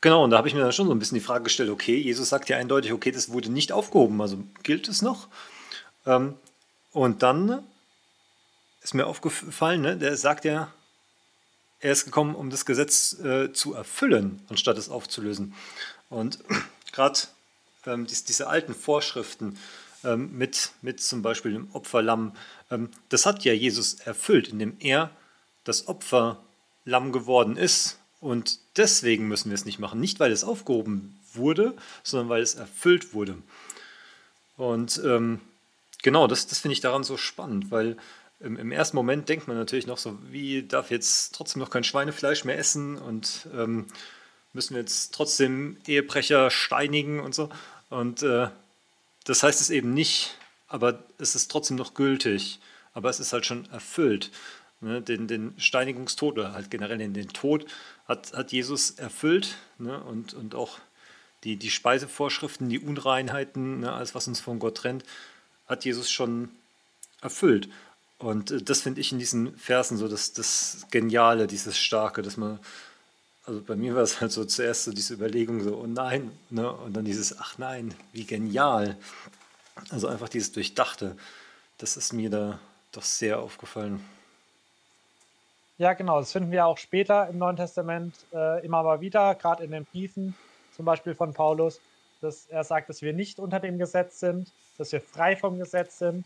[0.00, 1.96] genau, und da habe ich mir dann schon so ein bisschen die Frage gestellt, okay,
[1.96, 5.28] Jesus sagt ja eindeutig, okay, das wurde nicht aufgehoben, also gilt es noch?
[6.06, 6.34] Ähm,
[6.92, 7.62] und dann
[8.82, 10.72] ist mir aufgefallen, ne, der sagt ja,
[11.84, 15.52] er ist gekommen, um das Gesetz äh, zu erfüllen, anstatt es aufzulösen.
[16.08, 16.38] Und
[16.92, 17.20] gerade
[17.84, 19.58] ähm, dies, diese alten Vorschriften
[20.02, 22.34] ähm, mit, mit zum Beispiel dem Opferlamm,
[22.70, 25.10] ähm, das hat ja Jesus erfüllt, indem er
[25.64, 27.98] das Opferlamm geworden ist.
[28.18, 30.00] Und deswegen müssen wir es nicht machen.
[30.00, 33.36] Nicht, weil es aufgehoben wurde, sondern weil es erfüllt wurde.
[34.56, 35.38] Und ähm,
[36.02, 37.98] genau, das, das finde ich daran so spannend, weil
[38.44, 41.84] im, im, ersten Moment denkt man natürlich noch so, wie darf jetzt trotzdem noch kein
[41.84, 43.86] Schweinefleisch mehr essen und ähm,
[44.52, 47.48] müssen wir jetzt trotzdem Ehebrecher steinigen und so.
[47.90, 48.48] Und äh,
[49.24, 50.36] das heißt es eben nicht,
[50.68, 52.60] aber es ist trotzdem noch gültig.
[52.92, 54.30] Aber es ist halt schon erfüllt.
[54.80, 55.02] Ne?
[55.02, 57.66] Den, den Steinigungstod oder halt generell den, den Tod
[58.06, 60.00] hat, hat Jesus erfüllt ne?
[60.04, 60.78] und, und auch
[61.42, 63.92] die, die Speisevorschriften, die Unreinheiten, ne?
[63.92, 65.04] alles, was uns von Gott trennt,
[65.66, 66.50] hat Jesus schon
[67.20, 67.68] erfüllt.
[68.24, 72.36] Und äh, das finde ich in diesen Versen so das, das Geniale, dieses Starke, dass
[72.36, 72.58] man
[73.46, 76.72] also bei mir war es halt so zuerst so diese Überlegung so, oh nein, ne?
[76.72, 78.96] und dann dieses, ach nein, wie genial.
[79.90, 81.14] Also einfach dieses Durchdachte,
[81.76, 82.58] das ist mir da
[82.92, 84.02] doch sehr aufgefallen.
[85.76, 89.64] Ja, genau, das finden wir auch später im Neuen Testament äh, immer mal wieder, gerade
[89.64, 90.34] in den Briefen,
[90.74, 91.80] zum Beispiel von Paulus,
[92.22, 95.98] dass er sagt, dass wir nicht unter dem Gesetz sind, dass wir frei vom Gesetz
[95.98, 96.24] sind.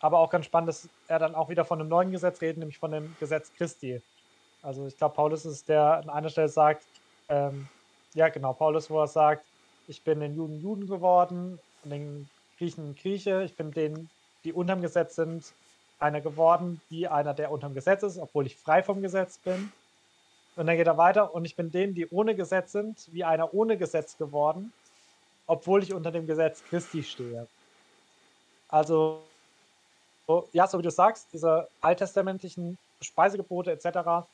[0.00, 2.78] Aber auch ganz spannend, dass er dann auch wieder von einem neuen Gesetz redet, nämlich
[2.78, 4.02] von dem Gesetz Christi.
[4.62, 6.84] Also ich glaube, Paulus ist der an einer Stelle sagt,
[7.28, 7.68] ähm,
[8.14, 9.44] ja genau, Paulus, wo er sagt,
[9.88, 14.08] ich bin den Juden Juden geworden den Griechen Grieche, ich bin denen,
[14.44, 15.52] die unterm Gesetz sind,
[15.98, 19.72] einer geworden, wie einer, der unterm Gesetz ist, obwohl ich frei vom Gesetz bin.
[20.56, 23.52] Und dann geht er weiter und ich bin denen, die ohne Gesetz sind, wie einer
[23.54, 24.72] ohne Gesetz geworden,
[25.46, 27.46] obwohl ich unter dem Gesetz Christi stehe.
[28.68, 29.22] Also,
[30.52, 34.26] ja, so wie du sagst, diese alttestamentlichen Speisegebote etc.,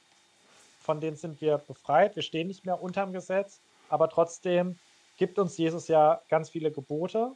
[0.80, 2.16] von denen sind wir befreit.
[2.16, 4.78] Wir stehen nicht mehr unterm Gesetz, aber trotzdem
[5.18, 7.32] gibt uns Jesus ja ganz viele Gebote.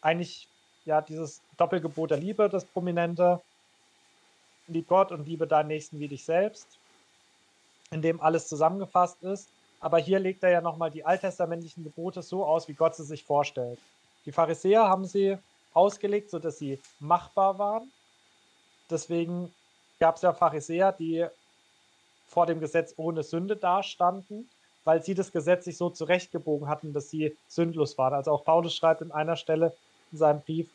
[0.00, 0.48] Eigentlich
[0.84, 3.40] ja dieses Doppelgebot der Liebe, das prominente.
[4.66, 6.66] Lieb Gott und liebe deinen Nächsten wie dich selbst,
[7.90, 9.48] in dem alles zusammengefasst ist.
[9.80, 13.24] Aber hier legt er ja nochmal die alttestamentlichen Gebote so aus, wie Gott sie sich
[13.24, 13.78] vorstellt.
[14.26, 15.38] Die Pharisäer haben sie
[15.78, 17.90] ausgelegt, sodass sie machbar waren.
[18.90, 19.52] Deswegen
[20.00, 21.26] gab es ja Pharisäer, die
[22.26, 24.48] vor dem Gesetz ohne Sünde dastanden,
[24.84, 28.14] weil sie das Gesetz sich so zurechtgebogen hatten, dass sie sündlos waren.
[28.14, 29.74] Also auch Paulus schreibt in einer Stelle
[30.12, 30.68] in seinem Brief,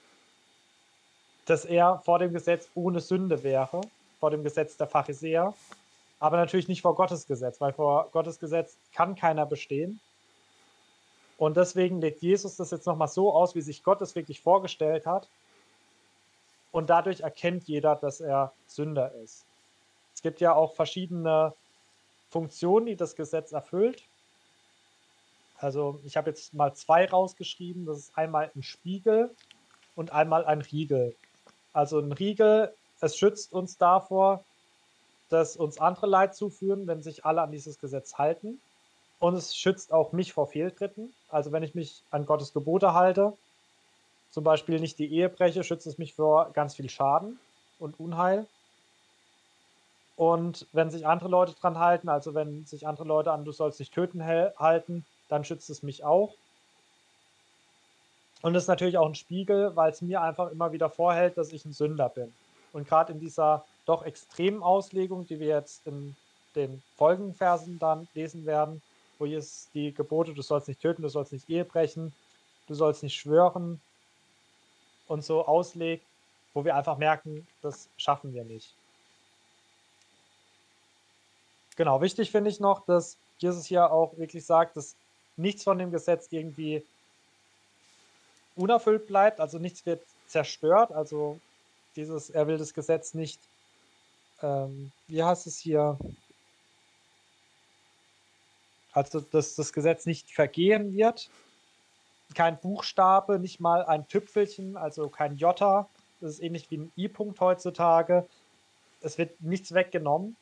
[1.45, 3.81] dass er vor dem Gesetz ohne Sünde wäre,
[4.19, 5.53] vor dem Gesetz der Pharisäer,
[6.19, 9.99] aber natürlich nicht vor Gottes Gesetz, weil vor Gottes Gesetz kann keiner bestehen.
[11.38, 15.05] Und deswegen legt Jesus das jetzt nochmal so aus, wie sich Gott es wirklich vorgestellt
[15.05, 15.27] hat.
[16.72, 19.45] Und dadurch erkennt jeder, dass er Sünder ist
[20.23, 21.53] gibt ja auch verschiedene
[22.31, 24.01] Funktionen, die das Gesetz erfüllt.
[25.60, 27.85] Also ich habe jetzt mal zwei rausgeschrieben.
[27.85, 29.30] Das ist einmal ein Spiegel
[29.95, 31.15] und einmal ein Riegel.
[31.73, 34.43] Also ein Riegel, es schützt uns davor,
[35.30, 38.60] dass uns andere Leid zuführen, wenn sich alle an dieses Gesetz halten.
[39.23, 41.13] Und es schützt auch mich vor Fehltritten.
[41.29, 43.31] Also wenn ich mich an Gottes Gebote halte,
[44.31, 47.39] zum Beispiel nicht die Ehe breche, schützt es mich vor ganz viel Schaden
[47.79, 48.45] und Unheil.
[50.17, 53.79] Und wenn sich andere Leute dran halten, also wenn sich andere Leute an du sollst
[53.79, 56.33] nicht töten halten, dann schützt es mich auch.
[58.41, 61.53] Und es ist natürlich auch ein Spiegel, weil es mir einfach immer wieder vorhält, dass
[61.53, 62.33] ich ein Sünder bin.
[62.73, 66.13] Und gerade in dieser doch extremen Auslegung, die wir jetzt in
[66.57, 68.81] den Folgenversen dann lesen werden,
[69.23, 72.11] wo jetzt die Gebote, du sollst nicht töten, du sollst nicht Ehe brechen,
[72.67, 73.79] du sollst nicht schwören
[75.07, 76.03] und so auslegt,
[76.53, 78.73] wo wir einfach merken, das schaffen wir nicht.
[81.77, 84.93] Genau, wichtig finde ich noch, dass Jesus hier auch wirklich sagt, dass
[85.37, 86.83] nichts von dem Gesetz irgendwie
[88.57, 91.39] unerfüllt bleibt, also nichts wird zerstört, also
[91.95, 93.39] dieses, er will das Gesetz nicht,
[94.41, 95.97] ähm, wie heißt es hier,
[98.94, 101.30] also dass das Gesetz nicht vergehen wird,
[102.34, 105.90] kein Buchstabe, nicht mal ein Tüpfelchen, also kein Jota,
[106.22, 108.28] das ist ähnlich wie ein I-Punkt heutzutage,
[109.02, 110.36] es wird nichts weggenommen,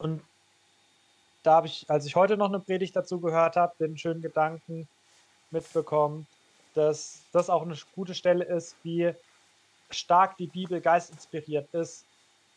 [0.00, 0.22] und
[1.42, 4.88] da habe ich, als ich heute noch eine Predigt dazu gehört habe, den schönen Gedanken
[5.50, 6.26] mitbekommen,
[6.74, 9.12] dass das auch eine gute Stelle ist, wie
[9.90, 12.06] stark die Bibel geistinspiriert ist.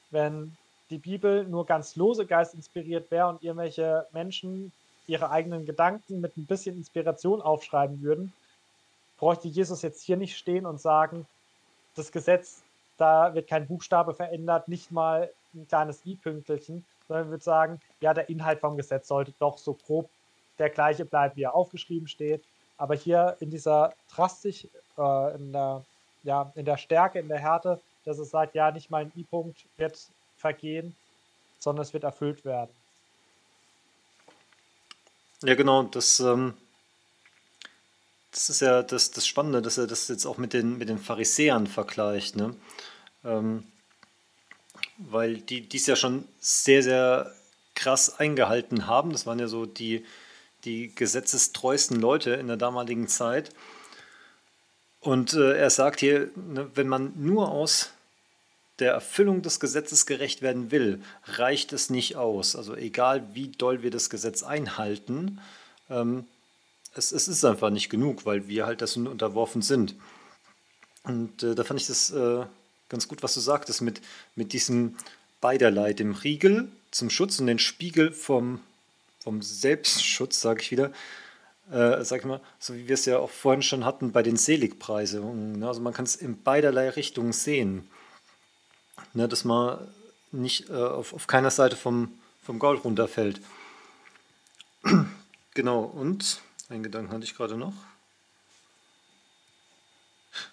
[0.10, 0.56] Wenn
[0.94, 4.72] die Bibel nur ganz lose geistinspiriert wäre und irgendwelche Menschen
[5.07, 8.32] ihre eigenen Gedanken mit ein bisschen Inspiration aufschreiben würden,
[9.18, 11.26] bräuchte Jesus jetzt hier nicht stehen und sagen,
[11.95, 12.61] das Gesetz,
[12.98, 18.30] da wird kein Buchstabe verändert, nicht mal ein kleines i-Pünkelchen, sondern würde sagen, ja, der
[18.30, 20.10] Inhalt vom Gesetz sollte doch so grob
[20.60, 22.44] der gleiche bleiben, wie er aufgeschrieben steht.
[22.78, 24.68] Aber hier in dieser drastisch,
[24.98, 25.84] äh, in, der,
[26.24, 29.65] ja, in der Stärke, in der Härte, dass es sagt, ja, nicht mal ein I-Punkt
[29.78, 29.98] wird
[30.44, 30.94] vergehen,
[31.57, 32.70] sondern es wird erfüllt werden.
[35.41, 36.53] Ja, genau, das, ähm,
[38.32, 40.99] das ist ja das, das Spannende, dass er das jetzt auch mit den, mit den
[40.99, 42.56] Pharisäern vergleicht, ne?
[43.24, 43.64] Ähm,
[44.98, 47.34] weil die dies ja schon sehr, sehr
[47.74, 49.14] krass eingehalten haben.
[49.14, 50.06] Das waren ja so die,
[50.65, 53.52] die gesetzestreuesten Leute in der damaligen Zeit.
[54.99, 57.93] Und äh, er sagt hier, ne, wenn man nur aus
[58.79, 62.55] der Erfüllung des Gesetzes gerecht werden will, reicht es nicht aus.
[62.55, 65.39] Also egal wie doll wir das Gesetz einhalten,
[65.89, 66.25] ähm,
[66.95, 69.95] es, es, ist einfach nicht genug, weil wir halt das unterworfen sind.
[71.03, 72.45] Und äh, da fand ich das äh,
[72.89, 74.01] ganz gut, was du sagtest, mit,
[74.35, 74.95] mit diesem
[75.41, 78.61] beiderlei, dem Riegel zum Schutz und den Spiegel vom,
[79.19, 80.91] vom Selbstschutz, sage ich wieder.
[81.71, 84.37] Äh, sag ich mal, so wie wir es ja auch vorhin schon hatten bei den
[84.37, 85.59] Seligpreisen.
[85.59, 85.67] Ne?
[85.67, 87.87] Also man kann es in beiderlei Richtungen sehen.
[89.14, 89.28] Ne?
[89.28, 89.80] Dass man
[90.32, 92.11] nicht äh, auf, auf keiner Seite vom,
[92.44, 93.41] vom Gaul runterfällt.
[95.53, 97.74] genau, und einen Gedanken hatte ich gerade noch.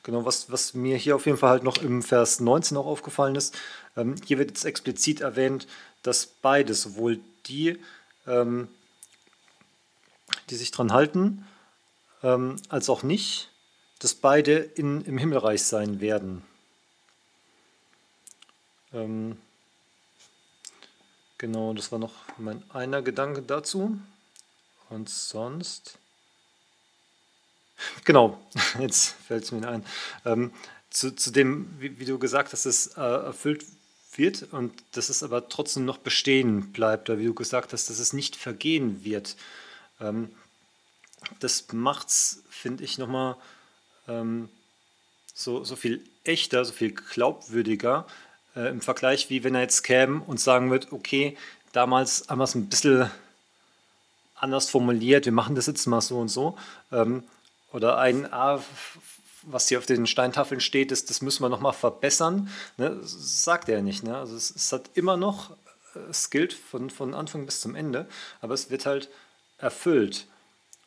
[0.03, 3.35] Genau, was, was mir hier auf jeden Fall halt noch im Vers 19 auch aufgefallen
[3.35, 3.57] ist,
[3.97, 5.67] ähm, hier wird jetzt explizit erwähnt,
[6.03, 7.79] dass beide, sowohl die,
[8.27, 8.69] ähm,
[10.51, 11.47] die sich dran halten,
[12.23, 13.51] ähm, als auch nicht,
[13.99, 16.43] dass beide in, im Himmelreich sein werden.
[18.93, 19.37] Ähm,
[21.39, 23.99] genau, das war noch mein einer Gedanke dazu.
[24.89, 25.99] Und sonst.
[28.05, 28.39] Genau,
[28.79, 29.85] jetzt fällt es mir ein.
[30.25, 30.53] Ähm,
[30.91, 33.65] zu, zu dem, wie, wie, du gesagt hast, es äh, erfüllt
[34.17, 38.01] wird und dass es aber trotzdem noch bestehen bleibt, oder wie du gesagt hast, dass
[38.01, 39.37] es nicht vergehen wird.
[40.01, 40.35] Ähm,
[41.39, 43.37] das macht es, finde ich, nochmal
[44.09, 44.49] ähm,
[45.33, 48.07] so, so viel echter, so viel glaubwürdiger
[48.57, 51.37] äh, im Vergleich, wie wenn er jetzt käme und sagen wird, okay,
[51.73, 53.11] damals haben wir es ein bisschen
[54.37, 56.57] anders formuliert, wir machen das jetzt mal so und so.
[56.93, 57.25] Ähm,
[57.73, 58.61] oder ein, ah,
[59.43, 62.51] was hier auf den Steintafeln steht, ist, das müssen wir nochmal verbessern.
[62.77, 62.99] Ne?
[63.01, 64.03] Das sagt er nicht.
[64.03, 64.17] Ne?
[64.17, 65.57] Also es, es, hat immer noch,
[66.11, 68.07] es gilt von, von Anfang bis zum Ende,
[68.41, 69.09] aber es wird halt
[69.59, 70.27] erfüllt.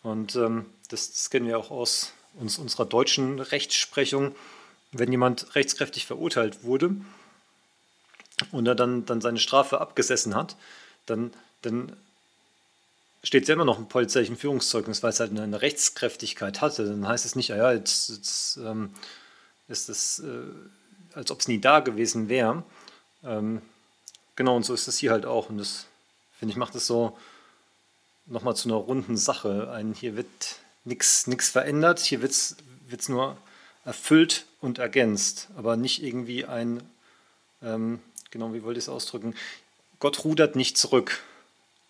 [0.02, 4.36] Und ähm, das, das, kennen wir auch aus uns, unserer deutschen Rechtsprechung.
[4.92, 6.96] Wenn jemand rechtskräftig verurteilt wurde
[8.52, 10.56] und er dann, dann seine Strafe abgesessen hat,
[11.06, 11.32] dann,
[11.62, 11.96] dann
[13.24, 16.86] steht ja immer noch im polizeilichen Führungszeugnis, weil es halt eine, Rechtskräftigkeit hatte.
[16.86, 18.94] Dann heißt es nicht, ja, jetzt, jetzt ähm,
[19.68, 20.44] ist es, äh,
[21.14, 22.64] als ob es nie da gewesen wäre.
[23.24, 23.62] Ähm,
[24.36, 25.50] genau, und so ist es hier halt auch.
[25.50, 25.86] Und das,
[26.38, 27.18] finde ich, macht es so
[28.26, 29.72] nochmal zu einer runden Sache.
[29.72, 30.28] Ein, hier wird
[30.86, 33.38] nichts verändert, hier wird es nur
[33.86, 36.84] erfüllt und ergänzt, aber nicht irgendwie ein,
[37.62, 38.00] ähm,
[38.34, 39.36] genau, wie wollte ich es ausdrücken,
[40.00, 41.24] Gott rudert nicht zurück.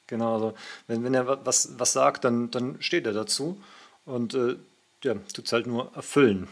[0.05, 0.53] Genau, also
[0.85, 3.59] wenn, wenn er was, was sagt, dann, dann steht er dazu
[4.05, 4.57] und äh,
[5.03, 6.47] ja, tut es halt nur erfüllen.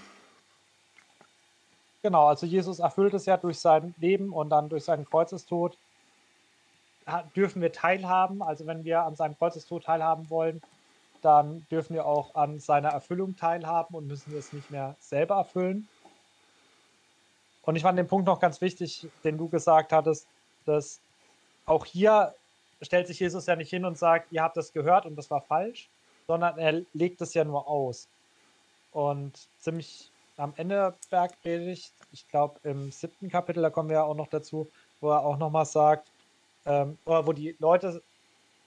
[2.01, 5.77] Genau, also Jesus erfüllt es ja durch sein Leben und dann durch seinen Kreuzestod
[7.35, 8.41] dürfen wir teilhaben.
[8.41, 10.61] Also wenn wir an seinem Kreuzestod teilhaben wollen,
[11.21, 15.87] dann dürfen wir auch an seiner Erfüllung teilhaben und müssen es nicht mehr selber erfüllen.
[17.63, 20.27] Und ich fand den Punkt noch ganz wichtig, den du gesagt hattest,
[20.65, 20.99] dass
[21.65, 22.33] auch hier
[22.81, 25.41] stellt sich Jesus ja nicht hin und sagt, ihr habt das gehört und das war
[25.41, 25.89] falsch,
[26.27, 28.07] sondern er legt es ja nur aus.
[28.91, 34.15] Und ziemlich am Ende Bergpredigt, ich glaube im siebten Kapitel, da kommen wir ja auch
[34.15, 34.67] noch dazu,
[34.99, 36.07] wo er auch nochmal sagt,
[36.65, 38.01] ähm, oder wo die Leute,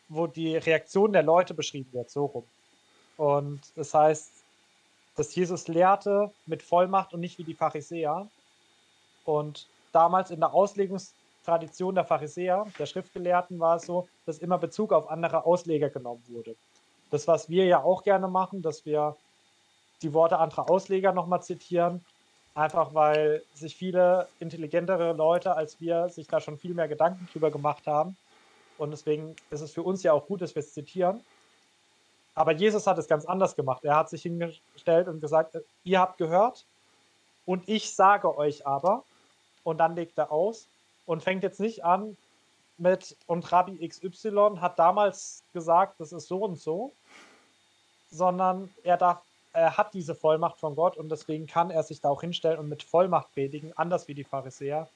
[0.08, 2.44] wo die Reaktion der Leute beschrieben wird, so rum.
[3.16, 4.30] Und das heißt,
[5.16, 8.28] dass Jesus lehrte mit Vollmacht und nicht wie die Pharisäer.
[9.24, 11.14] Und damals in der Auslegungs
[11.44, 16.22] Tradition der Pharisäer, der Schriftgelehrten, war es so, dass immer Bezug auf andere Ausleger genommen
[16.28, 16.56] wurde.
[17.10, 19.14] Das, was wir ja auch gerne machen, dass wir
[20.02, 22.04] die Worte anderer Ausleger nochmal zitieren,
[22.54, 27.50] einfach weil sich viele intelligentere Leute als wir sich da schon viel mehr Gedanken drüber
[27.50, 28.16] gemacht haben.
[28.78, 31.20] Und deswegen ist es für uns ja auch gut, dass wir es zitieren.
[32.34, 33.84] Aber Jesus hat es ganz anders gemacht.
[33.84, 36.64] Er hat sich hingestellt und gesagt, ihr habt gehört
[37.46, 39.04] und ich sage euch aber.
[39.64, 40.68] Und dann legt er aus
[41.06, 42.16] und fängt jetzt nicht an
[42.78, 46.92] mit, und Rabbi XY hat damals gesagt, das ist so und so,
[48.10, 49.22] sondern er darf,
[49.52, 52.68] er hat diese Vollmacht von Gott und deswegen kann er sich da auch hinstellen und
[52.68, 54.88] mit Vollmacht predigen, anders wie die Pharisäer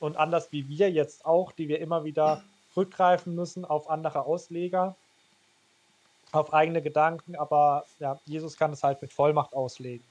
[0.00, 2.42] und anders wie wir jetzt auch, die wir immer wieder
[2.76, 4.96] rückgreifen müssen auf andere Ausleger
[6.32, 10.04] auf eigene Gedanken, aber ja, Jesus kann es halt mit Vollmacht auslegen.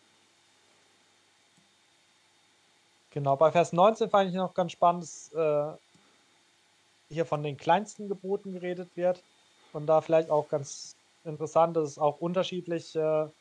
[3.12, 5.78] Genau, bei Vers 19 fand ich noch ganz spannend, dass äh,
[7.10, 9.22] hier von den kleinsten Geboten geredet wird.
[9.74, 13.32] Und da vielleicht auch ganz interessant, dass es auch unterschiedliche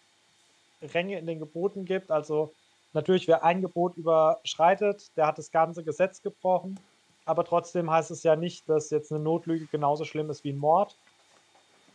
[0.83, 2.11] Ränge in den Geboten gibt.
[2.11, 2.53] Also
[2.93, 6.79] natürlich, wer ein Gebot überschreitet, der hat das ganze Gesetz gebrochen.
[7.25, 10.59] Aber trotzdem heißt es ja nicht, dass jetzt eine Notlüge genauso schlimm ist wie ein
[10.59, 10.97] Mord.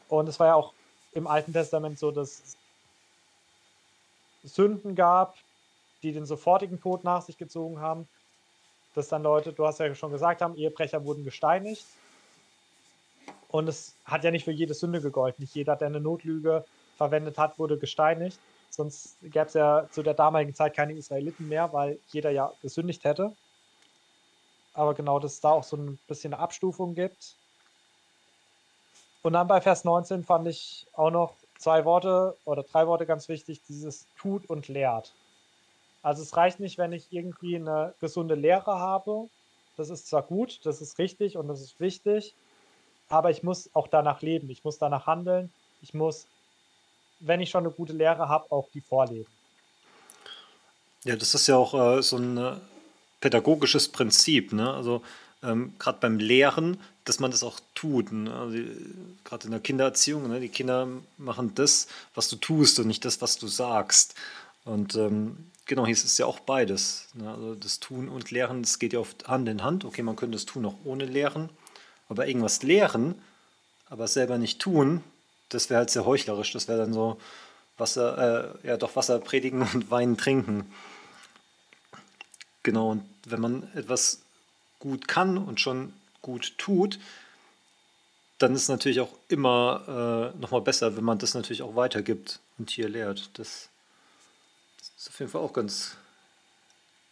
[0.07, 0.73] Und es war ja auch
[1.11, 2.41] im Alten Testament so, dass
[4.43, 5.35] es Sünden gab,
[6.06, 8.07] die den sofortigen Tod nach sich gezogen haben.
[8.94, 11.86] Dass dann Leute, du hast ja schon gesagt haben, Ehebrecher wurden gesteinigt.
[13.49, 15.41] Und es hat ja nicht für jede Sünde gegolten.
[15.41, 16.64] Nicht jeder, der eine Notlüge
[16.95, 18.40] verwendet hat, wurde gesteinigt.
[18.69, 23.03] Sonst gäbe es ja zu der damaligen Zeit keine Israeliten mehr, weil jeder ja gesündigt
[23.03, 23.34] hätte.
[24.73, 27.36] Aber genau, dass es da auch so ein bisschen eine Abstufung gibt.
[29.23, 33.27] Und dann bei Vers 19 fand ich auch noch zwei Worte oder drei Worte ganz
[33.27, 35.14] wichtig, dieses tut und lehrt.
[36.06, 39.27] Also es reicht nicht, wenn ich irgendwie eine gesunde Lehre habe.
[39.76, 42.36] Das ist zwar gut, das ist richtig und das ist wichtig,
[43.10, 45.52] aber ich muss auch danach leben, ich muss danach handeln,
[45.82, 46.27] ich muss,
[47.22, 49.26] wenn ich schon eine gute Lehre habe, auch die vorleben.
[51.06, 52.53] Ja, das ist ja auch äh, so ein äh,
[53.19, 54.53] pädagogisches Prinzip.
[54.53, 54.72] Ne?
[54.72, 55.02] Also
[55.41, 58.11] ähm, gerade beim Lehren, dass man das auch tut.
[58.11, 58.32] Ne?
[58.32, 58.60] Also,
[59.23, 60.40] gerade in der Kindererziehung, ne?
[60.40, 60.88] die Kinder
[61.18, 64.14] machen das, was du tust und nicht das, was du sagst.
[64.65, 67.08] Und ähm, genau, hier ist es ja auch beides.
[67.14, 67.32] Ne?
[67.32, 69.86] Also das Tun und Lehren, das geht ja oft Hand in Hand.
[69.86, 71.50] Okay, man könnte das Tun auch ohne Lehren,
[72.10, 73.16] aber irgendwas lehren,
[73.90, 75.04] aber selber nicht tun,
[75.50, 76.52] das wäre halt sehr heuchlerisch.
[76.54, 77.20] Das wäre dann so
[77.78, 80.72] Wasser, äh, ja doch Wasser predigen und Wein trinken.
[82.64, 84.22] Genau, und wenn man etwas
[84.80, 87.00] gut kann und schon gut tut,
[88.40, 92.40] dann ist es natürlich auch immer äh, nochmal besser, wenn man das natürlich auch weitergibt
[92.58, 93.30] und hier lehrt.
[93.34, 93.70] Das
[95.06, 95.98] ist auf jeden Fall auch ganz,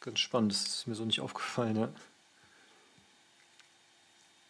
[0.01, 0.51] ganz spannend.
[0.51, 1.77] Das ist mir so nicht aufgefallen.
[1.77, 1.89] Ja.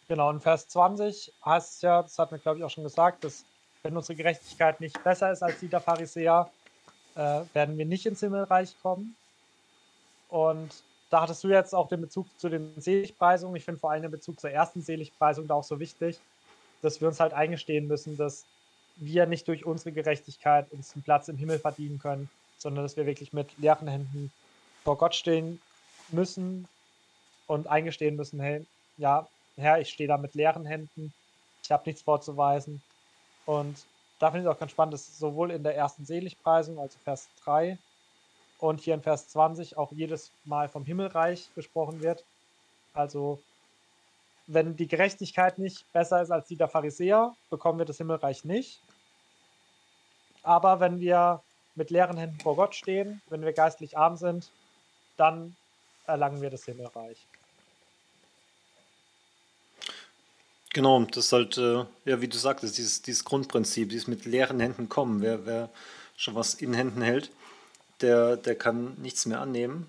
[0.08, 3.24] Genau, in Vers 20 heißt es ja, das hat mir glaube ich auch schon gesagt,
[3.24, 3.44] dass
[3.82, 6.50] wenn unsere Gerechtigkeit nicht besser ist als die der Pharisäer,
[7.16, 9.14] äh, werden wir nicht ins Himmelreich kommen.
[10.28, 13.56] Und da hattest du jetzt auch den Bezug zu den Seligpreisungen.
[13.56, 16.18] Ich finde vor allem den Bezug zur ersten Seligpreisung da auch so wichtig,
[16.80, 18.46] dass wir uns halt eingestehen müssen, dass
[18.96, 23.06] wir nicht durch unsere Gerechtigkeit uns einen Platz im Himmel verdienen können, sondern dass wir
[23.06, 24.32] wirklich mit leeren Händen
[24.84, 25.60] vor Gott stehen
[26.08, 26.68] müssen
[27.46, 28.64] und eingestehen müssen, hey,
[28.96, 29.26] ja,
[29.56, 31.12] Herr, ich stehe da mit leeren Händen,
[31.62, 32.82] ich habe nichts vorzuweisen.
[33.46, 33.84] Und
[34.18, 37.28] da finde ich es auch ganz spannend, dass sowohl in der ersten Seligpreisung, also Vers
[37.44, 37.78] 3,
[38.58, 42.24] und hier in Vers 20 auch jedes Mal vom Himmelreich gesprochen wird.
[42.94, 43.42] Also
[44.46, 48.80] wenn die Gerechtigkeit nicht besser ist als die der Pharisäer, bekommen wir das Himmelreich nicht.
[50.42, 51.42] Aber wenn wir
[51.74, 54.50] mit leeren Händen vor Gott stehen, wenn wir geistlich arm sind,
[55.16, 55.56] dann
[56.06, 57.18] erlangen wir das Himmelreich.
[60.72, 64.88] Genau, das ist halt, ja, wie du sagtest, dieses, dieses Grundprinzip, dieses mit leeren Händen
[64.88, 65.22] kommen.
[65.22, 65.70] Wer, wer
[66.16, 67.30] schon was in Händen hält,
[68.00, 69.88] der, der kann nichts mehr annehmen.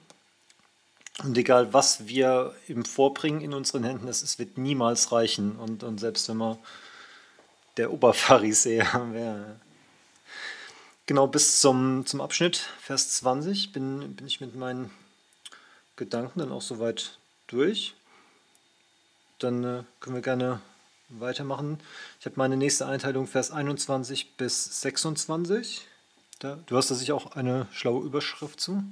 [1.24, 5.56] Und egal, was wir ihm vorbringen in unseren Händen, es wird niemals reichen.
[5.56, 6.58] Und, und selbst wenn man
[7.78, 9.60] der Oberpharisäer wäre.
[11.08, 14.90] Genau, bis zum, zum Abschnitt, Vers 20, bin, bin ich mit meinen
[15.98, 17.94] Gedanken dann auch soweit durch.
[19.38, 20.62] Dann äh, können wir gerne
[21.10, 21.80] weitermachen.
[22.20, 25.88] Ich habe meine nächste Einteilung, Vers 21 bis 26.
[26.40, 28.84] Da, du hast da sicher auch eine schlaue Überschrift zu.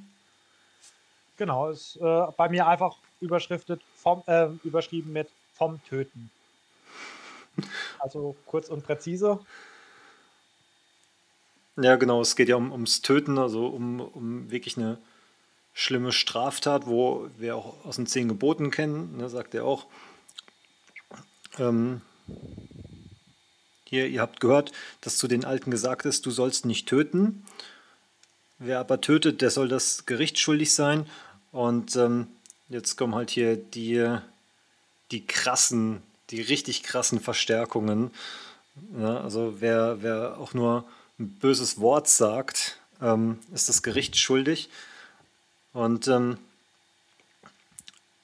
[1.37, 6.29] Genau, ist äh, bei mir einfach überschriftet vom, äh, überschrieben mit vom Töten.
[7.97, 9.39] Also kurz und präzise.
[11.75, 14.99] Ja, genau, es geht ja um, ums Töten, also um, um wirklich eine
[15.73, 19.87] schlimme Straftat, wo wir auch aus den zehn Geboten kennen, ne, sagt er auch.
[21.57, 22.01] Ähm,
[23.85, 24.71] hier, ihr habt gehört,
[25.01, 27.43] dass zu den Alten gesagt ist, du sollst nicht töten.
[28.59, 31.07] Wer aber tötet, der soll das Gericht schuldig sein.
[31.51, 32.27] Und ähm,
[32.69, 34.17] jetzt kommen halt hier die,
[35.11, 38.11] die krassen, die richtig krassen Verstärkungen.
[38.97, 40.85] Ja, also wer, wer auch nur
[41.23, 44.69] ein böses Wort sagt, ähm, ist das Gericht schuldig.
[45.71, 46.37] Und ähm,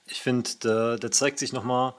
[0.05, 1.93] ich finde, da, da, zeigt sich nochmal,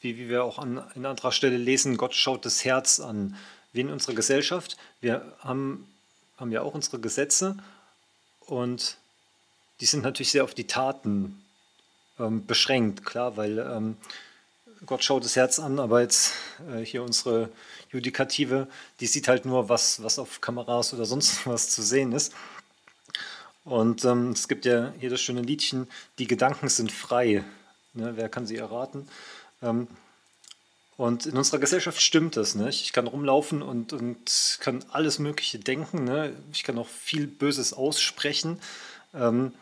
[0.00, 3.36] wie, wie wir auch an, an anderer Stelle lesen, Gott schaut das Herz an.
[3.72, 4.76] Wie in unserer Gesellschaft.
[5.00, 5.86] Wir haben,
[6.36, 7.56] haben ja auch unsere Gesetze
[8.40, 8.96] und
[9.80, 11.42] die sind natürlich sehr auf die Taten
[12.18, 13.96] ähm, beschränkt, klar, weil ähm,
[14.86, 16.32] Gott schaut das Herz an, aber jetzt
[16.72, 17.50] äh, hier unsere
[17.90, 18.68] Judikative,
[19.00, 22.32] die sieht halt nur, was, was auf Kameras oder sonst was zu sehen ist.
[23.64, 25.88] Und ähm, es gibt ja hier das schöne Liedchen,
[26.18, 27.44] die Gedanken sind frei.
[27.92, 29.08] Ne, wer kann sie erraten?
[29.62, 29.88] Ähm,
[30.98, 32.56] und in unserer Gesellschaft stimmt das.
[32.56, 32.68] Ne?
[32.70, 36.04] Ich kann rumlaufen und, und kann alles Mögliche denken.
[36.04, 36.32] Ne?
[36.52, 38.60] Ich kann auch viel Böses aussprechen,
[39.14, 39.52] ähm,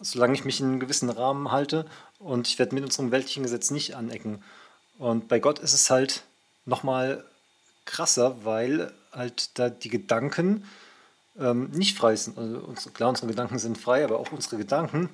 [0.00, 1.84] solange ich mich in einem gewissen Rahmen halte.
[2.18, 4.42] Und ich werde mit unserem weltlichen Gesetz nicht anecken.
[4.98, 6.22] Und bei Gott ist es halt
[6.66, 7.24] nochmal
[7.84, 10.64] krasser, weil halt da die Gedanken
[11.38, 12.38] ähm, nicht frei sind.
[12.38, 15.10] Also unsere, klar, unsere Gedanken sind frei, aber auch unsere Gedanken,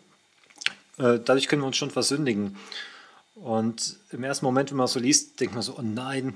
[0.99, 2.57] äh, dadurch können wir uns schon versündigen.
[3.35, 6.35] Und im ersten Moment, wenn man so liest, denkt man so, oh nein,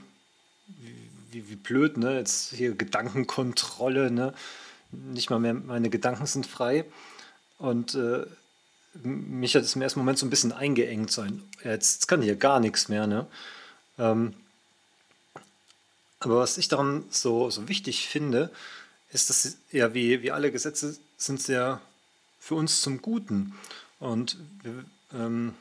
[0.66, 2.16] wie, wie, wie blöd, ne?
[2.16, 4.32] Jetzt hier Gedankenkontrolle, ne?
[4.91, 6.85] Nicht mal mehr meine Gedanken sind frei.
[7.59, 8.24] Und äh,
[9.03, 11.43] mich hat es im ersten Moment so ein bisschen eingeengt sein.
[11.62, 13.27] Jetzt, kann hier gar nichts mehr, ne?
[13.99, 14.35] Ähm,
[16.25, 18.51] aber was ich daran so, so wichtig finde,
[19.13, 21.81] ist, dass ja wie, wie alle Gesetze sind sehr
[22.39, 23.55] für uns zum Guten.
[24.01, 25.55] Und wir, ähm,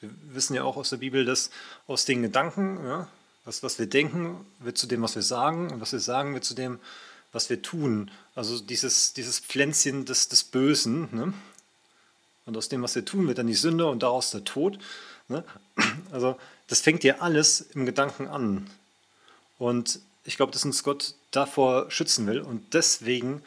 [0.00, 1.50] wir wissen ja auch aus der Bibel, dass
[1.86, 3.08] aus den Gedanken, ja,
[3.44, 6.44] was, was wir denken, wird zu dem, was wir sagen, und was wir sagen, wird
[6.44, 6.78] zu dem,
[7.32, 8.10] was wir tun.
[8.34, 11.08] Also dieses, dieses Pflänzchen des, des Bösen.
[11.12, 11.32] Ne?
[12.44, 14.78] Und aus dem, was wir tun, wird dann die Sünde und daraus der Tod.
[15.28, 15.44] Ne?
[16.10, 18.68] Also das fängt ja alles im Gedanken an.
[19.58, 23.42] Und ich glaube, dass uns Gott davor schützen will und deswegen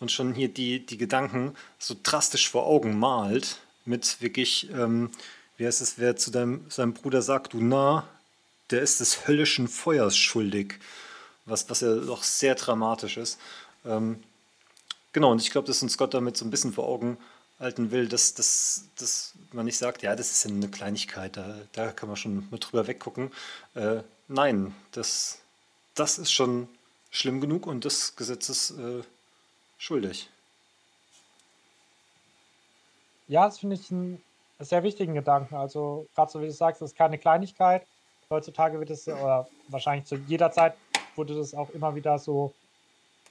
[0.00, 5.10] uns schon hier die, die Gedanken so drastisch vor Augen malt, mit wirklich, ähm,
[5.56, 8.06] wie heißt es, wer zu deinem, seinem Bruder sagt, du nah,
[8.70, 10.78] der ist des höllischen Feuers schuldig,
[11.44, 13.38] was, was ja doch sehr dramatisch ist.
[13.84, 14.22] Ähm,
[15.12, 17.18] genau, und ich glaube, dass uns Gott damit so ein bisschen vor Augen
[17.58, 21.58] halten will, dass, dass, dass man nicht sagt, ja, das ist ja eine Kleinigkeit, da,
[21.72, 23.30] da kann man schon mal drüber weggucken.
[23.74, 25.42] Äh, nein, das,
[25.94, 26.68] das ist schon
[27.10, 29.02] schlimm genug und das Gesetz ist äh,
[29.76, 30.30] schuldig.
[33.28, 34.22] Ja, das finde ich einen
[34.58, 35.54] sehr wichtigen Gedanken.
[35.56, 37.86] Also, gerade so wie du sagst, das ist keine Kleinigkeit.
[38.30, 40.74] Heutzutage wird es, oder wahrscheinlich zu jeder Zeit
[41.16, 42.52] wurde das auch immer wieder so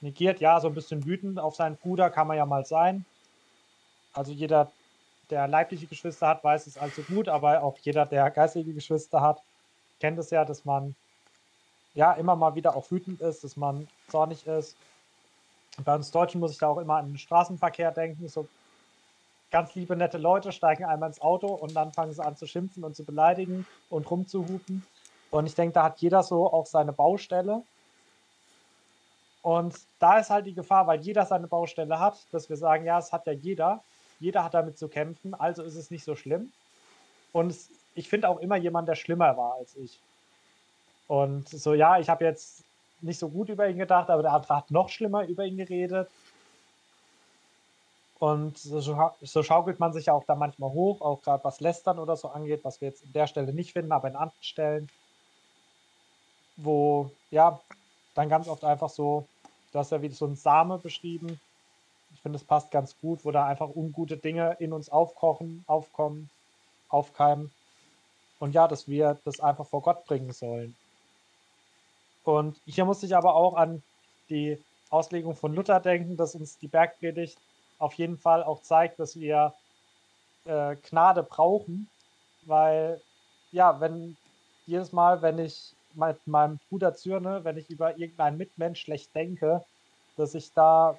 [0.00, 0.40] negiert.
[0.40, 3.04] Ja, so ein bisschen wütend auf seinen Bruder kann man ja mal sein.
[4.12, 4.70] Also, jeder,
[5.30, 9.42] der leibliche Geschwister hat, weiß es allzu gut, aber auch jeder, der geistige Geschwister hat,
[10.00, 10.94] kennt es ja, dass man
[11.94, 14.76] ja, immer mal wieder auch wütend ist, dass man zornig ist.
[15.84, 18.28] Bei uns Deutschen muss ich da auch immer an den Straßenverkehr denken.
[18.28, 18.46] So
[19.50, 22.84] ganz liebe, nette Leute steigen einmal ins Auto und dann fangen sie an zu schimpfen
[22.84, 24.84] und zu beleidigen und rumzuhupen.
[25.30, 27.62] Und ich denke, da hat jeder so auch seine Baustelle.
[29.42, 32.98] Und da ist halt die Gefahr, weil jeder seine Baustelle hat, dass wir sagen, ja,
[32.98, 33.82] es hat ja jeder.
[34.18, 36.52] Jeder hat damit zu kämpfen, also ist es nicht so schlimm.
[37.32, 37.56] Und
[37.94, 39.98] ich finde auch immer jemand, der schlimmer war als ich.
[41.08, 42.62] Und so, ja, ich habe jetzt
[43.00, 46.08] nicht so gut über ihn gedacht, aber der andere hat noch schlimmer über ihn geredet.
[48.20, 51.98] Und so, so schaukelt man sich ja auch da manchmal hoch, auch gerade was Lästern
[51.98, 54.90] oder so angeht, was wir jetzt an der Stelle nicht finden, aber in anderen Stellen,
[56.56, 57.58] wo, ja,
[58.14, 59.26] dann ganz oft einfach so,
[59.72, 61.40] du hast ja wie so ein Same beschrieben.
[62.12, 66.28] Ich finde, es passt ganz gut, wo da einfach ungute Dinge in uns aufkochen, aufkommen,
[66.90, 67.50] aufkeimen.
[68.40, 70.74] Und ja, dass wir das einfach vor Gott bringen sollen.
[72.24, 73.82] Und hier musste ich aber auch an
[74.28, 74.58] die
[74.90, 77.38] Auslegung von Luther denken, dass uns die Bergpredigt
[77.78, 79.54] auf jeden Fall auch zeigt, dass wir
[80.46, 81.88] äh, Gnade brauchen,
[82.42, 83.00] weil
[83.52, 84.16] ja, wenn
[84.66, 89.64] jedes Mal, wenn ich mit meinem Bruder zürne, wenn ich über irgendeinen Mitmensch schlecht denke,
[90.16, 90.98] dass ich da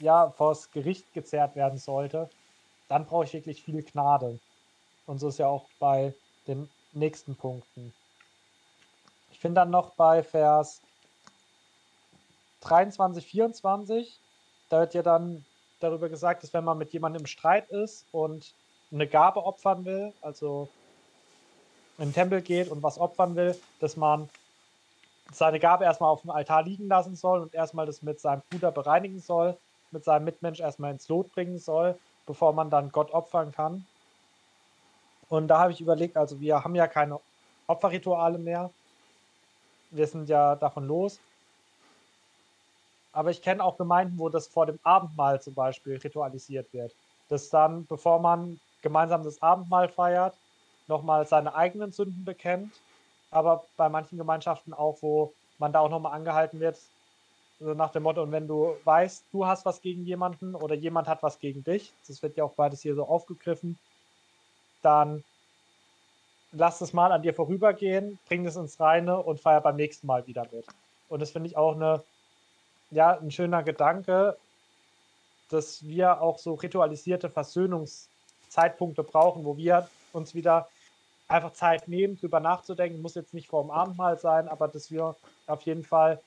[0.00, 2.28] ja vors Gericht gezerrt werden sollte,
[2.88, 4.38] dann brauche ich wirklich viel Gnade.
[5.06, 6.14] Und so ist ja auch bei
[6.48, 7.92] den nächsten Punkten.
[9.32, 10.80] Ich finde dann noch bei Vers
[12.60, 14.18] 23, 24,
[14.68, 15.44] da wird ja dann
[15.80, 18.54] darüber gesagt, dass wenn man mit jemandem im Streit ist und
[18.90, 20.68] eine Gabe opfern will, also
[21.98, 24.28] in den Tempel geht und was opfern will, dass man
[25.32, 28.70] seine Gabe erstmal auf dem Altar liegen lassen soll und erstmal das mit seinem Bruder
[28.70, 29.56] bereinigen soll,
[29.90, 33.86] mit seinem Mitmensch erstmal ins Lot bringen soll, bevor man dann Gott opfern kann.
[35.28, 37.18] Und da habe ich überlegt, also wir haben ja keine
[37.66, 38.70] Opferrituale mehr,
[39.90, 41.18] wir sind ja davon los.
[43.12, 46.94] Aber ich kenne auch Gemeinden, wo das vor dem Abendmahl zum Beispiel ritualisiert wird.
[47.28, 50.34] Dass dann, bevor man gemeinsam das Abendmahl feiert,
[50.86, 52.72] nochmal seine eigenen Sünden bekennt.
[53.30, 56.78] Aber bei manchen Gemeinschaften auch, wo man da auch nochmal angehalten wird,
[57.58, 61.08] so nach dem Motto, und wenn du weißt, du hast was gegen jemanden oder jemand
[61.08, 63.78] hat was gegen dich, das wird ja auch beides hier so aufgegriffen,
[64.86, 65.24] dann
[66.52, 70.26] lass es mal an dir vorübergehen, bring es ins Reine und feier beim nächsten Mal
[70.26, 70.64] wieder mit.
[71.08, 72.02] Und das finde ich auch eine,
[72.90, 74.36] ja, ein schöner Gedanke,
[75.50, 80.68] dass wir auch so ritualisierte Versöhnungszeitpunkte brauchen, wo wir uns wieder
[81.28, 83.02] einfach Zeit nehmen, drüber nachzudenken.
[83.02, 86.20] Muss jetzt nicht vor dem Abendmahl sein, aber dass wir auf jeden Fall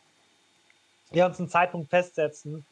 [1.11, 2.65] ja, uns einen Zeitpunkt festsetzen,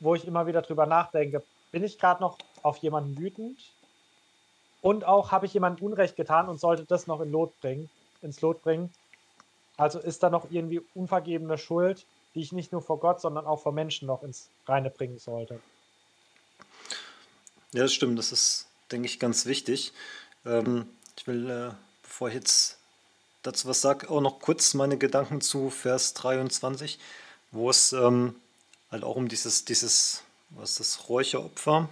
[0.00, 1.42] wo ich immer wieder drüber nachdenke.
[1.72, 3.60] Bin ich gerade noch auf jemanden wütend?
[4.84, 7.88] Und auch habe ich jemandem Unrecht getan und sollte das noch in Lot bringen,
[8.20, 8.92] ins Lot bringen.
[9.78, 12.04] Also ist da noch irgendwie unvergebene Schuld,
[12.34, 15.58] die ich nicht nur vor Gott, sondern auch vor Menschen noch ins Reine bringen sollte.
[17.72, 18.18] Ja, das stimmt.
[18.18, 19.94] Das ist, denke ich, ganz wichtig.
[20.44, 20.86] Ähm,
[21.16, 21.70] ich will, äh,
[22.02, 22.76] bevor ich jetzt
[23.42, 26.98] dazu was sage, auch noch kurz meine Gedanken zu Vers 23,
[27.52, 28.34] wo es ähm,
[28.92, 31.88] halt auch um dieses, dieses, was ist das, Räucheropfer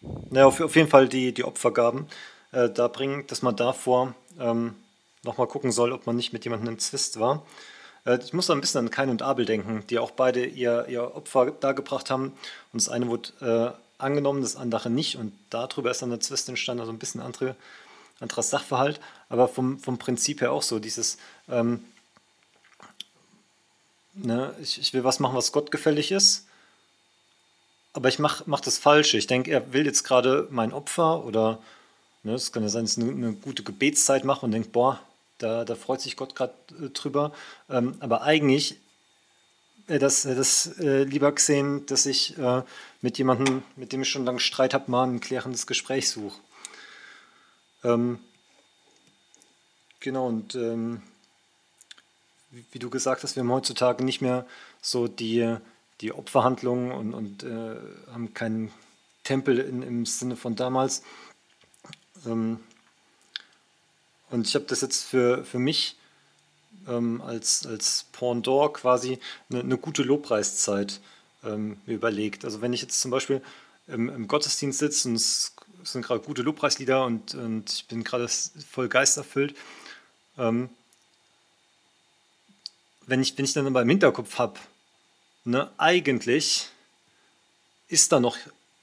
[0.00, 2.06] naja, auf, auf jeden Fall die, die Opfergaben
[2.52, 4.74] äh, da bringen, dass man davor ähm,
[5.24, 7.44] nochmal gucken soll, ob man nicht mit jemandem im Zwist war.
[8.04, 10.86] Äh, ich muss da ein bisschen an Kain und Abel denken, die auch beide ihr,
[10.88, 12.32] ihr Opfer dargebracht haben.
[12.72, 15.16] Und das eine wurde äh, angenommen, das andere nicht.
[15.16, 17.56] Und darüber ist dann der Zwist entstanden, also ein bisschen andere,
[18.20, 19.00] anderer Sachverhalt.
[19.28, 21.18] Aber vom, vom Prinzip her auch so, dieses,
[21.48, 21.84] ähm,
[24.14, 26.47] ne, ich, ich will was machen, was Gott gefällig ist
[27.98, 29.18] aber ich mache mach das Falsche.
[29.18, 31.58] Ich denke, er will jetzt gerade mein Opfer oder
[32.22, 35.00] ne, es kann ja sein, dass ich eine, eine gute Gebetszeit mache und denkt, boah,
[35.38, 37.32] da, da freut sich Gott gerade äh, drüber.
[37.68, 38.76] Ähm, aber eigentlich
[39.88, 42.62] äh, das, das äh, lieber gesehen, dass ich äh,
[43.00, 46.38] mit jemandem, mit dem ich schon lange Streit habe, mal ein klärendes Gespräch suche.
[47.82, 48.20] Ähm,
[49.98, 51.02] genau, und ähm,
[52.52, 54.46] wie, wie, du gesagt hast, wir haben heutzutage nicht mehr
[54.80, 55.58] so die
[56.00, 57.76] die Opferhandlungen und, und äh,
[58.12, 58.70] haben keinen
[59.24, 61.02] Tempel in, im Sinne von damals.
[62.26, 62.60] Ähm,
[64.30, 65.96] und ich habe das jetzt für, für mich
[66.86, 69.18] ähm, als, als Pendant quasi
[69.50, 71.00] eine, eine gute Lobpreiszeit
[71.44, 72.44] ähm, überlegt.
[72.44, 73.42] Also wenn ich jetzt zum Beispiel
[73.86, 75.54] im, im Gottesdienst sitze und es
[75.84, 79.54] sind gerade gute Lobpreislieder und, und ich bin gerade voll geisterfüllt,
[80.36, 80.68] ähm,
[83.06, 84.58] wenn, ich, wenn ich dann aber im Hinterkopf habe,
[85.48, 86.68] ne, eigentlich
[87.88, 88.36] ist da noch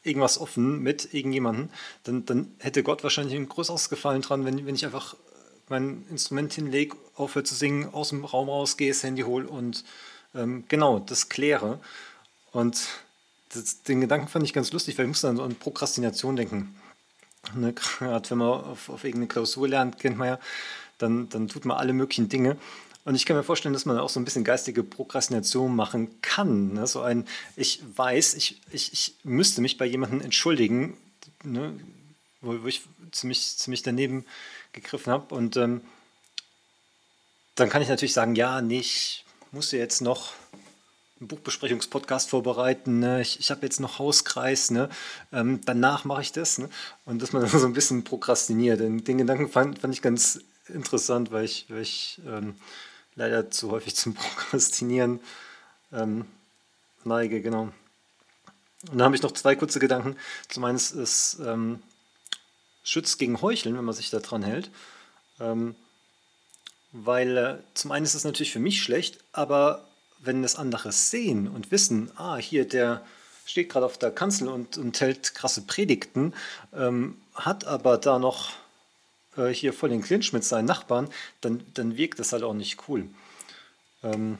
[0.03, 1.69] irgendwas offen mit irgendjemandem,
[2.03, 5.15] dann, dann hätte Gott wahrscheinlich ein größeres Gefallen dran, wenn, wenn ich einfach
[5.69, 9.83] mein Instrument hinlege, aufhöre zu singen, aus dem Raum rausgehe, das Handy hole und
[10.35, 11.79] ähm, genau, das kläre.
[12.51, 12.87] Und
[13.49, 16.75] das, den Gedanken fand ich ganz lustig, weil ich musste dann so an Prokrastination denken.
[17.55, 20.39] Ne, Gerade wenn man auf, auf irgendeine Klausur lernt, kennt man ja,
[20.97, 22.57] dann, dann tut man alle möglichen Dinge.
[23.05, 26.73] Und ich kann mir vorstellen, dass man auch so ein bisschen geistige Prokrastination machen kann.
[26.73, 26.87] Ne?
[26.87, 30.97] So ein, ich weiß, ich, ich, ich müsste mich bei jemandem entschuldigen,
[31.43, 31.79] ne?
[32.41, 34.25] wo, wo, ich ziemlich, ziemlich daneben
[34.73, 35.35] gegriffen habe.
[35.35, 35.81] Und ähm,
[37.53, 40.33] dann kann ich natürlich sagen, ja, nee, ich muss jetzt noch
[41.19, 43.21] einen Buchbesprechungspodcast vorbereiten, ne?
[43.21, 44.89] ich, ich habe jetzt noch Hauskreis, ne?
[45.31, 46.57] Ähm, danach mache ich das.
[46.57, 46.69] Ne?
[47.05, 48.79] Und dass man dann so ein bisschen prokrastiniert.
[48.79, 52.55] Den, den Gedanken fand, fand ich ganz interessant, weil ich, weil ich ähm,
[53.15, 55.19] leider zu häufig zum Prokrastinieren
[55.91, 56.25] ähm,
[57.03, 57.69] neige, genau.
[58.91, 60.15] Und dann habe ich noch zwei kurze Gedanken.
[60.49, 61.81] Zum einen ist es ähm,
[62.83, 64.69] schützt gegen Heucheln, wenn man sich daran hält.
[65.39, 65.75] Ähm,
[66.91, 69.85] weil äh, zum einen ist es natürlich für mich schlecht, aber
[70.19, 73.05] wenn das andere sehen und wissen, ah, hier der
[73.45, 76.33] steht gerade auf der Kanzel und, und hält krasse Predigten,
[76.73, 78.53] ähm, hat aber da noch
[79.37, 81.09] äh, hier voll den Clinch mit seinen Nachbarn,
[81.41, 83.07] dann, dann wirkt das halt auch nicht cool.
[84.03, 84.37] Ähm,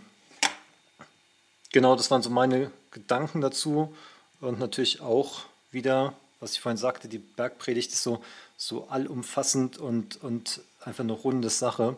[1.71, 3.93] genau, das waren so meine Gedanken dazu
[4.41, 5.41] und natürlich auch
[5.71, 8.23] wieder, was ich vorhin sagte, die Bergpredigt ist so,
[8.57, 11.97] so allumfassend und, und einfach eine runde Sache.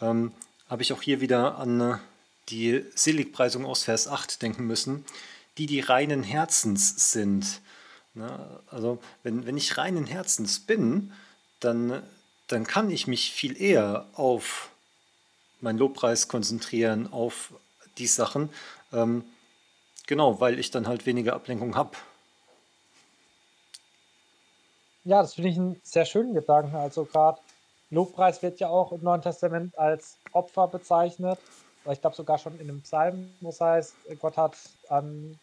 [0.00, 0.32] Ähm,
[0.68, 2.00] Habe ich auch hier wieder an
[2.48, 5.04] die Seligpreisung aus Vers 8 denken müssen,
[5.58, 7.60] die die reinen Herzens sind.
[8.14, 11.12] Na, also wenn, wenn ich reinen Herzens bin,
[11.60, 12.02] dann
[12.48, 14.70] dann kann ich mich viel eher auf
[15.60, 17.52] meinen Lobpreis konzentrieren, auf
[17.98, 18.50] die Sachen.
[18.92, 19.24] Ähm,
[20.06, 21.96] genau, weil ich dann halt weniger Ablenkung habe.
[25.04, 26.76] Ja, das finde ich einen sehr schönen Gedanken.
[26.76, 27.40] Also gerade
[27.90, 31.38] Lobpreis wird ja auch im Neuen Testament als Opfer bezeichnet.
[31.90, 34.56] Ich glaube sogar schon in einem Psalm, wo es heißt, Gott hat
[34.88, 35.38] an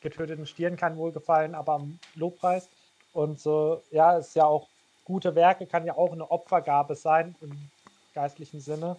[0.00, 2.68] getöteten Stieren kein Wohlgefallen, aber am Lobpreis.
[3.12, 4.68] Und so, ja, ist ja auch
[5.06, 7.70] gute Werke, kann ja auch eine Opfergabe sein im
[8.14, 8.96] geistlichen Sinne.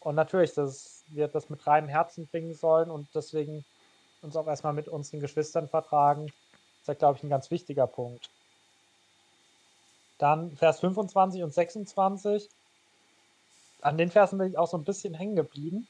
[0.00, 3.64] Und natürlich, dass wir das mit reinem Herzen bringen sollen und deswegen
[4.20, 8.28] uns auch erstmal mit unseren Geschwistern vertragen, ist ja, glaube ich, ein ganz wichtiger Punkt.
[10.18, 12.48] Dann Vers 25 und 26.
[13.80, 15.86] An den Versen bin ich auch so ein bisschen hängen geblieben.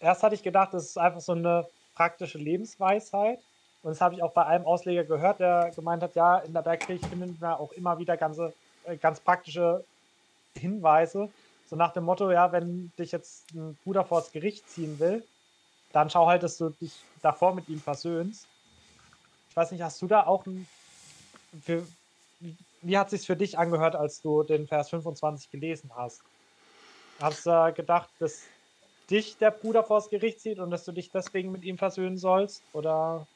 [0.00, 3.40] Erst hatte ich gedacht, das ist einfach so eine praktische Lebensweisheit.
[3.84, 6.62] Und das habe ich auch bei einem Ausleger gehört, der gemeint hat, ja, in der
[6.62, 8.54] Bergkirche finden wir auch immer wieder ganze,
[8.84, 9.84] äh, ganz praktische
[10.58, 11.28] Hinweise.
[11.68, 15.22] So nach dem Motto, ja, wenn dich jetzt ein Bruder vors Gericht ziehen will,
[15.92, 18.48] dann schau halt, dass du dich davor mit ihm versöhnst.
[19.50, 20.66] Ich weiß nicht, hast du da auch ein.
[21.62, 21.86] Für,
[22.80, 26.22] wie hat es sich für dich angehört, als du den Vers 25 gelesen hast?
[27.20, 28.44] Hast du gedacht, dass
[29.10, 32.62] dich der Bruder vors Gericht zieht und dass du dich deswegen mit ihm versöhnen sollst?
[32.72, 33.26] Oder?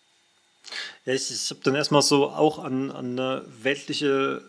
[1.04, 4.42] Ja, ich, ich habe dann erstmal so auch an, an weltliche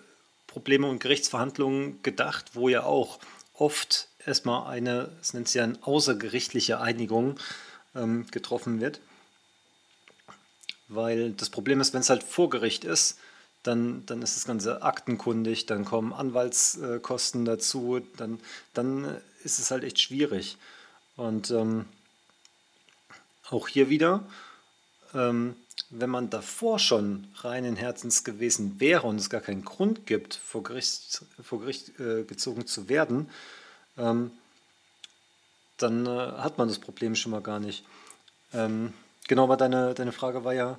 [0.48, 3.20] Probleme und Gerichtsverhandlungen gedacht, wo ja auch
[3.54, 7.40] oft erstmal eine, es nennt sich ja eine außergerichtliche Einigung
[7.96, 9.00] ähm, getroffen wird.
[10.88, 13.20] Weil das Problem ist, wenn es halt vor Gericht ist,
[13.64, 18.40] dann, dann ist das Ganze aktenkundig, dann kommen Anwaltskosten dazu, dann,
[18.74, 20.58] dann ist es halt echt schwierig.
[21.16, 21.86] Und ähm,
[23.50, 24.26] auch hier wieder,
[25.14, 25.56] ähm,
[25.90, 30.64] wenn man davor schon reinen Herzens gewesen wäre und es gar keinen Grund gibt, vor
[30.64, 33.30] Gericht, vor Gericht äh, gezogen zu werden,
[33.98, 34.32] ähm,
[35.78, 37.84] dann äh, hat man das Problem schon mal gar nicht.
[38.54, 38.94] Ähm,
[39.28, 40.78] genau, aber deine, deine Frage war ja,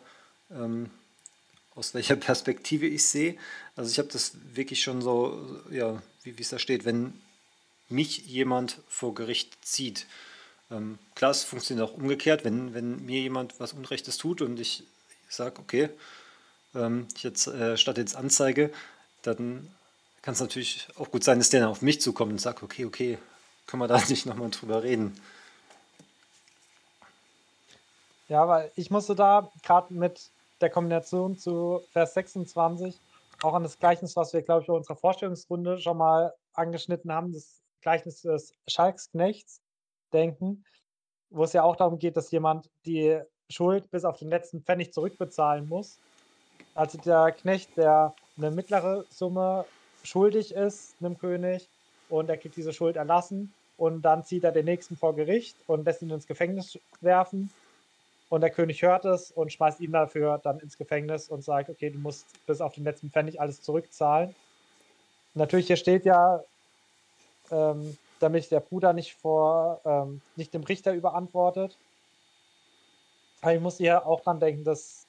[0.51, 0.91] ähm,
[1.75, 3.37] aus welcher Perspektive ich sehe.
[3.77, 7.15] Also ich habe das wirklich schon so, ja, wie es da steht, wenn
[7.89, 10.07] mich jemand vor Gericht zieht,
[10.71, 14.85] ähm, klar, es funktioniert auch umgekehrt, wenn, wenn mir jemand was Unrechtes tut und ich
[15.37, 15.91] sage, okay,
[16.75, 18.73] ähm, ich jetzt äh, statt jetzt Anzeige,
[19.23, 19.71] dann
[20.23, 22.85] kann es natürlich auch gut sein, dass der dann auf mich zukommt und sagt, okay,
[22.85, 23.19] okay,
[23.67, 25.21] können wir da nicht nochmal drüber reden.
[28.29, 30.31] Ja, weil ich musste da gerade mit
[30.61, 32.99] der Kombination zu Vers 26
[33.43, 37.33] auch an das Gleichnis, was wir, glaube ich, in unserer Vorstellungsrunde schon mal angeschnitten haben,
[37.33, 39.63] das Gleichnis des Schalksknechts
[40.13, 40.65] denken,
[41.31, 43.21] wo es ja auch darum geht, dass jemand die
[43.51, 45.99] Schuld bis auf den letzten Pfennig zurückbezahlen muss.
[46.75, 49.65] Also der Knecht, der eine mittlere Summe
[50.03, 51.69] schuldig ist einem König
[52.09, 55.85] und er kriegt diese Schuld erlassen und dann zieht er den nächsten vor Gericht und
[55.85, 57.51] lässt ihn ins Gefängnis werfen
[58.31, 61.91] und der König hört es und schmeißt ihn dafür dann ins Gefängnis und sagt, okay,
[61.91, 64.35] du musst bis auf den letzten Pfennig alles zurückzahlen.
[65.35, 66.43] Natürlich, hier steht ja,
[67.51, 71.77] ähm, damit der Bruder nicht vor, ähm, nicht dem Richter überantwortet.
[73.49, 75.07] Ich muss hier auch dran denken, dass,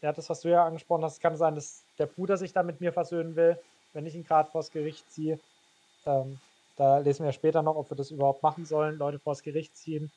[0.00, 2.80] ja, das, was du ja angesprochen hast, kann sein, dass der Bruder sich dann mit
[2.80, 3.58] mir versöhnen will,
[3.92, 5.38] wenn ich ihn gerade vors Gericht ziehe.
[6.06, 6.38] Ähm,
[6.76, 10.10] da lesen wir später noch, ob wir das überhaupt machen sollen, Leute vors Gericht ziehen.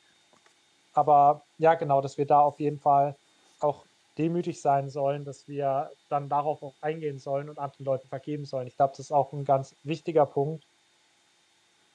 [0.94, 3.16] Aber ja, genau, dass wir da auf jeden Fall
[3.60, 3.84] auch
[4.18, 8.68] demütig sein sollen, dass wir dann darauf auch eingehen sollen und anderen Leuten vergeben sollen.
[8.68, 10.64] Ich glaube, das ist auch ein ganz wichtiger Punkt,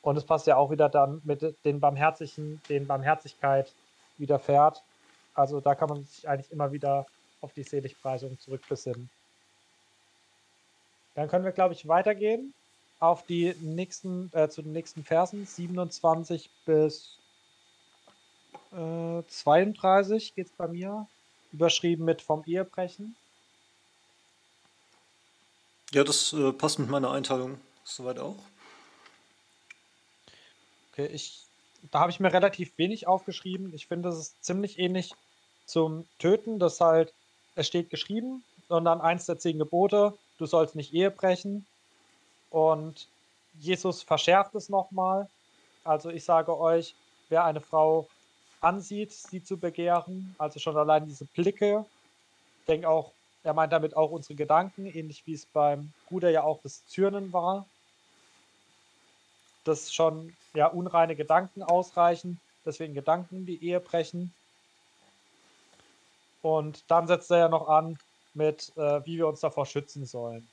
[0.02, 3.72] und es passt ja auch wieder dann mit den Barmherzigen, den Barmherzigkeit
[4.18, 4.82] widerfährt.
[5.34, 7.06] Also da kann man sich eigentlich immer wieder
[7.40, 9.08] auf die Seligpreisung zurückbesinnen.
[11.14, 12.54] Dann können wir, glaube ich, weitergehen
[12.98, 17.18] auf die nächsten, äh, zu den nächsten Versen, 27 bis
[18.72, 21.08] äh, 32 geht es bei mir,
[21.52, 23.16] überschrieben mit vom Ehebrechen.
[25.92, 28.36] Ja, das äh, passt mit meiner Einteilung soweit auch.
[30.92, 31.46] Okay, ich,
[31.90, 33.72] da habe ich mir relativ wenig aufgeschrieben.
[33.74, 35.12] Ich finde, es ist ziemlich ähnlich
[35.66, 37.12] zum Töten, das halt,
[37.54, 41.66] es steht geschrieben, sondern eins der zehn Gebote, du sollst nicht Ehe brechen.
[42.50, 43.08] Und
[43.58, 45.28] Jesus verschärft es nochmal.
[45.84, 46.94] Also ich sage euch,
[47.28, 48.08] wer eine Frau
[48.60, 51.84] ansieht, sie zu begehren, also schon allein diese Blicke,
[52.68, 53.12] denke auch,
[53.42, 57.32] er meint damit auch unsere Gedanken, ähnlich wie es beim Bruder ja auch das Zürnen
[57.32, 57.66] war,
[59.64, 64.32] dass schon ja, unreine Gedanken ausreichen, deswegen Gedanken die Ehe brechen.
[66.42, 67.98] Und dann setzt er ja noch an
[68.34, 70.48] mit, äh, wie wir uns davor schützen sollen.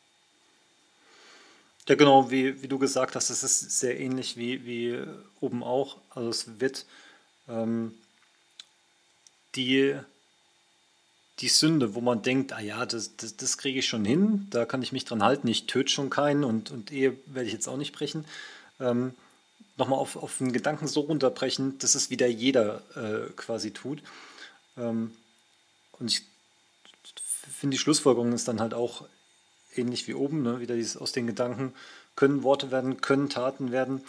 [1.87, 5.05] Ja, genau, wie, wie du gesagt hast, es ist sehr ähnlich wie, wie
[5.39, 5.97] oben auch.
[6.09, 6.85] Also es wird
[7.47, 7.97] ähm,
[9.55, 9.97] die
[11.39, 14.65] die Sünde, wo man denkt, ah ja, das, das, das kriege ich schon hin, da
[14.65, 17.67] kann ich mich dran halten, ich töte schon keinen und, und Ehe werde ich jetzt
[17.67, 18.25] auch nicht brechen.
[18.79, 19.13] Ähm,
[19.77, 24.01] Nochmal auf, auf einen Gedanken so runterbrechen, dass es wieder jeder äh, quasi tut.
[24.75, 25.15] Ähm,
[25.99, 26.23] und ich
[27.51, 29.05] finde, die Schlussfolgerung ist dann halt auch
[29.75, 30.59] ähnlich wie oben, ne?
[30.59, 31.73] wieder dieses aus den Gedanken,
[32.15, 34.01] können Worte werden, können Taten werden,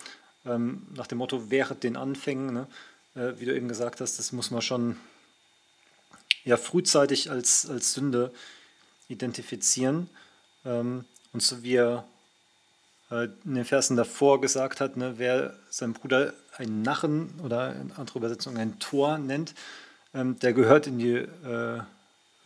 [0.47, 2.67] ähm, nach dem Motto, während den Anfängen, ne?
[3.15, 4.97] äh, wie du eben gesagt hast, das muss man schon
[6.45, 8.33] ja, frühzeitig als, als Sünde
[9.09, 10.09] identifizieren.
[10.65, 11.05] Ähm,
[11.35, 12.09] und so wie er
[13.11, 18.17] in den Versen davor gesagt hat, ne, wer seinen Bruder einen Narren oder in anderer
[18.17, 19.55] Übersetzung ein Tor nennt,
[20.15, 21.81] ähm, der gehört in die äh,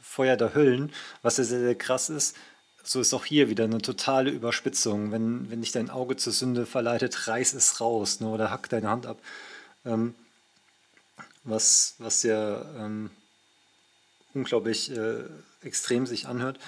[0.01, 2.36] Feuer der Höllen, was ja sehr, sehr krass ist.
[2.84, 5.12] So ist auch hier wieder eine totale Überspitzung.
[5.12, 8.89] Wenn, wenn dich dein Auge zur Sünde verleitet, reiß es raus ne, oder hack deine
[8.89, 9.18] Hand ab.
[9.84, 10.14] Ähm,
[11.44, 13.10] was, was ja ähm,
[14.34, 15.24] unglaublich äh,
[15.62, 16.59] extrem sich anhört.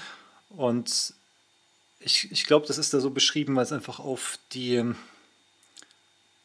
[0.48, 1.14] Und
[2.04, 4.84] ich, ich glaube, das ist da so beschrieben, weil es einfach auf die,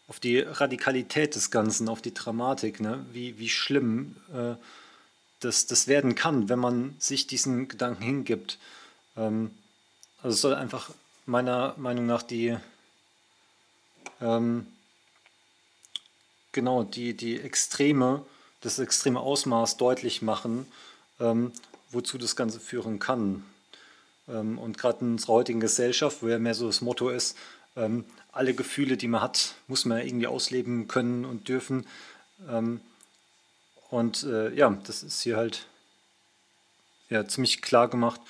[0.07, 3.05] auf die Radikalität des Ganzen, auf die Dramatik, ne?
[3.11, 4.55] wie, wie schlimm äh,
[5.41, 8.57] das, das werden kann, wenn man sich diesen Gedanken hingibt.
[9.17, 9.51] Ähm,
[10.23, 10.91] also es soll einfach
[11.25, 12.57] meiner Meinung nach die,
[14.21, 14.65] ähm,
[16.53, 18.25] genau, die, die Extreme,
[18.61, 20.65] das extreme Ausmaß deutlich machen,
[21.19, 21.51] ähm,
[21.91, 23.43] wozu das Ganze führen kann.
[24.29, 27.37] Ähm, und gerade in unserer heutigen Gesellschaft, wo ja mehr so das Motto ist,
[27.75, 31.87] ähm, alle Gefühle, die man hat, muss man irgendwie ausleben können und dürfen.
[32.47, 32.81] Ähm,
[33.89, 35.65] und äh, ja, das ist hier halt
[37.09, 38.21] ja, ziemlich klar gemacht,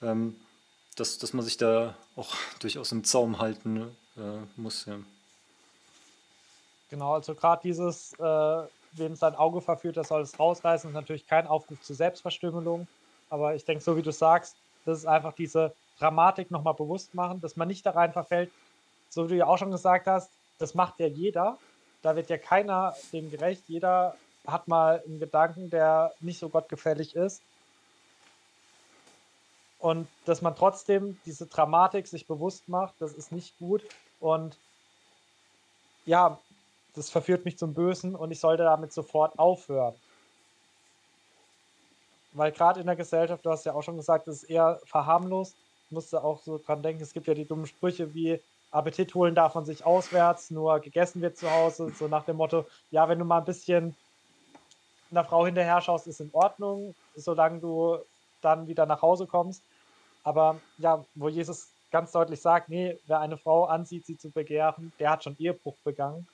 [0.00, 4.20] dass, dass man sich da auch durchaus im Zaum halten äh,
[4.56, 4.84] muss.
[4.86, 4.98] Ja.
[6.90, 8.62] Genau, also gerade dieses äh,
[8.98, 10.88] wem sein Auge verführt, der soll es rausreißen.
[10.88, 12.86] Das ist natürlich kein Aufruf zur Selbstverstümmelung.
[13.28, 14.56] Aber ich denke, so wie du sagst,
[14.86, 18.50] das ist einfach diese Dramatik nochmal bewusst machen, dass man nicht da rein verfällt.
[19.10, 21.58] So wie du ja auch schon gesagt hast, das macht ja jeder.
[22.02, 23.64] Da wird ja keiner dem gerecht.
[23.68, 27.42] Jeder hat mal einen Gedanken, der nicht so gottgefällig ist.
[29.78, 33.82] Und dass man trotzdem diese Dramatik sich bewusst macht, das ist nicht gut.
[34.20, 34.56] Und
[36.06, 36.38] ja,
[36.94, 39.94] das verführt mich zum Bösen und ich sollte damit sofort aufhören.
[42.36, 45.56] Weil gerade in der Gesellschaft, du hast ja auch schon gesagt, das ist eher verharmlost.
[45.86, 48.40] Ich musste auch so dran denken, es gibt ja die dummen Sprüche wie
[48.70, 52.66] Appetit holen darf man sich auswärts, nur gegessen wird zu Hause, so nach dem Motto,
[52.90, 53.96] ja, wenn du mal ein bisschen
[55.10, 57.98] einer Frau hinterher schaust, ist in Ordnung, solange du
[58.42, 59.62] dann wieder nach Hause kommst.
[60.24, 64.92] Aber ja, wo Jesus ganz deutlich sagt, nee, wer eine Frau ansieht, sie zu begehren,
[64.98, 66.26] der hat schon Ehebruch begangen.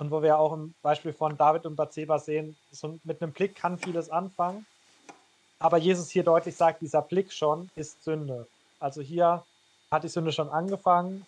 [0.00, 3.54] Und wo wir auch im Beispiel von David und Bathseba sehen, so mit einem Blick
[3.54, 4.64] kann vieles anfangen.
[5.58, 8.46] Aber Jesus hier deutlich sagt, dieser Blick schon ist Sünde.
[8.80, 9.44] Also hier
[9.90, 11.26] hat die Sünde schon angefangen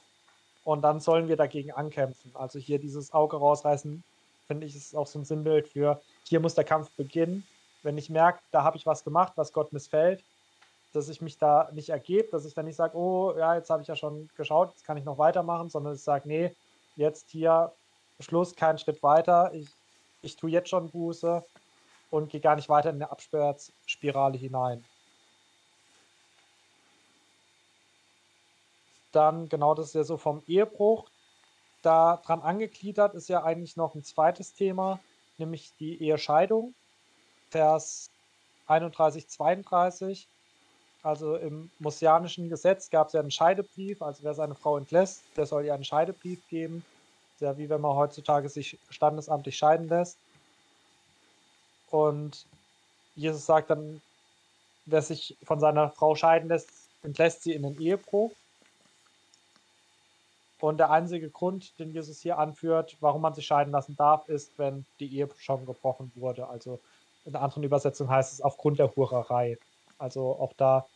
[0.65, 2.31] und dann sollen wir dagegen ankämpfen.
[2.33, 4.03] Also hier dieses Auge rausreißen,
[4.47, 7.47] finde ich, ist auch so ein Sinnbild für, hier muss der Kampf beginnen.
[7.83, 10.25] Wenn ich merke, da habe ich was gemacht, was Gott missfällt,
[10.95, 13.83] dass ich mich da nicht ergebe, dass ich dann nicht sage, oh ja, jetzt habe
[13.83, 16.57] ich ja schon geschaut, jetzt kann ich noch weitermachen, sondern ich sage, nee,
[16.97, 17.71] jetzt hier
[18.23, 19.53] Schluss, keinen Schritt weiter.
[19.55, 19.69] Ich,
[20.23, 21.45] ich tue jetzt schon Buße
[22.11, 24.85] und gehe gar nicht weiter in eine Absperrspirale hinein.
[29.13, 31.09] Dann, genau, das ist ja so vom Ehebruch.
[31.83, 35.01] Daran angegliedert ist ja eigentlich noch ein zweites Thema,
[35.37, 36.75] nämlich die Ehescheidung.
[37.51, 38.11] Vers
[38.69, 40.29] 31, 32.
[41.03, 44.01] Also im mosianischen Gesetz gab es ja einen Scheidebrief.
[44.01, 46.85] Also wer seine Frau entlässt, der soll ihr einen Scheidebrief geben
[47.43, 50.19] ja wie wenn man heutzutage sich standesamtlich scheiden lässt.
[51.91, 52.47] Und
[53.15, 54.01] Jesus sagt dann,
[54.87, 56.71] wer sich von seiner Frau scheiden lässt,
[57.03, 58.33] entlässt sie in den Ehebruch.
[60.61, 64.53] Und der einzige Grund, den Jesus hier anführt, warum man sich scheiden lassen darf, ist,
[64.59, 66.47] wenn die Ehe schon gebrochen wurde.
[66.47, 66.79] Also
[67.25, 69.59] in der anderen Übersetzung heißt es aufgrund der Hurerei.
[69.99, 70.87] Also auch da,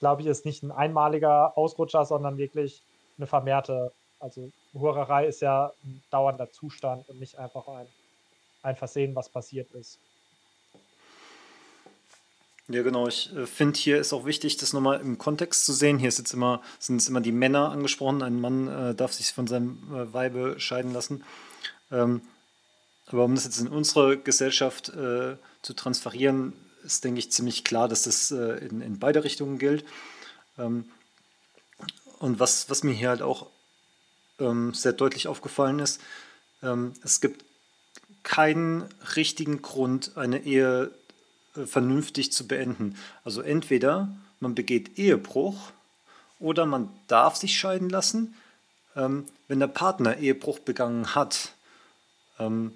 [0.00, 2.82] glaube ich, ist nicht ein einmaliger Ausrutscher, sondern wirklich
[3.16, 3.90] eine vermehrte
[4.20, 4.50] also
[4.80, 7.86] Hurerei ist ja ein dauernder Zustand und nicht einfach ein,
[8.62, 9.98] ein Versehen, was passiert ist.
[12.68, 13.06] Ja, genau.
[13.06, 15.98] Ich äh, finde, hier ist auch wichtig, das nochmal im Kontext zu sehen.
[15.98, 18.22] Hier ist jetzt immer, sind jetzt immer die Männer angesprochen.
[18.22, 21.22] Ein Mann äh, darf sich von seinem äh, Weibe scheiden lassen.
[21.92, 22.22] Ähm,
[23.06, 27.86] aber um das jetzt in unsere Gesellschaft äh, zu transferieren, ist, denke ich, ziemlich klar,
[27.88, 29.84] dass das äh, in, in beide Richtungen gilt.
[30.58, 30.90] Ähm,
[32.18, 33.46] und was, was mir hier halt auch
[34.38, 36.00] ähm, sehr deutlich aufgefallen ist,
[36.62, 37.44] ähm, es gibt
[38.22, 38.82] keinen
[39.14, 40.90] richtigen Grund, eine Ehe
[41.56, 42.96] äh, vernünftig zu beenden.
[43.24, 44.08] Also entweder
[44.40, 45.70] man begeht Ehebruch
[46.38, 48.34] oder man darf sich scheiden lassen,
[48.96, 51.52] ähm, wenn der Partner Ehebruch begangen hat.
[52.38, 52.72] Ähm,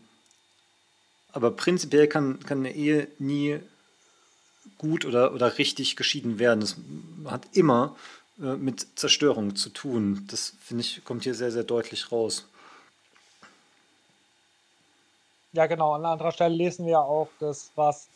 [1.33, 3.61] aber prinzipiell kann, kann eine Ehe nie
[4.79, 6.63] gut oder, oder richtig geschieden werden.
[6.63, 6.77] Es
[7.27, 7.97] hat immer
[8.41, 10.27] mit Zerstörung zu tun.
[10.31, 12.47] Das finde ich, kommt hier sehr, sehr deutlich raus.
[15.53, 15.95] Ja, genau.
[15.95, 18.09] An anderer Stelle lesen wir auch, dass was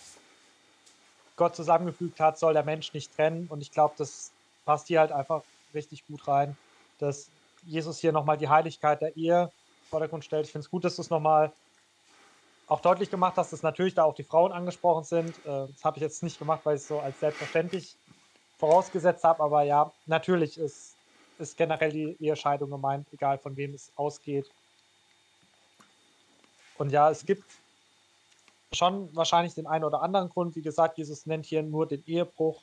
[1.36, 3.48] Gott zusammengefügt hat, soll der Mensch nicht trennen.
[3.48, 4.30] Und ich glaube, das
[4.64, 5.42] passt hier halt einfach
[5.74, 6.56] richtig gut rein,
[6.98, 7.28] dass
[7.66, 9.50] Jesus hier nochmal die Heiligkeit der Ehe
[9.90, 10.46] Vordergrund stellt.
[10.46, 11.52] Ich finde es gut, dass du es nochmal
[12.66, 15.36] auch deutlich gemacht hast, dass natürlich da auch die Frauen angesprochen sind.
[15.44, 17.96] Äh, das habe ich jetzt nicht gemacht, weil ich es so als selbstverständlich
[18.58, 19.42] vorausgesetzt habe.
[19.42, 20.96] Aber ja, natürlich ist,
[21.38, 24.50] ist generell die Ehescheidung gemeint, egal von wem es ausgeht.
[26.78, 27.44] Und ja, es gibt
[28.72, 30.56] schon wahrscheinlich den einen oder anderen Grund.
[30.56, 32.60] Wie gesagt, Jesus nennt hier nur den Ehebruch.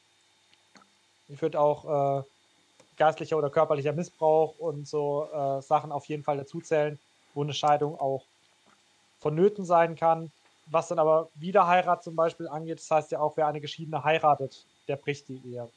[1.29, 2.23] Ich würde auch äh,
[2.97, 6.99] geistlicher oder körperlicher Missbrauch und so äh, Sachen auf jeden Fall dazuzählen,
[7.33, 8.23] wo eine Scheidung auch
[9.19, 10.31] vonnöten sein kann.
[10.67, 14.65] Was dann aber Wiederheirat zum Beispiel angeht, das heißt ja auch, wer eine Geschiedene heiratet,
[14.87, 15.69] der bricht die Ehe.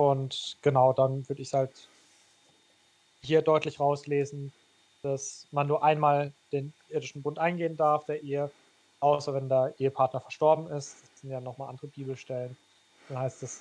[0.00, 1.72] Und genau, dann würde ich es halt
[3.20, 4.50] hier deutlich rauslesen,
[5.02, 8.50] dass man nur einmal den irdischen Bund eingehen darf, der Ehe,
[9.00, 10.96] außer wenn der Ehepartner verstorben ist.
[11.02, 12.56] Das sind ja nochmal andere Bibelstellen.
[13.10, 13.60] Dann heißt es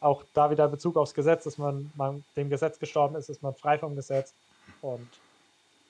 [0.00, 3.54] auch da wieder Bezug aufs Gesetz, dass man, man dem Gesetz gestorben ist, ist man
[3.54, 4.34] frei vom Gesetz
[4.82, 5.08] und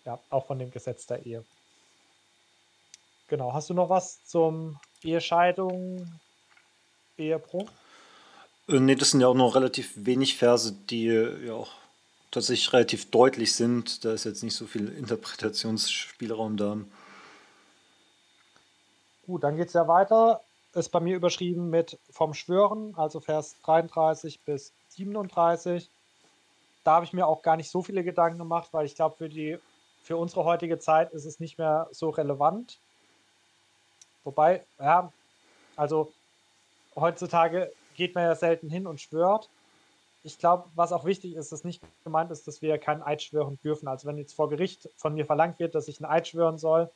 [0.04, 1.44] ja, auch von dem Gesetz der Ehe.
[3.26, 3.52] Genau.
[3.52, 6.20] Hast du noch was zum Ehescheidung,
[7.18, 7.68] Ehebruch?
[8.68, 11.72] Äh, nee, das sind ja auch noch relativ wenig Verse, die äh, ja auch
[12.30, 14.04] tatsächlich relativ deutlich sind.
[14.04, 16.78] Da ist jetzt nicht so viel Interpretationsspielraum da.
[19.26, 20.40] Gut, dann geht es ja weiter.
[20.74, 25.88] Ist bei mir überschrieben mit vom Schwören, also Vers 33 bis 37.
[26.82, 29.60] Da habe ich mir auch gar nicht so viele Gedanken gemacht, weil ich glaube, für
[30.02, 32.78] für unsere heutige Zeit ist es nicht mehr so relevant.
[34.24, 35.10] Wobei, ja,
[35.76, 36.12] also
[36.94, 39.48] heutzutage geht man ja selten hin und schwört
[40.24, 43.58] ich glaube, was auch wichtig ist, dass nicht gemeint ist, dass wir keinen Eid schwören
[43.62, 43.86] dürfen.
[43.86, 46.90] Also wenn jetzt vor Gericht von mir verlangt wird, dass ich einen Eid schwören soll,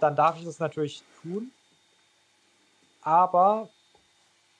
[0.00, 1.50] dann darf ich das natürlich tun.
[3.02, 3.70] Aber,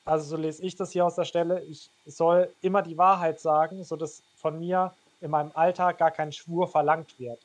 [0.06, 3.84] also so lese ich das hier aus der Stelle, ich soll immer die Wahrheit sagen,
[3.84, 7.38] sodass von mir in meinem Alltag gar kein Schwur verlangt wird.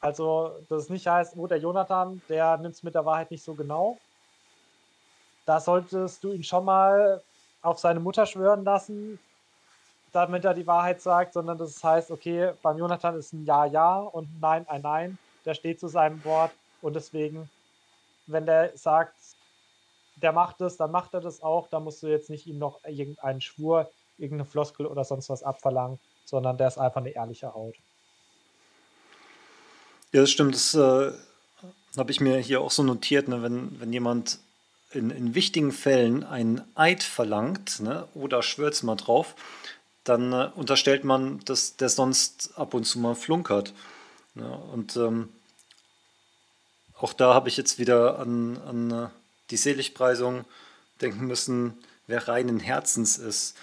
[0.00, 3.42] Also, dass es nicht heißt, oh, der Jonathan, der nimmt es mit der Wahrheit nicht
[3.42, 3.96] so genau.
[5.46, 7.22] Da solltest du ihn schon mal
[7.62, 9.18] auf seine Mutter schwören lassen,
[10.12, 13.98] damit er die Wahrheit sagt, sondern das heißt, okay, beim Jonathan ist ein Ja, Ja
[13.98, 15.18] und ein Nein, ein Nein.
[15.44, 16.52] Der steht zu seinem Wort
[16.82, 17.48] und deswegen,
[18.26, 19.14] wenn der sagt,
[20.16, 21.68] der macht es, dann macht er das auch.
[21.68, 25.98] Da musst du jetzt nicht ihm noch irgendeinen Schwur, irgendeine Floskel oder sonst was abverlangen,
[26.24, 27.76] sondern der ist einfach eine ehrliche Haut.
[30.12, 30.54] Ja, das stimmt.
[30.54, 31.12] Das äh,
[31.96, 33.42] habe ich mir hier auch so notiert, ne?
[33.42, 34.40] wenn, wenn jemand
[34.96, 39.36] in, in wichtigen Fällen einen Eid verlangt ne, oder schwört mal drauf,
[40.04, 43.72] dann äh, unterstellt man, dass der sonst ab und zu mal flunkert.
[44.34, 45.28] Ja, und ähm,
[46.98, 49.08] auch da habe ich jetzt wieder an, an äh,
[49.50, 50.44] die Seligpreisung
[51.00, 51.74] denken müssen,
[52.06, 53.56] wer reinen Herzens ist.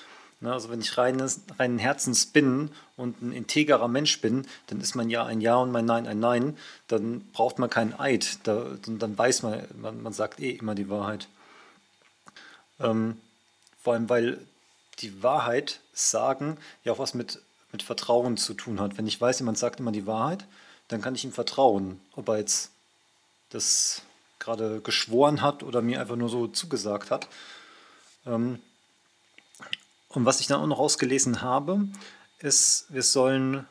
[0.44, 4.94] Ne, also wenn ich reines, reinen Herzens bin und ein integerer Mensch bin, dann ist
[4.94, 6.57] mein Ja ein Ja und mein Nein ein Nein.
[6.90, 8.40] Dann braucht man keinen Eid.
[8.44, 11.30] Da, dann weiß man, man, man sagt eh immer die Wahrheit.
[12.82, 13.22] Ähm,
[13.82, 14.38] vor allem, weil
[14.99, 17.40] die Wahrheit sagen ja auch was mit,
[17.72, 18.98] mit Vertrauen zu tun hat.
[18.98, 20.45] Wenn ich weiß, jemand sagt immer die Wahrheit,
[20.90, 22.72] dann kann ich ihm vertrauen, ob er jetzt
[23.52, 24.02] das
[24.40, 27.30] gerade geschworen hat oder mir einfach nur so zugesagt hat.
[28.26, 28.60] Ähm,
[30.14, 31.88] und was ich dann auch noch ausgelesen habe,
[32.40, 33.65] ist, wir sollen,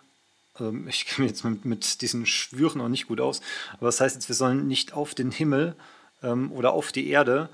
[0.54, 3.40] also ich kenne mich jetzt mit, mit, diesen Schwüren auch nicht gut aus,
[3.74, 5.76] aber das heißt jetzt, wir sollen nicht auf den Himmel
[6.22, 7.48] ähm, oder auf die Erde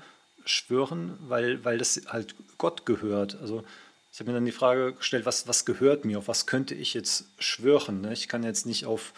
[0.45, 3.37] schwören, weil, weil das halt Gott gehört.
[3.41, 3.63] Also
[4.11, 6.93] ich habe mir dann die Frage gestellt, was, was gehört mir, auf was könnte ich
[6.93, 8.01] jetzt schwören?
[8.01, 8.13] Ne?
[8.13, 9.13] Ich kann jetzt nicht auf,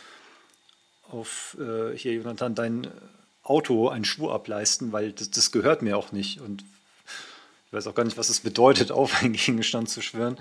[1.03, 2.87] auf äh, hier, Jonathan, dein
[3.43, 6.41] Auto einen Schwur ableisten, weil das, das gehört mir auch nicht.
[6.41, 6.65] Und
[7.71, 10.37] ich weiß auch gar nicht, was es bedeutet, auf einen Gegenstand zu schwören.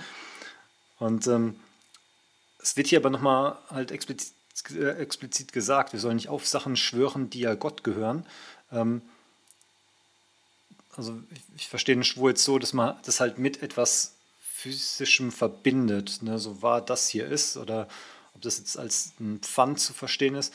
[0.99, 1.61] Und ähm,
[2.59, 4.35] es wird hier aber nochmal halt explizit,
[4.71, 8.27] äh, explizit, gesagt, wir sollen nicht auf Sachen schwören, die ja Gott gehören.
[8.73, 9.01] Ähm,
[10.97, 15.31] also ich, ich, verstehe den Schwur jetzt so, dass man das halt mit etwas Physischem
[15.31, 16.23] verbindet.
[16.23, 16.41] Ne?
[16.41, 17.87] So wahr das hier ist oder
[18.35, 20.53] ob das jetzt als ein Pfand zu verstehen ist.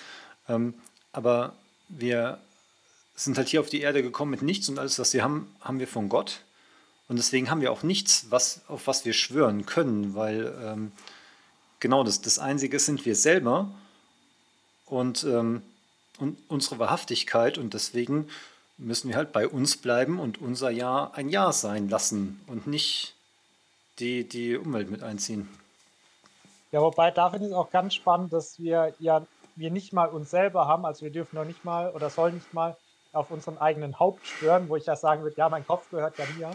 [0.50, 0.74] Ähm,
[1.14, 1.56] aber
[1.88, 2.40] wir
[3.16, 5.80] sind halt hier auf die Erde gekommen mit nichts und alles, was wir haben, haben
[5.80, 6.42] wir von Gott.
[7.08, 10.92] Und deswegen haben wir auch nichts, was, auf was wir schwören können, weil ähm,
[11.80, 13.70] genau das, das Einzige sind wir selber
[14.86, 15.62] und, ähm,
[16.20, 17.58] und unsere Wahrhaftigkeit.
[17.58, 18.28] Und deswegen
[18.78, 23.16] müssen wir halt bei uns bleiben und unser Ja ein Ja sein lassen und nicht
[24.00, 25.48] die, die Umwelt mit einziehen.
[26.72, 29.26] Ja, wobei da finde ich es auch ganz spannend, dass wir ja
[29.56, 32.54] wir nicht mal uns selber haben, also wir dürfen noch nicht mal oder sollen nicht
[32.54, 32.76] mal
[33.14, 36.26] auf unseren eigenen Haupt schwören, wo ich ja sagen würde, ja, mein Kopf gehört ja
[36.38, 36.52] mir.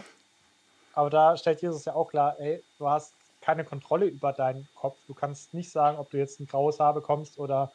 [0.93, 4.97] Aber da stellt Jesus ja auch klar, ey, du hast keine Kontrolle über deinen Kopf.
[5.07, 7.71] Du kannst nicht sagen, ob du jetzt ein graues Haar bekommst oder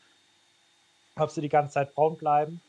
[1.17, 2.61] ob sie die ganze Zeit braun bleiben.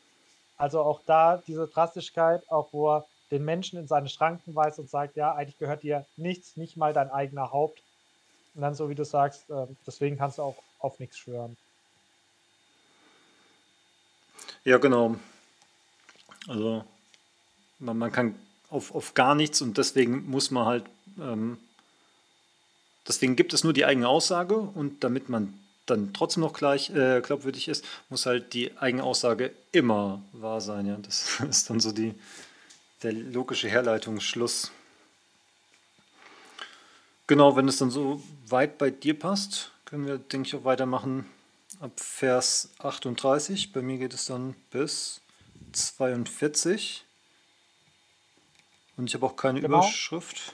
[0.56, 4.90] Also auch da diese Drastigkeit, auch wo er den Menschen in seine Schranken weist und
[4.90, 7.82] sagt, ja, eigentlich gehört dir nichts, nicht mal dein eigener Haupt.
[8.54, 11.56] Und dann, so wie du sagst, äh, deswegen kannst du auch auf nichts schwören.
[14.64, 15.16] Ja, genau.
[16.48, 16.84] Also
[17.78, 18.34] man, man kann
[18.70, 20.84] auf, auf gar nichts und deswegen muss man halt,
[21.20, 21.58] ähm,
[23.06, 25.54] deswegen gibt es nur die eigene Aussage und damit man
[25.86, 30.86] dann trotzdem noch gleich äh, glaubwürdig ist, muss halt die eigene Aussage immer wahr sein.
[30.86, 30.96] Ja?
[30.96, 32.14] Das ist dann so die,
[33.02, 34.70] der logische Herleitungsschluss.
[37.26, 41.26] Genau, wenn es dann so weit bei dir passt, können wir, denke ich, auch weitermachen
[41.80, 43.72] ab Vers 38.
[43.72, 45.20] Bei mir geht es dann bis
[45.72, 47.04] 42.
[48.98, 49.78] Und ich habe auch keine genau.
[49.78, 50.52] Überschrift.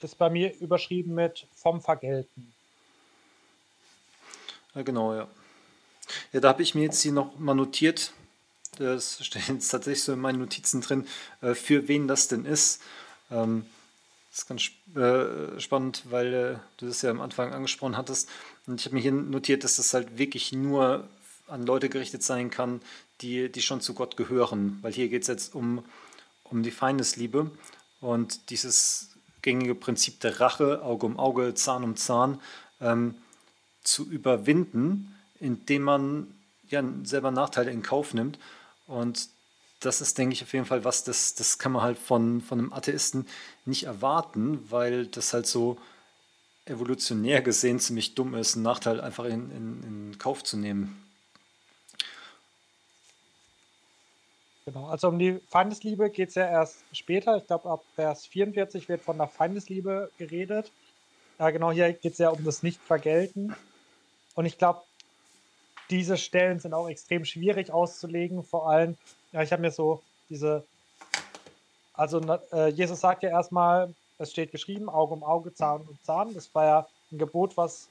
[0.00, 2.54] Das ist bei mir überschrieben mit vom Vergelten.
[4.74, 5.28] Ja, genau, ja.
[6.32, 8.12] Ja, da habe ich mir jetzt hier noch mal notiert,
[8.78, 11.06] das steht jetzt tatsächlich so in meinen Notizen drin,
[11.42, 12.80] äh, für wen das denn ist.
[13.30, 13.66] Ähm,
[14.30, 18.28] das ist ganz äh, spannend, weil äh, du das ja am Anfang angesprochen hattest.
[18.66, 21.08] Und ich habe mir hier notiert, dass das halt wirklich nur
[21.48, 22.80] an Leute gerichtet sein kann,
[23.22, 24.78] die, die schon zu Gott gehören.
[24.82, 25.84] Weil hier geht es jetzt um,
[26.50, 27.50] um die Feindesliebe
[28.00, 29.10] und dieses
[29.42, 32.40] gängige Prinzip der Rache, Auge um Auge, Zahn um Zahn,
[32.80, 33.14] ähm,
[33.82, 36.34] zu überwinden, indem man
[36.68, 38.38] ja selber Nachteile in Kauf nimmt.
[38.86, 39.28] Und
[39.80, 42.58] das ist, denke ich, auf jeden Fall was, das, das kann man halt von, von
[42.58, 43.26] einem Atheisten
[43.64, 45.78] nicht erwarten, weil das halt so
[46.66, 51.02] evolutionär gesehen ziemlich dumm ist, einen Nachteil einfach in, in, in Kauf zu nehmen.
[54.66, 57.36] Genau, also um die Feindesliebe geht es ja erst später.
[57.36, 60.70] Ich glaube, ab Vers 44 wird von der Feindesliebe geredet.
[61.38, 63.56] Ja, genau, hier geht es ja um das Nichtvergelten.
[64.34, 64.82] Und ich glaube,
[65.88, 68.44] diese Stellen sind auch extrem schwierig auszulegen.
[68.44, 68.96] Vor allem,
[69.32, 70.64] ja, ich habe mir so diese,
[71.94, 72.20] also
[72.52, 76.34] äh, Jesus sagt ja erstmal, es steht geschrieben, Auge um Auge, Zahn um Zahn.
[76.34, 77.88] Das war ja ein Gebot, was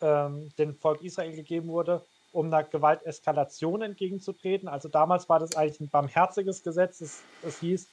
[0.00, 2.02] ähm, dem Volk Israel gegeben wurde,
[2.32, 4.68] um einer Gewalteskalation entgegenzutreten.
[4.68, 7.00] Also damals war das eigentlich ein barmherziges Gesetz.
[7.00, 7.88] Es, es hieß,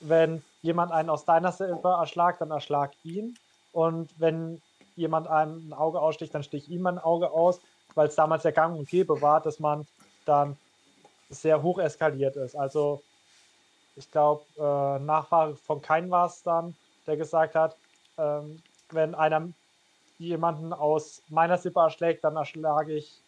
[0.00, 3.36] wenn jemand einen aus deiner Silbe erschlagt, dann erschlag ihn.
[3.72, 4.60] Und wenn
[4.96, 7.60] jemand einem ein Auge aussticht, dann stich ihm ein Auge aus,
[7.94, 9.86] weil es damals ja gang und gäbe war, dass man
[10.26, 10.56] dann
[11.30, 12.54] sehr hoch eskaliert ist.
[12.54, 13.02] Also
[13.96, 16.76] ich glaube, äh, Nachfahre von Kain war es dann,
[17.06, 17.76] der gesagt hat,
[18.18, 19.48] ähm, wenn einer
[20.18, 23.20] jemanden aus meiner Sippe erschlägt, dann erschlage ich,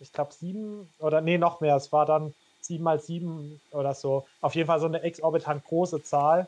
[0.00, 1.76] ich glaube, sieben oder nee, noch mehr.
[1.76, 4.26] Es war dann sieben mal sieben oder so.
[4.40, 6.46] Auf jeden Fall so eine exorbitant große Zahl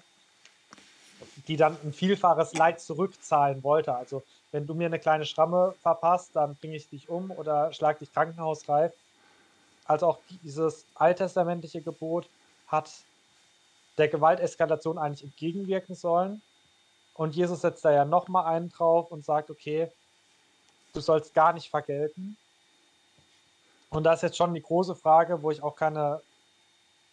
[1.48, 3.94] die dann ein vielfaches Leid zurückzahlen wollte.
[3.94, 7.98] Also wenn du mir eine kleine Schramme verpasst, dann bringe ich dich um oder schlag
[7.98, 8.92] dich krankenhausreif.
[9.84, 12.28] Also auch dieses alttestamentliche Gebot
[12.68, 12.90] hat
[13.98, 16.40] der Gewalteskalation eigentlich entgegenwirken sollen.
[17.14, 19.90] Und Jesus setzt da ja nochmal einen drauf und sagt, okay,
[20.94, 22.36] du sollst gar nicht vergelten.
[23.92, 26.20] Und da ist jetzt schon die große Frage, wo ich auch keine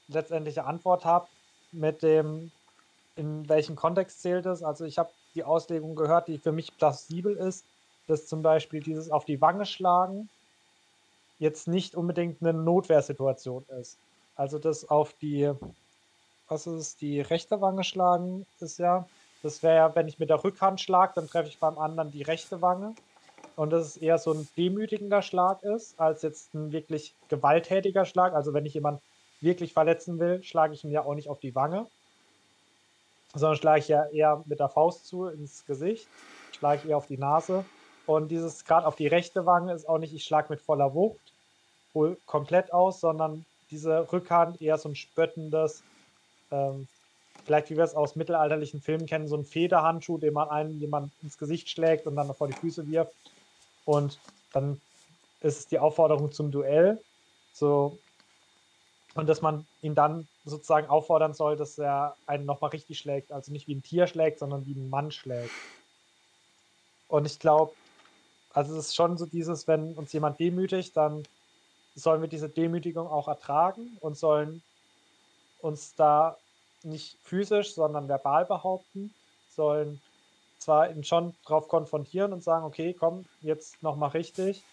[0.07, 1.27] letztendliche Antwort habe,
[1.72, 2.51] mit dem
[3.15, 4.64] in welchem Kontext zählt es.
[4.64, 7.65] Also ich habe die Auslegung gehört, die für mich plausibel ist,
[8.07, 10.30] dass zum Beispiel dieses auf die Wange schlagen
[11.38, 13.97] jetzt nicht unbedingt eine Notwehrsituation ist.
[14.35, 15.51] Also das auf die,
[16.47, 19.06] was ist die rechte Wange schlagen ist ja,
[19.43, 22.23] das wäre ja, wenn ich mit der Rückhand schlage, dann treffe ich beim anderen die
[22.23, 22.95] rechte Wange.
[23.60, 28.34] Und das ist eher so ein demütigender Schlag ist, als jetzt ein wirklich gewalttätiger Schlag.
[28.34, 29.02] Also wenn ich jemanden
[29.41, 31.86] wirklich verletzen will, schlage ich ihn ja auch nicht auf die Wange,
[33.34, 36.07] sondern schlage ich ja eher mit der Faust zu ins Gesicht,
[36.53, 37.65] schlage ich eher auf die Nase.
[38.06, 41.34] Und dieses gerade auf die rechte Wange ist auch nicht, ich schlage mit voller Wucht,
[41.91, 45.84] wohl komplett aus, sondern diese Rückhand eher so ein spöttendes,
[46.49, 46.88] ähm,
[47.44, 51.11] vielleicht wie wir es aus mittelalterlichen Filmen kennen, so ein Federhandschuh, den man einem jemand
[51.22, 53.11] ins Gesicht schlägt und dann vor die Füße wirft.
[53.90, 54.20] Und
[54.53, 54.80] dann
[55.41, 57.02] ist es die Aufforderung zum Duell.
[57.53, 57.98] So
[59.16, 63.32] und dass man ihn dann sozusagen auffordern soll, dass er einen nochmal richtig schlägt.
[63.32, 65.56] Also nicht wie ein Tier schlägt, sondern wie ein Mann schlägt.
[67.07, 67.74] Und ich glaube,
[68.53, 71.24] also es ist schon so dieses, wenn uns jemand demütigt, dann
[71.95, 74.61] sollen wir diese Demütigung auch ertragen und sollen
[75.61, 76.38] uns da
[76.84, 79.16] nicht physisch, sondern verbal behaupten,
[79.49, 79.99] sollen
[80.60, 84.64] zwar ihn schon drauf konfrontieren und sagen, okay, komm, jetzt nochmal richtig,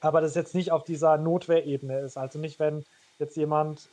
[0.00, 2.16] aber das jetzt nicht auf dieser Notwehrebene ist.
[2.16, 2.84] Also nicht, wenn
[3.18, 3.88] jetzt jemand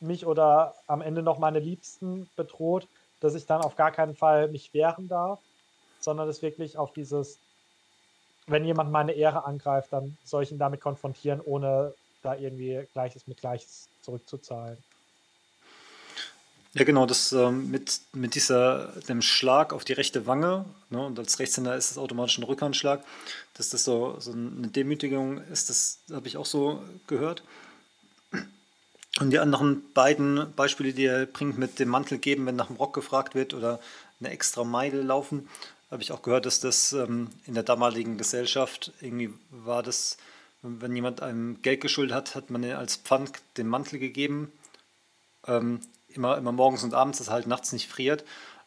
[0.00, 2.86] mich oder am Ende noch meine Liebsten bedroht,
[3.20, 5.40] dass ich dann auf gar keinen Fall mich wehren darf,
[6.00, 7.38] sondern das wirklich auf dieses,
[8.46, 13.26] wenn jemand meine Ehre angreift, dann soll ich ihn damit konfrontieren, ohne da irgendwie Gleiches
[13.26, 14.76] mit Gleiches zurückzuzahlen.
[16.76, 21.18] Ja, genau, das ähm, mit, mit dieser, dem Schlag auf die rechte Wange, ne, und
[21.18, 23.02] als Rechtshänder ist es automatisch ein Rückhandschlag,
[23.54, 27.42] dass das so, so eine Demütigung ist, das habe ich auch so gehört.
[29.18, 32.76] Und die anderen beiden Beispiele, die er bringt, mit dem Mantel geben, wenn nach dem
[32.76, 33.80] Rock gefragt wird oder
[34.20, 35.48] eine extra Meile laufen,
[35.90, 40.18] habe ich auch gehört, dass das ähm, in der damaligen Gesellschaft irgendwie war, dass
[40.60, 44.52] wenn jemand einem Geld geschuldet hat, hat man als Pfand den Mantel gegeben.
[45.46, 45.80] Ähm,
[46.16, 48.24] immer, immer morgens und abends, dass halt nachts nicht friert.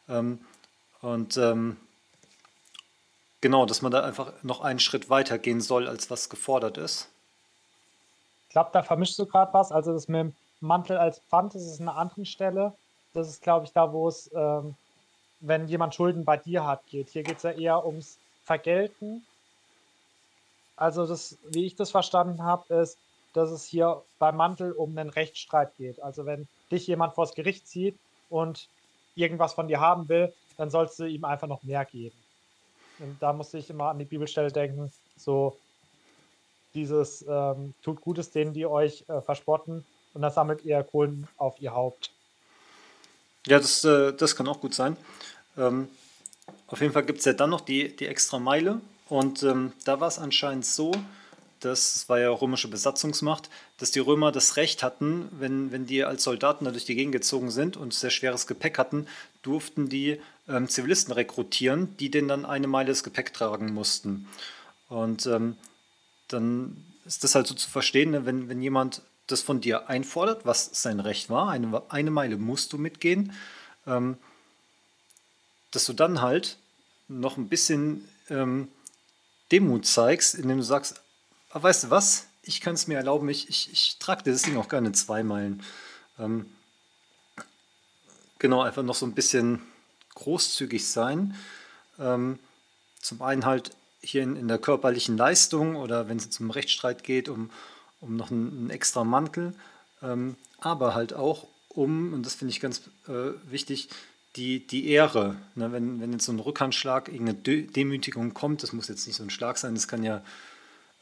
[0.08, 0.40] Ähm,
[1.02, 1.78] und ähm,
[3.42, 7.10] genau, dass man da einfach noch einen Schritt weiter gehen soll, als was gefordert ist.
[8.48, 9.72] Ich glaube, da vermischst du gerade was.
[9.72, 12.74] Also das mit dem Mantel als Pfand, das ist an einer anderen Stelle.
[13.14, 14.76] Das ist, glaube ich, da, wo es, ähm,
[15.40, 17.10] wenn jemand Schulden bei dir hat, geht.
[17.10, 19.26] Hier geht es ja eher ums Vergelten.
[20.76, 22.98] Also das, wie ich das verstanden habe, ist,
[23.34, 26.02] dass es hier beim Mantel um einen Rechtsstreit geht.
[26.02, 27.98] Also wenn dich jemand vors Gericht zieht
[28.30, 28.68] und
[29.16, 32.18] irgendwas von dir haben will, dann sollst du ihm einfach noch mehr geben.
[33.00, 35.58] Und da musste ich immer an die Bibelstelle denken, so
[36.74, 41.60] dieses ähm, tut Gutes denen, die euch äh, verspotten und dann sammelt ihr Kohlen auf
[41.62, 42.12] ihr Haupt.
[43.48, 44.98] Ja, das, äh, das kann auch gut sein.
[45.58, 45.88] Ähm,
[46.68, 50.00] auf jeden Fall gibt es ja dann noch die, die extra Meile und ähm, da
[50.00, 50.92] war es anscheinend so,
[51.60, 56.24] das war ja römische Besatzungsmacht, dass die Römer das Recht hatten, wenn, wenn die als
[56.24, 59.08] Soldaten da durch die Gegend gezogen sind und sehr schweres Gepäck hatten,
[59.42, 64.28] durften die ähm, Zivilisten rekrutieren, die denen dann eine Meile das Gepäck tragen mussten.
[64.88, 65.58] Und ähm,
[66.28, 70.46] dann ist das halt so zu verstehen, ne, wenn, wenn jemand das von dir einfordert,
[70.46, 73.34] was sein Recht war, eine, eine Meile musst du mitgehen,
[73.86, 74.18] ähm,
[75.72, 76.58] dass du dann halt
[77.08, 78.70] noch ein bisschen ähm,
[79.52, 81.02] Demut zeigst, indem du sagst,
[81.50, 82.28] aber weißt du was?
[82.44, 85.62] Ich kann es mir erlauben, ich, ich, ich trage dieses Ding auch gerne zwei Meilen.
[86.18, 86.46] Ähm,
[88.40, 89.62] genau, einfach noch so ein bisschen
[90.16, 91.36] großzügig sein.
[92.00, 92.40] Ähm,
[93.02, 93.72] zum einen halt
[94.02, 97.50] hier in, in, der körperlichen Leistung oder wenn es jetzt um Rechtsstreit geht, um,
[98.00, 99.54] um noch einen, einen extra Mantel,
[100.02, 103.90] ähm, aber halt auch um, und das finde ich ganz äh, wichtig,
[104.36, 105.36] die, die Ehre.
[105.56, 105.72] Ne?
[105.72, 109.30] Wenn, wenn jetzt so ein Rückhandschlag, irgendeine Demütigung kommt, das muss jetzt nicht so ein
[109.30, 110.22] Schlag sein, das kann ja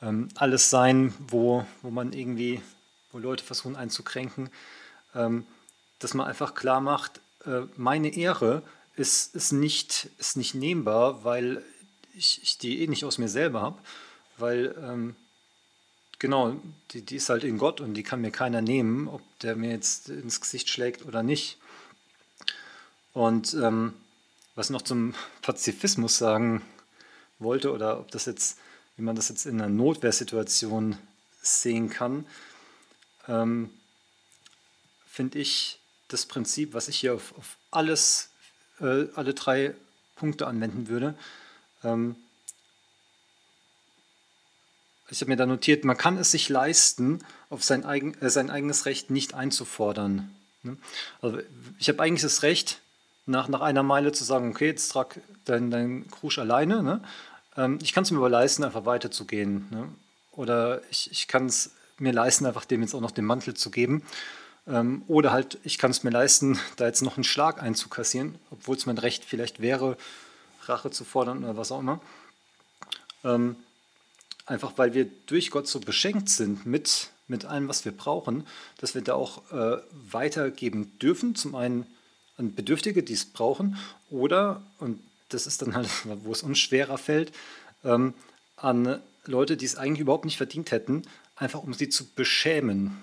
[0.01, 2.61] ähm, alles sein, wo, wo man irgendwie,
[3.11, 4.49] wo Leute versuchen einzukränken,
[5.15, 5.45] ähm,
[5.99, 8.61] dass man einfach klar macht, äh, meine Ehre
[8.95, 11.63] ist, ist, nicht, ist nicht nehmbar, weil
[12.15, 13.79] ich, ich die eh nicht aus mir selber habe,
[14.37, 15.15] weil ähm,
[16.19, 16.55] genau,
[16.91, 19.71] die, die ist halt in Gott und die kann mir keiner nehmen, ob der mir
[19.71, 21.57] jetzt ins Gesicht schlägt oder nicht.
[23.13, 23.93] Und ähm,
[24.55, 26.61] was noch zum Pazifismus sagen
[27.39, 28.57] wollte oder ob das jetzt
[28.97, 30.97] wie man das jetzt in einer Notwehrsituation
[31.41, 32.25] sehen kann,
[33.27, 33.69] ähm,
[35.07, 38.29] finde ich das Prinzip, was ich hier auf, auf alles,
[38.79, 39.73] äh, alle drei
[40.15, 41.15] Punkte anwenden würde.
[41.83, 42.15] Ähm,
[45.09, 48.49] ich habe mir da notiert, man kann es sich leisten, auf sein, eigen, äh, sein
[48.49, 50.35] eigenes Recht nicht einzufordern.
[50.63, 50.77] Ne?
[51.21, 51.39] Also
[51.79, 52.81] ich habe eigentlich das Recht,
[53.25, 57.01] nach, nach einer Meile zu sagen, okay, jetzt trag dein, dein Krusch alleine, ne?
[57.57, 59.67] Ähm, ich kann es mir aber leisten, einfach weiterzugehen.
[59.71, 59.89] Ne?
[60.31, 63.71] Oder ich, ich kann es mir leisten, einfach dem jetzt auch noch den Mantel zu
[63.71, 64.03] geben.
[64.67, 68.77] Ähm, oder halt, ich kann es mir leisten, da jetzt noch einen Schlag einzukassieren, obwohl
[68.77, 69.97] es mein Recht vielleicht wäre,
[70.63, 71.99] Rache zu fordern oder was auch immer.
[73.23, 73.55] Ähm,
[74.45, 78.45] einfach weil wir durch Gott so beschenkt sind mit, mit allem, was wir brauchen,
[78.77, 79.81] dass wir da auch äh,
[80.11, 81.35] weitergeben dürfen.
[81.35, 81.87] Zum einen
[82.37, 83.77] an Bedürftige, die es brauchen,
[84.09, 85.89] oder, und das ist dann halt,
[86.23, 87.31] wo es uns schwerer fällt,
[87.83, 88.13] ähm,
[88.55, 91.03] an Leute, die es eigentlich überhaupt nicht verdient hätten,
[91.35, 92.97] einfach um sie zu beschämen.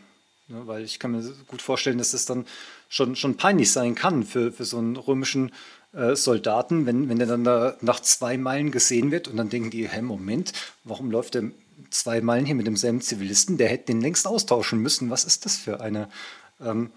[0.48, 2.46] Ja, weil ich kann mir gut vorstellen, dass es dann
[2.88, 5.52] schon, schon peinlich sein kann für, für so einen römischen
[5.94, 9.70] äh, Soldaten, wenn, wenn der dann da nach zwei Meilen gesehen wird und dann denken
[9.70, 10.52] die, hä, Moment,
[10.82, 11.44] warum läuft der
[11.90, 13.56] zwei Meilen hier mit demselben Zivilisten?
[13.56, 15.08] Der hätte den längst austauschen müssen.
[15.08, 16.10] Was ist das für eine?
[16.60, 16.90] Ähm,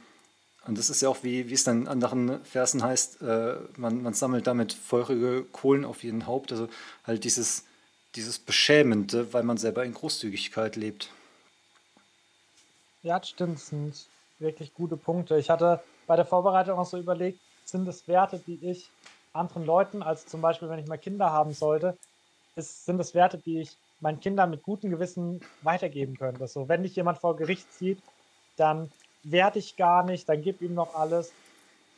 [0.67, 4.01] und das ist ja auch, wie, wie es dann in anderen Versen heißt, äh, man,
[4.01, 6.51] man sammelt damit feurige Kohlen auf jeden Haupt.
[6.51, 6.67] Also
[7.05, 7.65] halt dieses,
[8.15, 11.09] dieses Beschämende, weil man selber in Großzügigkeit lebt.
[13.03, 13.55] Ja, das stimmt.
[13.55, 14.07] Das sind
[14.39, 15.37] wirklich gute Punkte.
[15.37, 18.89] Ich hatte bei der Vorbereitung auch so überlegt, sind es Werte, die ich
[19.33, 21.97] anderen Leuten, als zum Beispiel, wenn ich mal Kinder haben sollte,
[22.55, 26.47] ist, sind es Werte, die ich meinen Kindern mit gutem Gewissen weitergeben könnte.
[26.47, 28.01] So, wenn dich jemand vor Gericht zieht,
[28.57, 28.91] dann
[29.31, 31.31] werte ich gar nicht, dann gib ihm noch alles,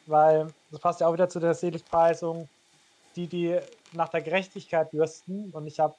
[0.06, 2.50] weil das passt ja auch wieder zu der Seligpreisung,
[3.16, 3.60] die, die
[3.94, 5.96] nach der Gerechtigkeit dürsten und ich habe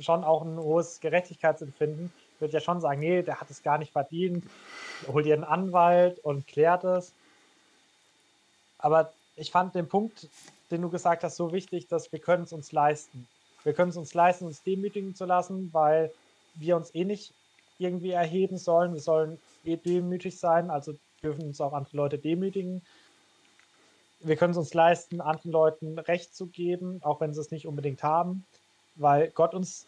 [0.00, 3.92] schon auch ein hohes Gerechtigkeitsempfinden, würde ja schon sagen, nee, der hat es gar nicht
[3.92, 4.44] verdient,
[5.06, 7.12] hol dir einen Anwalt und klärt es.
[8.78, 10.28] Aber ich fand den Punkt,
[10.70, 13.28] den du gesagt hast, so wichtig, dass wir können es uns leisten.
[13.62, 16.12] Wir können es uns leisten, uns demütigen zu lassen, weil
[16.54, 17.32] wir uns eh nicht
[17.82, 18.94] irgendwie erheben sollen.
[18.94, 22.82] Wir sollen eh demütig sein, also dürfen uns auch andere Leute demütigen.
[24.20, 27.66] Wir können es uns leisten, anderen Leuten Recht zu geben, auch wenn sie es nicht
[27.66, 28.44] unbedingt haben,
[28.94, 29.86] weil Gott uns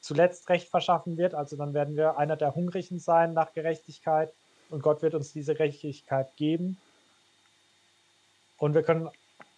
[0.00, 1.34] zuletzt Recht verschaffen wird.
[1.34, 4.32] Also dann werden wir einer der Hungrigen sein nach Gerechtigkeit
[4.70, 6.78] und Gott wird uns diese Gerechtigkeit geben.
[8.58, 9.10] Und wir können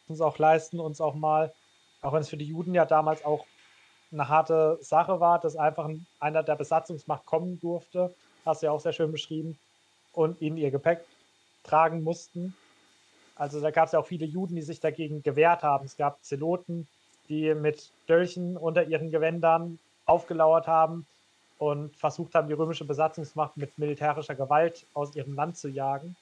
[0.09, 1.53] uns auch leisten, uns auch mal,
[2.03, 3.47] auch wenn es für die Juden ja damals auch
[4.13, 5.89] eine harte Sache war, dass einfach
[6.21, 8.15] einer der Besatzungsmacht kommen durfte,
[8.45, 9.59] hast du ja auch sehr schön beschrieben,
[10.13, 11.05] und ihnen ihr Gepäck
[11.63, 12.55] tragen mussten.
[13.37, 15.87] Also da gab es ja auch viele Juden, die sich dagegen gewehrt haben.
[15.87, 16.89] Es gab Zeloten,
[17.29, 21.07] die mit Dölchen unter ihren Gewändern aufgelauert haben
[21.59, 26.17] und versucht haben, die römische Besatzungsmacht mit militärischer Gewalt aus ihrem Land zu jagen.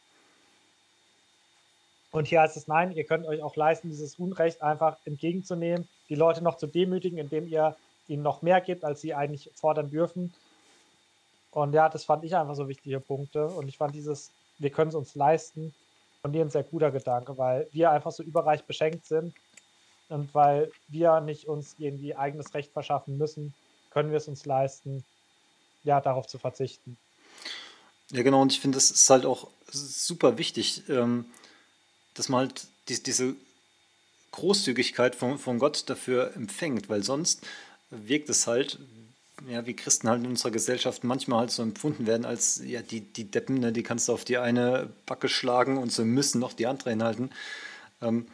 [2.10, 6.14] Und hier heißt es, nein, ihr könnt euch auch leisten, dieses Unrecht einfach entgegenzunehmen, die
[6.14, 7.76] Leute noch zu demütigen, indem ihr
[8.08, 10.32] ihnen noch mehr gibt, als sie eigentlich fordern dürfen.
[11.50, 13.46] Und ja, das fand ich einfach so wichtige Punkte.
[13.46, 15.74] Und ich fand dieses, wir können es uns leisten,
[16.22, 19.34] von dir ein sehr guter Gedanke, weil wir einfach so überreich beschenkt sind
[20.08, 23.54] und weil wir nicht uns irgendwie eigenes Recht verschaffen müssen,
[23.90, 25.04] können wir es uns leisten,
[25.84, 26.96] ja, darauf zu verzichten.
[28.10, 31.26] Ja, genau, und ich finde, das ist halt auch super wichtig, ähm,
[32.14, 33.34] dass man halt die, diese
[34.32, 37.46] Großzügigkeit von, von Gott dafür empfängt, weil sonst
[37.90, 38.78] wirkt es halt,
[39.48, 43.00] ja, wie Christen halt in unserer Gesellschaft manchmal halt so empfunden werden, als ja, die,
[43.00, 46.52] die Deppen, ne, die kannst du auf die eine Backe schlagen und sie müssen noch
[46.52, 47.30] die andere hinhalten.
[48.02, 48.26] Ähm,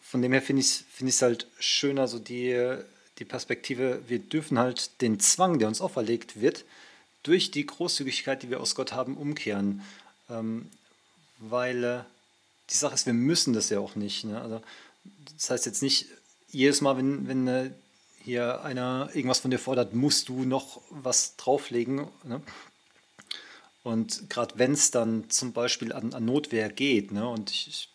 [0.00, 2.76] von dem her finde ich es find halt schöner, so die,
[3.18, 6.64] die Perspektive, wir dürfen halt den Zwang, der uns auferlegt wird,
[7.22, 9.82] durch die Großzügigkeit, die wir aus Gott haben, umkehren.
[10.28, 10.68] Ähm,
[11.38, 12.00] weil äh,
[12.70, 14.24] die Sache ist, wir müssen das ja auch nicht.
[14.24, 14.40] Ne?
[14.40, 14.62] Also,
[15.36, 16.06] das heißt jetzt nicht,
[16.48, 17.70] jedes Mal, wenn, wenn äh,
[18.22, 22.06] hier einer irgendwas von dir fordert, musst du noch was drauflegen.
[22.24, 22.42] Ne?
[23.82, 27.28] Und gerade wenn es dann zum Beispiel an, an Notwehr geht, ne?
[27.28, 27.88] und ich, ich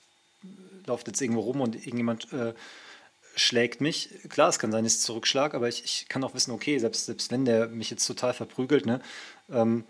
[0.86, 2.54] laufe jetzt irgendwo rum und irgendjemand äh,
[3.36, 4.10] schlägt mich.
[4.30, 7.06] Klar, es kann sein, dass ich zurückschlage, aber ich, ich kann auch wissen, okay, selbst,
[7.06, 9.02] selbst wenn der mich jetzt total verprügelt, ne,
[9.50, 9.84] ähm,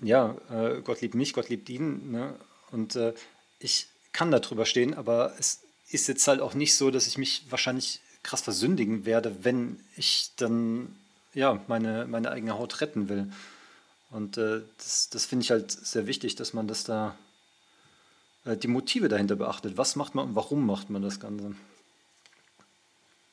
[0.00, 2.34] ja, äh, Gott liebt mich, Gott liebt ihn, ne,
[2.70, 3.14] und äh,
[3.62, 7.18] ich kann da drüber stehen, aber es ist jetzt halt auch nicht so, dass ich
[7.18, 10.94] mich wahrscheinlich krass versündigen werde, wenn ich dann
[11.34, 13.32] ja meine, meine eigene Haut retten will.
[14.10, 17.16] Und äh, das, das finde ich halt sehr wichtig, dass man das da
[18.44, 19.76] äh, die Motive dahinter beachtet.
[19.76, 21.54] Was macht man und warum macht man das Ganze?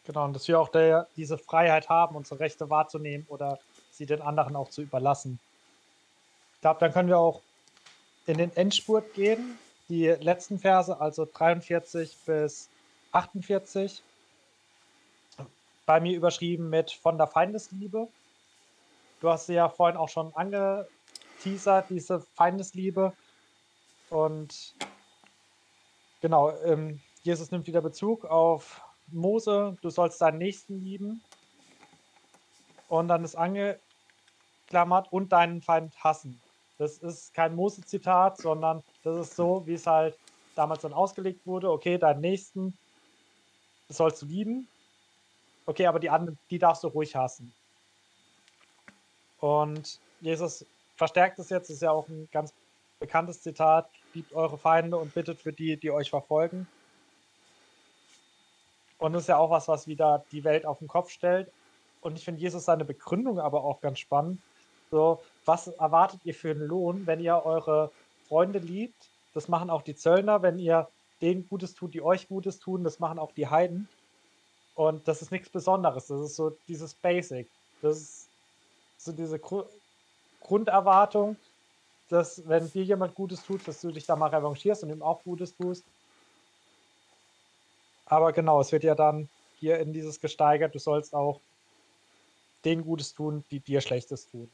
[0.05, 3.59] Genau, und dass wir auch der, diese Freiheit haben, unsere Rechte wahrzunehmen oder
[3.91, 5.39] sie den anderen auch zu überlassen.
[6.55, 7.41] Ich glaube, dann können wir auch
[8.25, 9.57] in den Endspurt gehen.
[9.89, 12.69] Die letzten Verse, also 43 bis
[13.11, 14.03] 48,
[15.87, 18.07] bei mir überschrieben mit von der Feindesliebe.
[19.19, 23.13] Du hast sie ja vorhin auch schon angeteasert, diese Feindesliebe.
[24.11, 24.75] Und
[26.21, 31.23] genau, ähm, Jesus nimmt wieder Bezug auf Mose, du sollst deinen Nächsten lieben.
[32.87, 36.39] Und dann ist angeklammert und deinen Feind hassen.
[36.79, 40.17] Das ist kein Mose-Zitat, sondern das ist so, wie es halt
[40.55, 41.69] damals dann ausgelegt wurde.
[41.69, 42.75] Okay, deinen Nächsten
[43.89, 44.67] sollst du lieben.
[45.65, 47.53] Okay, aber die anderen, die darfst du ruhig hassen.
[49.39, 50.65] Und Jesus
[50.95, 52.53] verstärkt es jetzt, ist ja auch ein ganz
[52.99, 53.89] bekanntes Zitat.
[54.13, 56.65] Liebt eure Feinde und bittet für die, die euch verfolgen.
[58.99, 61.51] Und das ist ja auch was, was wieder die Welt auf den Kopf stellt.
[62.01, 64.41] Und ich finde Jesus seine Begründung aber auch ganz spannend.
[64.91, 67.91] So, was erwartet ihr für einen Lohn, wenn ihr eure
[68.27, 69.09] Freunde liebt?
[69.33, 70.87] Das machen auch die Zöllner, wenn ihr
[71.21, 72.83] denen Gutes tut, die euch Gutes tun.
[72.83, 73.87] Das machen auch die Heiden.
[74.75, 76.07] Und das ist nichts Besonderes.
[76.07, 77.47] Das ist so dieses Basic.
[77.81, 78.27] Das ist
[78.97, 79.63] so diese Gru
[80.41, 81.35] Grunderwartung,
[82.07, 85.21] dass wenn dir jemand Gutes tut, dass du dich da mal revanchierst und ihm auch
[85.23, 85.83] Gutes tust.
[88.05, 89.29] Aber genau, es wird ja dann
[89.59, 91.39] hier in dieses gesteigert, du sollst auch
[92.65, 94.49] denen Gutes tun, die dir Schlechtes tun.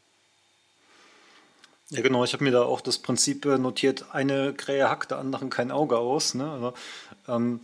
[1.91, 5.19] Ja, genau, ich habe mir da auch das Prinzip äh, notiert, eine Krähe hackt der
[5.19, 6.33] anderen kein Auge aus.
[6.33, 6.49] Ne?
[6.49, 6.73] Also,
[7.27, 7.59] ähm,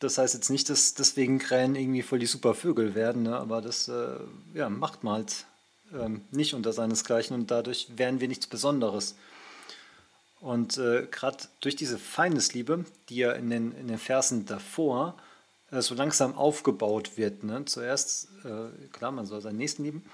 [0.00, 3.36] das heißt jetzt nicht, dass deswegen Krähen irgendwie voll die super Vögel werden, ne?
[3.36, 4.16] aber das äh,
[4.54, 5.46] ja, macht man halt
[5.92, 9.14] ähm, nicht unter seinesgleichen und dadurch wären wir nichts Besonderes.
[10.40, 15.14] Und äh, gerade durch diese Feindesliebe, die ja in den, in den Versen davor
[15.70, 17.64] äh, so langsam aufgebaut wird, ne?
[17.66, 20.04] zuerst, äh, klar, man soll seinen Nächsten lieben,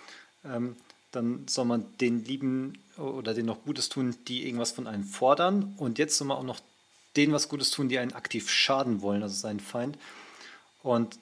[0.44, 0.76] ähm,
[1.10, 5.74] dann soll man den lieben oder denen noch Gutes tun, die irgendwas von einem fordern.
[5.76, 6.60] Und jetzt man auch noch
[7.16, 9.98] denen was Gutes tun, die einen aktiv schaden wollen, also seinen Feind.
[10.82, 11.18] Und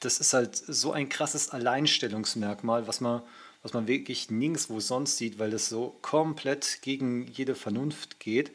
[0.00, 3.22] das ist halt so ein krasses Alleinstellungsmerkmal, was man,
[3.62, 8.52] was man wirklich nirgendwo sonst sieht, weil das so komplett gegen jede Vernunft geht.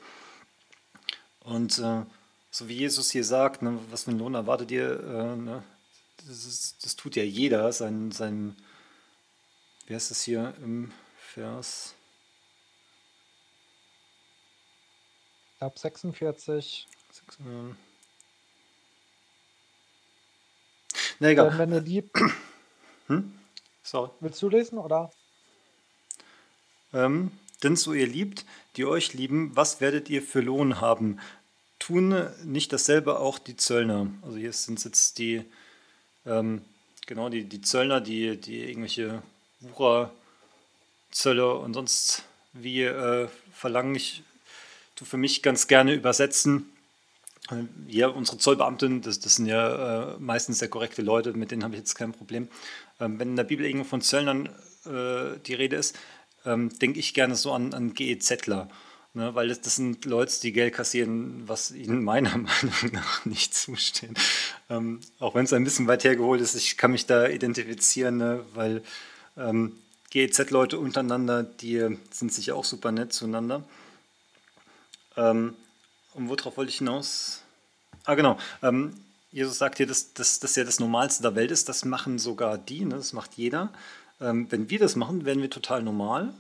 [1.42, 2.04] Und äh,
[2.50, 5.64] so wie Jesus hier sagt, ne, was für einen Lohn erwartet ihr, äh, ne,
[6.26, 8.56] das, ist, das, tut ja jeder, sein, sein,
[9.88, 11.96] wie heißt es hier im Vers?
[15.64, 16.88] Glaube 46.
[17.12, 17.76] 46.
[21.20, 21.50] Na egal.
[21.50, 22.18] Denn wenn ihr liebt.
[23.08, 23.38] Hm?
[23.84, 24.10] Sorry.
[24.22, 25.12] Willst du lesen oder?
[26.94, 27.32] Ähm,
[27.62, 28.46] denn so ihr liebt,
[28.78, 31.20] die euch lieben, was werdet ihr für Lohn haben?
[31.80, 34.08] Tun nicht dasselbe auch die Zöllner?
[34.22, 35.44] Also hier sind jetzt die,
[36.26, 36.62] ähm,
[37.08, 39.22] genau, die, die Zöllner, die, die irgendwelche
[39.60, 42.24] Wucherzölle und sonst
[42.54, 43.96] wie äh, verlangen.
[43.96, 44.24] Ich
[44.96, 46.74] tue für mich ganz gerne übersetzen
[47.88, 51.74] ja, unsere Zollbeamten, das, das sind ja äh, meistens sehr korrekte Leute, mit denen habe
[51.74, 52.48] ich jetzt kein Problem.
[53.00, 54.48] Ähm, wenn in der Bibel irgendwo von Zöllnern
[54.86, 55.98] äh, die Rede ist,
[56.46, 58.70] ähm, denke ich gerne so an, an GEZler.
[59.16, 63.54] Ne, weil das, das, sind Leute, die Geld kassieren, was ihnen meiner Meinung nach nicht
[63.54, 64.18] zusteht.
[64.72, 68.44] Ähm, auch wenn es ein bisschen weit hergeholt ist, ich kann mich da identifizieren, ne,
[68.56, 68.82] weil
[69.38, 69.74] ähm,
[70.10, 73.64] GEZ-Leute untereinander, die sind sicher auch super nett zueinander.
[75.18, 75.56] Ähm,
[76.14, 77.42] und worauf wollte ich hinaus?
[78.06, 78.38] Ah, genau.
[78.62, 78.94] Ähm,
[79.32, 81.70] Jesus sagt hier, dass, dass das ja das Normalste der Welt ist.
[81.70, 82.96] Das machen sogar die, ne?
[82.96, 83.74] das macht jeder.
[84.22, 86.34] Ähm, wenn wir das machen, werden wir total normal.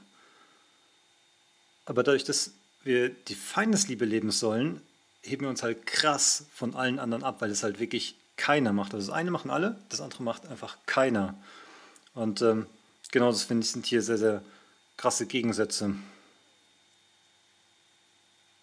[1.86, 2.52] Aber dadurch, dass
[2.84, 4.82] wir die Feindesliebe leben sollen,
[5.22, 8.94] heben wir uns halt krass von allen anderen ab, weil es halt wirklich keiner macht.
[8.94, 11.36] Also das eine machen alle, das andere macht einfach keiner.
[12.14, 12.68] Und ähm,
[13.12, 14.44] genau das finde ich sind hier sehr, sehr
[14.98, 15.95] krasse Gegensätze.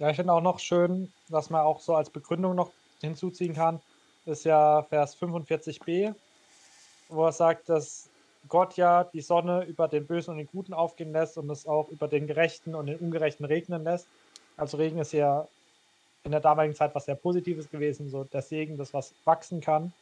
[0.00, 2.72] Ja, ich finde auch noch schön, was man auch so als Begründung noch
[3.02, 3.80] hinzuziehen kann,
[4.24, 6.14] ist ja Vers 45b,
[7.10, 8.08] wo er sagt, dass
[8.48, 11.90] Gott ja die Sonne über den Bösen und den Guten aufgehen lässt und es auch
[11.90, 14.06] über den Gerechten und den Ungerechten regnen lässt.
[14.56, 15.46] Also Regen ist ja
[16.24, 19.92] in der damaligen Zeit was sehr Positives gewesen, so der Segen, das was wachsen kann.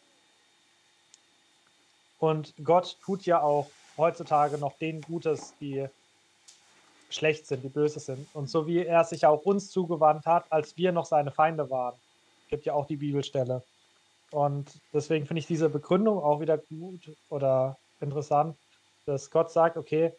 [2.20, 5.88] Und Gott tut ja auch heutzutage noch denen Gutes, die
[7.10, 8.26] schlecht sind, die böse sind.
[8.34, 11.94] Und so wie er sich auch uns zugewandt hat, als wir noch seine Feinde waren,
[12.48, 13.62] gibt ja auch die Bibelstelle.
[14.30, 18.56] Und deswegen finde ich diese Begründung auch wieder gut oder interessant,
[19.06, 20.12] dass Gott sagt, okay,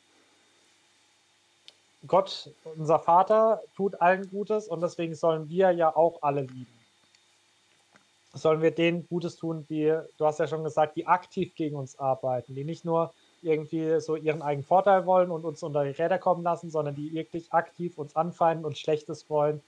[2.08, 6.80] Gott, unser Vater, tut allen Gutes und deswegen sollen wir ja auch alle lieben.
[8.34, 12.00] Sollen wir denen Gutes tun, die, du hast ja schon gesagt, die aktiv gegen uns
[12.00, 16.18] arbeiten, die nicht nur irgendwie so ihren eigenen Vorteil wollen und uns unter die Räder
[16.20, 19.62] kommen lassen, sondern die wirklich aktiv uns anfeinden und Schlechtes wollen,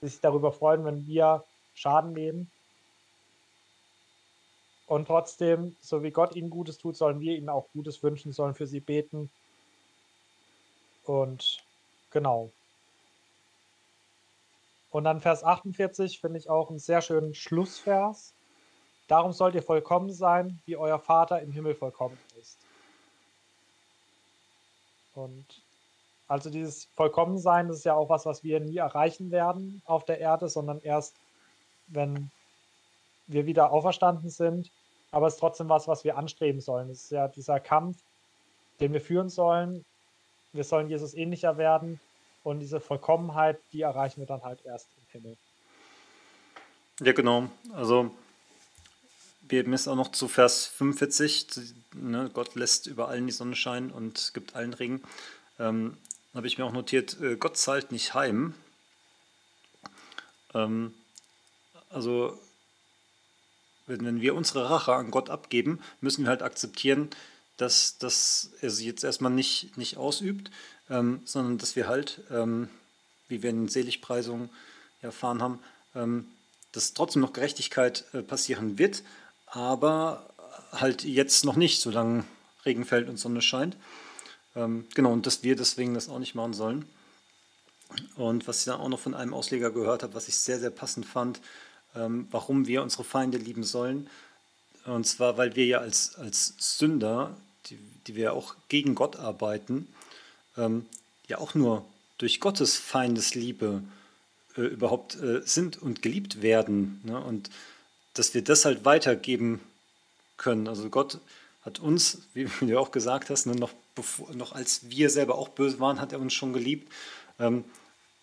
[0.00, 1.44] sich darüber freuen, wenn wir
[1.74, 2.50] Schaden nehmen.
[4.86, 8.54] Und trotzdem, so wie Gott ihnen Gutes tut, sollen wir ihnen auch Gutes wünschen, sollen
[8.54, 9.30] für sie beten.
[11.04, 11.64] Und
[12.10, 12.50] genau.
[14.90, 18.32] Und dann Vers 48 finde ich auch einen sehr schönen Schlussvers.
[19.08, 22.58] Darum sollt ihr vollkommen sein, wie euer Vater im Himmel vollkommen ist.
[25.16, 25.62] Und
[26.28, 30.18] also dieses Vollkommensein, das ist ja auch was, was wir nie erreichen werden auf der
[30.18, 31.14] Erde, sondern erst,
[31.88, 32.30] wenn
[33.26, 34.70] wir wieder auferstanden sind.
[35.12, 36.90] Aber es ist trotzdem was, was wir anstreben sollen.
[36.90, 37.98] Es ist ja dieser Kampf,
[38.80, 39.84] den wir führen sollen.
[40.52, 42.00] Wir sollen Jesus ähnlicher werden.
[42.42, 45.36] Und diese Vollkommenheit, die erreichen wir dann halt erst im Himmel.
[47.00, 47.44] Ja, genau.
[47.72, 48.10] Also
[49.48, 53.90] wir müssen auch noch zu Vers 45, ne, Gott lässt über allen die Sonne scheinen
[53.90, 55.02] und gibt allen Regen.
[55.58, 55.96] Ähm,
[56.34, 58.54] habe ich mir auch notiert, äh, Gott zahlt nicht heim.
[60.54, 60.94] Ähm,
[61.88, 62.38] also
[63.86, 67.08] wenn, wenn wir unsere Rache an Gott abgeben, müssen wir halt akzeptieren,
[67.56, 70.50] dass, dass er sie jetzt erstmal nicht, nicht ausübt,
[70.90, 72.68] ähm, sondern dass wir halt, ähm,
[73.28, 74.50] wie wir in den Seligpreisungen
[75.00, 75.60] erfahren haben,
[75.94, 76.26] ähm,
[76.72, 79.02] dass trotzdem noch Gerechtigkeit äh, passieren wird,
[79.56, 80.28] aber
[80.70, 82.24] halt jetzt noch nicht, solange
[82.66, 83.76] Regen fällt und Sonne scheint.
[84.54, 86.84] Ähm, genau, und dass wir deswegen das auch nicht machen sollen.
[88.16, 90.70] Und was ich dann auch noch von einem Ausleger gehört habe, was ich sehr, sehr
[90.70, 91.40] passend fand,
[91.94, 94.10] ähm, warum wir unsere Feinde lieben sollen.
[94.84, 97.34] Und zwar, weil wir ja als, als Sünder,
[97.66, 99.88] die, die wir auch gegen Gott arbeiten,
[100.58, 100.84] ähm,
[101.28, 101.84] ja auch nur
[102.18, 103.82] durch Gottes Feindesliebe
[104.56, 107.00] äh, überhaupt äh, sind und geliebt werden.
[107.04, 107.18] Ne?
[107.18, 107.48] Und
[108.18, 109.60] dass wir das halt weitergeben
[110.36, 110.68] können.
[110.68, 111.18] Also Gott
[111.62, 115.48] hat uns, wie du auch gesagt hast, ne, noch, bevor, noch als wir selber auch
[115.48, 116.92] böse waren, hat er uns schon geliebt.
[117.38, 117.64] Ähm,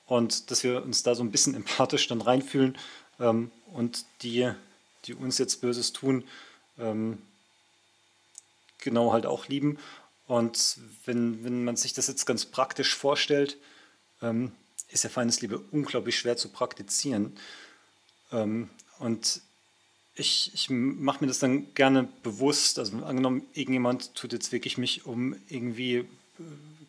[0.06, 2.78] und dass wir uns da so ein bisschen empathisch dann reinfühlen
[3.20, 4.52] ähm, und die,
[5.06, 6.24] die uns jetzt Böses tun,
[6.80, 7.22] ähm,
[8.80, 9.78] genau halt auch lieben.
[10.28, 13.57] Und wenn, wenn man sich das jetzt ganz praktisch vorstellt,
[14.90, 17.38] ist ja Feindesliebe unglaublich schwer zu praktizieren.
[18.32, 19.41] Und
[20.15, 22.80] ich, ich mache mir das dann gerne bewusst.
[22.80, 26.06] Also angenommen, irgendjemand tut jetzt wirklich mich um irgendwie äh,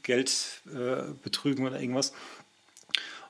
[0.02, 2.12] Geld äh, betrügen oder irgendwas.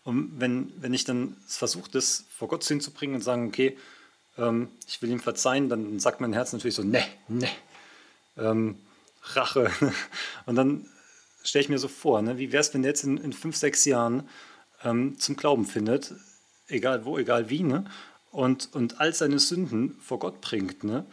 [0.03, 3.77] Und wenn, wenn ich dann versuche, das vor Gott hinzubringen und sagen, okay,
[4.37, 7.49] ähm, ich will ihm verzeihen, dann sagt mein Herz natürlich so, ne, ne,
[8.37, 8.77] ähm,
[9.23, 9.71] Rache.
[10.47, 10.87] Und dann
[11.43, 13.57] stelle ich mir so vor, ne, wie wäre es, wenn der jetzt in, in fünf,
[13.57, 14.29] sechs Jahren
[14.83, 16.13] ähm, zum Glauben findet,
[16.69, 17.85] egal wo, egal wie, ne?
[18.35, 20.85] Und, und all seine Sünden vor Gott bringt.
[20.85, 21.07] Ne?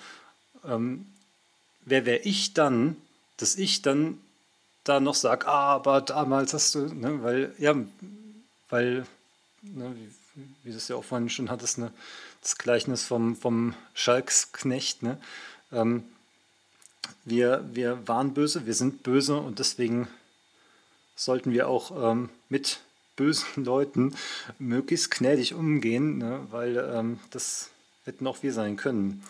[0.65, 1.05] Ähm,
[1.85, 2.97] wer wäre ich dann,
[3.37, 4.19] dass ich dann
[4.83, 7.75] da noch sage, ah, aber damals hast du, ne, weil, ja,
[8.69, 9.05] weil,
[9.61, 11.91] ne, wie, wie du es ja auch vorhin schon hattest, ne,
[12.41, 15.19] das Gleichnis vom, vom Schalksknecht, ne,
[15.71, 16.03] ähm,
[17.23, 20.07] wir, wir waren böse, wir sind böse und deswegen
[21.15, 22.79] sollten wir auch ähm, mit
[23.15, 24.15] bösen Leuten
[24.59, 27.69] möglichst gnädig umgehen, ne, weil ähm, das
[28.05, 29.23] hätten auch wir sein können.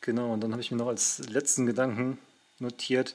[0.00, 2.18] Genau, und dann habe ich mir noch als letzten Gedanken
[2.58, 3.14] notiert,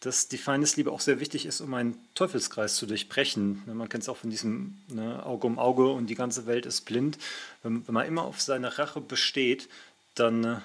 [0.00, 3.62] dass die Feindesliebe auch sehr wichtig ist, um einen Teufelskreis zu durchbrechen.
[3.66, 6.66] Ne, man kennt es auch von diesem ne, Auge um Auge und die ganze Welt
[6.66, 7.18] ist blind.
[7.62, 9.68] Wenn, wenn man immer auf seine Rache besteht,
[10.14, 10.56] dann äh,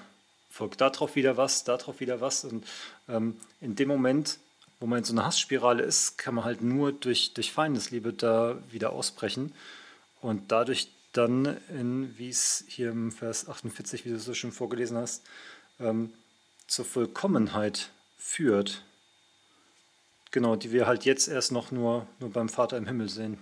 [0.49, 2.45] folgt darauf wieder was, darauf wieder was.
[2.45, 2.65] Und
[3.09, 4.39] ähm, in dem Moment,
[4.79, 8.57] wo man in so einer Hassspirale ist, kann man halt nur durch, durch Feindesliebe da
[8.71, 9.53] wieder ausbrechen
[10.21, 14.51] und dadurch dann, in, wie es hier im Vers 48, wie du es so schön
[14.51, 15.23] vorgelesen hast,
[15.79, 16.13] ähm,
[16.67, 18.83] zur Vollkommenheit führt.
[20.31, 23.37] Genau, die wir halt jetzt erst noch nur, nur beim Vater im Himmel sehen.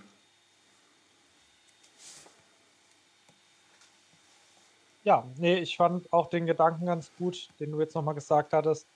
[5.02, 8.86] Ja, nee, ich fand auch den Gedanken ganz gut, den du jetzt nochmal gesagt hattest,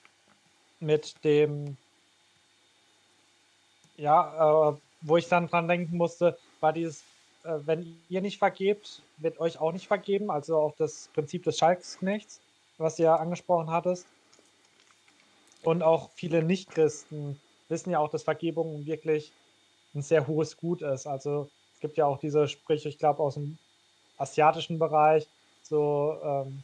[0.80, 1.76] mit dem,
[3.98, 7.02] ja, äh, wo ich dann dran denken musste, war dieses,
[7.44, 11.58] äh, wenn ihr nicht vergebt, wird euch auch nicht vergeben, also auch das Prinzip des
[11.58, 12.40] Schalksknechts,
[12.78, 14.06] was du ja angesprochen hattest.
[15.62, 19.32] Und auch viele Nichtchristen wissen ja auch, dass Vergebung wirklich
[19.94, 21.06] ein sehr hohes Gut ist.
[21.06, 23.58] Also es gibt ja auch diese Sprüche, ich glaube, aus dem
[24.16, 25.28] asiatischen Bereich,
[25.62, 26.62] so ähm,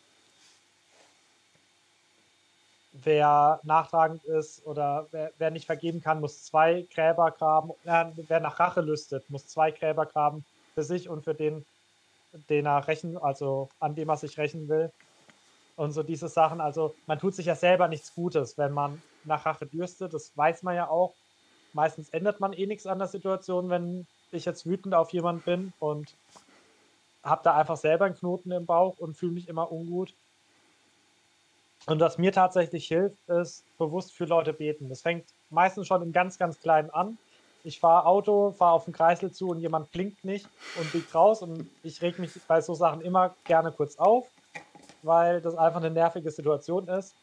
[3.02, 7.72] wer nachtragend ist oder wer, wer, nicht vergeben kann, muss zwei Gräber graben.
[7.84, 11.64] Äh, wer nach Rache lüstet, muss zwei Gräber graben für sich und für den,
[12.48, 14.92] den er rächen, also an dem er sich rächen will.
[15.76, 16.60] Und so diese Sachen.
[16.60, 20.14] Also man tut sich ja selber nichts Gutes, wenn man nach Rache dürstet.
[20.14, 21.14] Das weiß man ja auch.
[21.72, 25.72] Meistens ändert man eh nichts an der Situation, wenn ich jetzt wütend auf jemanden bin
[25.80, 26.14] und
[27.24, 30.14] habe da einfach selber einen Knoten im Bauch und fühle mich immer ungut.
[31.86, 34.88] Und was mir tatsächlich hilft, ist bewusst für Leute beten.
[34.88, 37.18] Das fängt meistens schon im ganz, ganz Kleinen an.
[37.62, 40.46] Ich fahre Auto, fahre auf den Kreisel zu und jemand blinkt nicht
[40.78, 41.42] und biegt raus.
[41.42, 44.26] Und ich reg mich bei so Sachen immer gerne kurz auf,
[45.02, 47.14] weil das einfach eine nervige Situation ist.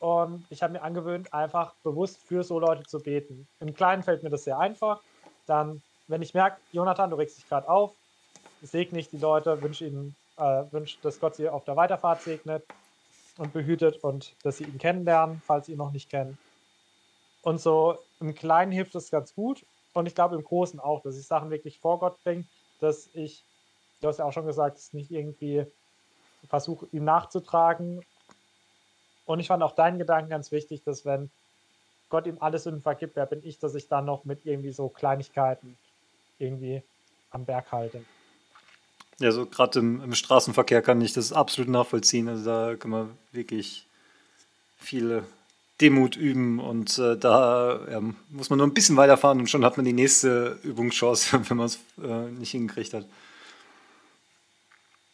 [0.00, 3.46] Und ich habe mir angewöhnt, einfach bewusst für so Leute zu beten.
[3.60, 5.02] Im Kleinen fällt mir das sehr einfach.
[5.46, 7.94] Dann, wenn ich merke, Jonathan, du regst dich gerade auf,
[8.60, 12.64] segne ich die Leute, wünsche ihnen, äh, wünsche, dass Gott sie auf der Weiterfahrt segnet
[13.38, 16.38] und behütet und dass sie ihn kennenlernen, falls sie ihn noch nicht kennen.
[17.42, 21.18] Und so im Kleinen hilft es ganz gut und ich glaube im Großen auch, dass
[21.18, 22.46] ich Sachen wirklich vor Gott bringe,
[22.78, 23.44] dass ich,
[24.00, 25.66] du hast ja auch schon gesagt, ich nicht irgendwie
[26.48, 28.00] versuche, ihm nachzutragen.
[29.24, 31.30] Und ich fand auch deinen Gedanken ganz wichtig, dass wenn
[32.10, 34.88] Gott ihm alles Sünden vergibt, wer bin ich, dass ich dann noch mit irgendwie so
[34.88, 35.78] Kleinigkeiten
[36.38, 36.82] irgendwie
[37.30, 38.04] am Berg halte.
[39.20, 42.28] Ja, so gerade im, im, Straßenverkehr kann ich das absolut nachvollziehen.
[42.28, 43.86] Also da kann man wirklich
[44.78, 45.24] viele
[45.80, 49.76] Demut üben und äh, da ja, muss man nur ein bisschen weiterfahren und schon hat
[49.76, 53.06] man die nächste Übungschance, wenn man es äh, nicht hingekriegt hat.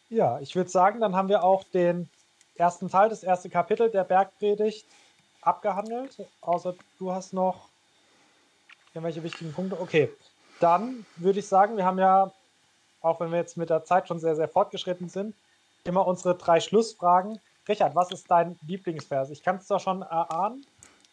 [0.09, 2.09] Ja, ich würde sagen, dann haben wir auch den
[2.55, 4.85] ersten Teil, das erste Kapitel der Bergpredigt
[5.41, 6.17] abgehandelt.
[6.41, 7.69] Außer du hast noch
[8.93, 9.79] irgendwelche wichtigen Punkte.
[9.79, 10.09] Okay,
[10.59, 12.31] dann würde ich sagen, wir haben ja,
[13.01, 15.35] auch wenn wir jetzt mit der Zeit schon sehr, sehr fortgeschritten sind,
[15.83, 17.39] immer unsere drei Schlussfragen.
[17.67, 19.29] Richard, was ist dein Lieblingsvers?
[19.29, 20.65] Ich kann es zwar schon erahnen,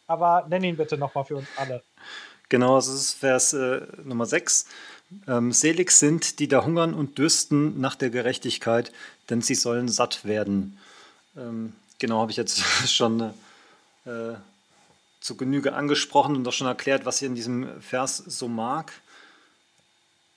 [0.07, 1.81] aber nenn ihn bitte nochmal für uns alle.
[2.49, 4.65] Genau, das ist Vers äh, Nummer 6.
[5.27, 8.91] Ähm, selig sind, die da hungern und dürsten nach der Gerechtigkeit,
[9.29, 10.77] denn sie sollen satt werden.
[11.37, 13.33] Ähm, genau, habe ich jetzt schon
[14.05, 14.33] äh,
[15.19, 18.93] zu Genüge angesprochen und auch schon erklärt, was ihr in diesem Vers so mag.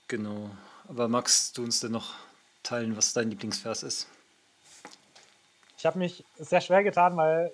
[0.08, 0.50] Genau.
[0.92, 2.12] Aber magst du uns denn noch
[2.62, 4.08] teilen, was dein Lieblingsvers ist?
[5.78, 7.50] Ich habe mich sehr schwer getan, weil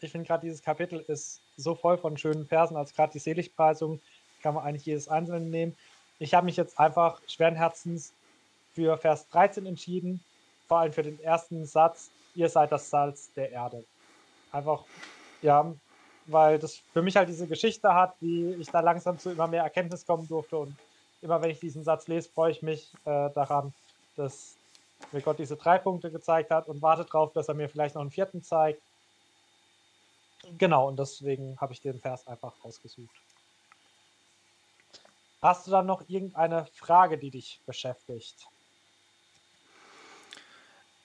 [0.00, 4.00] ich finde gerade dieses Kapitel ist so voll von schönen Versen, als gerade die Seligpreisung
[4.42, 5.76] kann man eigentlich jedes einzelne nehmen.
[6.18, 8.12] Ich habe mich jetzt einfach schweren Herzens
[8.74, 10.18] für Vers 13 entschieden,
[10.66, 13.84] vor allem für den ersten Satz, ihr seid das Salz der Erde.
[14.50, 14.82] Einfach,
[15.40, 15.72] ja,
[16.26, 19.62] weil das für mich halt diese Geschichte hat, wie ich da langsam zu immer mehr
[19.62, 20.76] Erkenntnis kommen durfte und
[21.22, 23.72] immer wenn ich diesen Satz lese, freue ich mich äh, daran,
[24.16, 24.56] dass
[25.12, 28.02] mir Gott diese drei Punkte gezeigt hat und warte darauf, dass er mir vielleicht noch
[28.02, 28.82] einen vierten zeigt.
[30.58, 33.14] Genau, und deswegen habe ich den Vers einfach ausgesucht.
[35.40, 38.46] Hast du dann noch irgendeine Frage, die dich beschäftigt?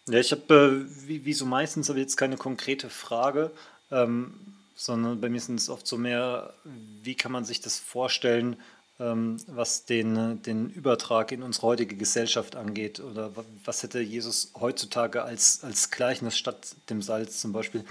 [0.08, 3.52] Ja, ich habe, äh, wie, wie, so meistens, aber jetzt keine konkrete Frage,
[3.92, 8.62] ähm, sondern bei mir sind es oft so mehr, wie kann man sich das vorstellen,
[9.00, 13.00] was den, den Übertrag in unsere heutige Gesellschaft angeht?
[13.00, 13.32] Oder
[13.64, 17.86] was hätte Jesus heutzutage als, als Gleichnis statt dem Salz zum Beispiel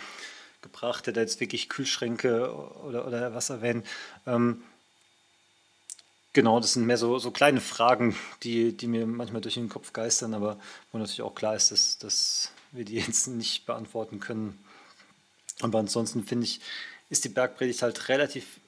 [0.62, 1.06] gebracht?
[1.06, 3.86] Hätte er jetzt wirklich Kühlschränke oder, oder was erwähnt?
[4.26, 4.62] Ähm,
[6.32, 9.92] genau, das sind mehr so, so kleine Fragen, die, die mir manchmal durch den Kopf
[9.92, 10.58] geistern, aber
[10.90, 14.58] wo natürlich auch klar ist, dass, dass wir die jetzt nicht beantworten können.
[15.60, 16.60] Aber ansonsten finde ich,
[17.10, 18.58] ist die Bergpredigt halt relativ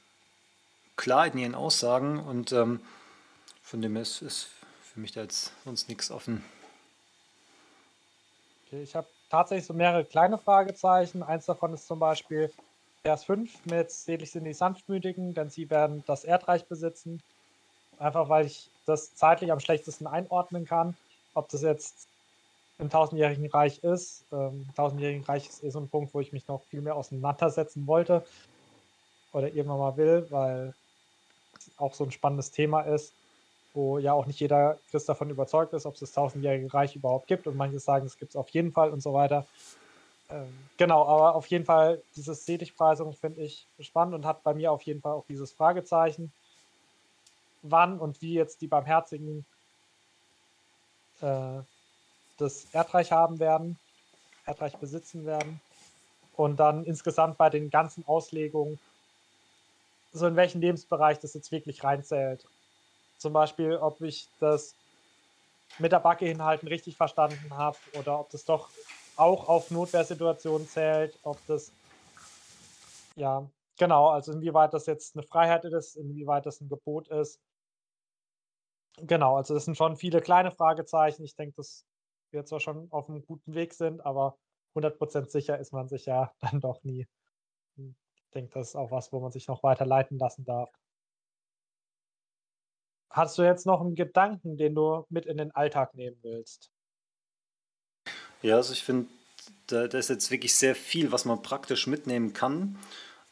[0.98, 2.80] klar in ihren Aussagen und ähm,
[3.62, 4.50] von dem ist, ist
[4.82, 6.44] für mich da jetzt sonst nichts offen.
[8.66, 11.22] Okay, ich habe tatsächlich so mehrere kleine Fragezeichen.
[11.22, 12.52] Eins davon ist zum Beispiel
[13.02, 17.22] Vers 5 mit Selig sind die Sanftmütigen, denn sie werden das Erdreich besitzen.
[17.98, 20.96] Einfach weil ich das zeitlich am schlechtesten einordnen kann.
[21.34, 22.08] Ob das jetzt
[22.78, 24.24] im tausendjährigen Reich ist.
[24.32, 27.86] Ähm, tausendjährigen Reich ist eh so ein Punkt, wo ich mich noch viel mehr auseinandersetzen
[27.86, 28.24] wollte
[29.32, 30.74] oder irgendwann mal will, weil
[31.78, 33.12] auch so ein spannendes Thema ist,
[33.74, 37.26] wo ja auch nicht jeder Christ davon überzeugt ist, ob es das tausendjährige Reich überhaupt
[37.26, 39.46] gibt und manche sagen, es gibt es auf jeden Fall und so weiter.
[40.30, 44.72] Ähm, genau, aber auf jeden Fall dieses Seligpreisung finde ich spannend und hat bei mir
[44.72, 46.32] auf jeden Fall auch dieses Fragezeichen,
[47.62, 49.44] wann und wie jetzt die Barmherzigen
[51.20, 51.60] äh,
[52.38, 53.78] das Erdreich haben werden,
[54.46, 55.60] Erdreich besitzen werden.
[56.36, 58.78] Und dann insgesamt bei den ganzen Auslegungen,
[60.12, 62.46] so in welchen Lebensbereich das jetzt wirklich reinzählt.
[63.18, 64.74] Zum Beispiel, ob ich das
[65.78, 68.70] mit der Backe hinhalten richtig verstanden habe oder ob das doch
[69.16, 71.72] auch auf Notwehrsituationen zählt, ob das,
[73.16, 77.40] ja, genau, also inwieweit das jetzt eine Freiheit ist, inwieweit das ein Gebot ist.
[79.00, 81.24] Genau, also das sind schon viele kleine Fragezeichen.
[81.24, 81.84] Ich denke, das
[82.30, 84.36] wir zwar schon auf einem guten Weg sind, aber
[84.74, 87.06] 100% sicher ist man sich ja dann doch nie.
[88.28, 90.70] Ich denke, das ist auch was, wo man sich noch weiter leiten lassen darf.
[93.10, 96.70] Hast du jetzt noch einen Gedanken, den du mit in den Alltag nehmen willst?
[98.42, 99.08] Ja, also ich finde,
[99.66, 102.78] da, da, ist jetzt wirklich sehr viel, was man praktisch mitnehmen kann.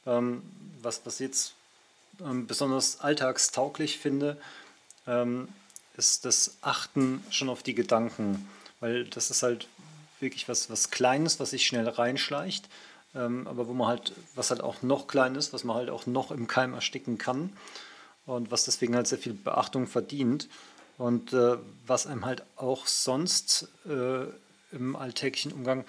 [0.06, 0.42] Ähm,
[0.80, 1.54] was, was jetzt
[2.20, 4.40] ähm, besonders alltagstauglich finde,
[5.06, 5.48] ähm,
[5.96, 8.48] ist das Achten schon auf die Gedanken
[8.80, 9.68] weil das ist halt
[10.20, 12.68] wirklich was, was Kleines, was sich schnell reinschleicht,
[13.16, 16.30] aber wo man halt, was halt auch noch klein ist, was man halt auch noch
[16.30, 17.52] im Keim ersticken kann
[18.26, 20.48] und was deswegen halt sehr viel Beachtung verdient
[20.98, 24.26] und äh, was einem halt auch sonst äh,
[24.72, 25.84] im alltäglichen Umgang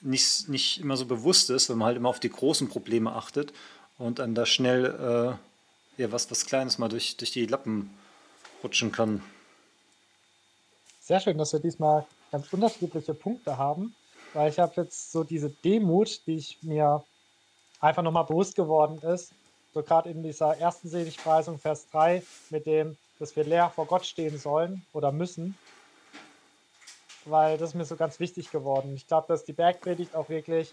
[0.00, 3.52] nicht, nicht immer so bewusst ist, wenn man halt immer auf die großen Probleme achtet
[3.98, 5.38] und dann da schnell
[5.98, 7.90] äh, ja, was, was Kleines mal durch, durch die Lappen
[8.62, 9.22] rutschen kann.
[11.00, 13.94] Sehr schön, dass wir diesmal ganz unterschiedliche Punkte haben,
[14.36, 17.02] weil ich habe jetzt so diese Demut, die ich mir
[17.80, 19.32] einfach nochmal bewusst geworden ist,
[19.72, 24.04] so gerade in dieser ersten Seligpreisung, Vers 3, mit dem, dass wir leer vor Gott
[24.04, 25.56] stehen sollen oder müssen.
[27.24, 28.94] weil das ist mir so ganz wichtig geworden.
[28.94, 30.72] Ich glaube, dass die Bergpredigt auch wirklich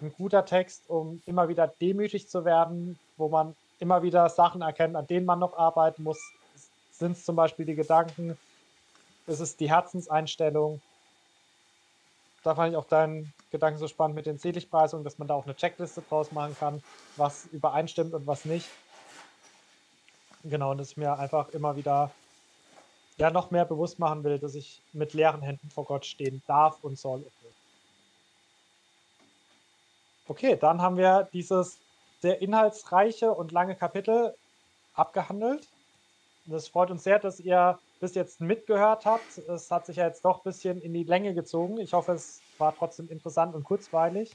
[0.00, 4.94] ein guter Text, um immer wieder demütig zu werden, wo man immer wieder Sachen erkennt,
[4.94, 6.20] an denen man noch arbeiten muss.
[6.92, 8.38] Sind es zum Beispiel die Gedanken,
[9.26, 10.80] ist es die Herzenseinstellung.
[12.42, 15.44] Da fand ich auch deinen Gedanken so spannend mit den Seligpreisungen, dass man da auch
[15.44, 16.82] eine Checkliste draus machen kann,
[17.16, 18.68] was übereinstimmt und was nicht.
[20.42, 22.10] Genau, und dass ich mir einfach immer wieder
[23.18, 26.78] ja, noch mehr bewusst machen will, dass ich mit leeren Händen vor Gott stehen darf
[26.82, 27.22] und soll.
[30.26, 31.78] Okay, dann haben wir dieses
[32.20, 34.34] sehr inhaltsreiche und lange Kapitel
[34.94, 35.68] abgehandelt.
[36.46, 39.38] Das freut uns sehr, dass ihr bis jetzt mitgehört habt.
[39.38, 41.78] Es hat sich ja jetzt doch ein bisschen in die Länge gezogen.
[41.78, 44.34] Ich hoffe, es war trotzdem interessant und kurzweilig.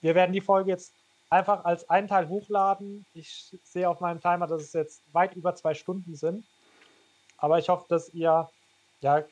[0.00, 0.92] Wir werden die Folge jetzt
[1.30, 3.04] einfach als einen Teil hochladen.
[3.14, 6.46] Ich sehe auf meinem Timer, dass es jetzt weit über zwei Stunden sind.
[7.38, 8.48] Aber ich hoffe, dass ihr,
[9.00, 9.24] ja,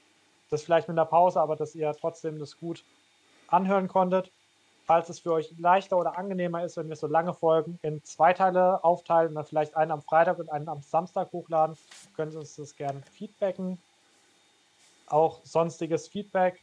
[0.50, 2.84] das vielleicht mit einer Pause, aber dass ihr trotzdem das gut
[3.48, 4.30] anhören konntet.
[4.86, 8.32] Falls es für euch leichter oder angenehmer ist, wenn wir so lange Folgen in zwei
[8.32, 11.76] Teile aufteilen und dann vielleicht einen am Freitag und einen am Samstag hochladen,
[12.14, 13.78] können Sie uns das gerne feedbacken.
[15.08, 16.60] Auch sonstiges Feedback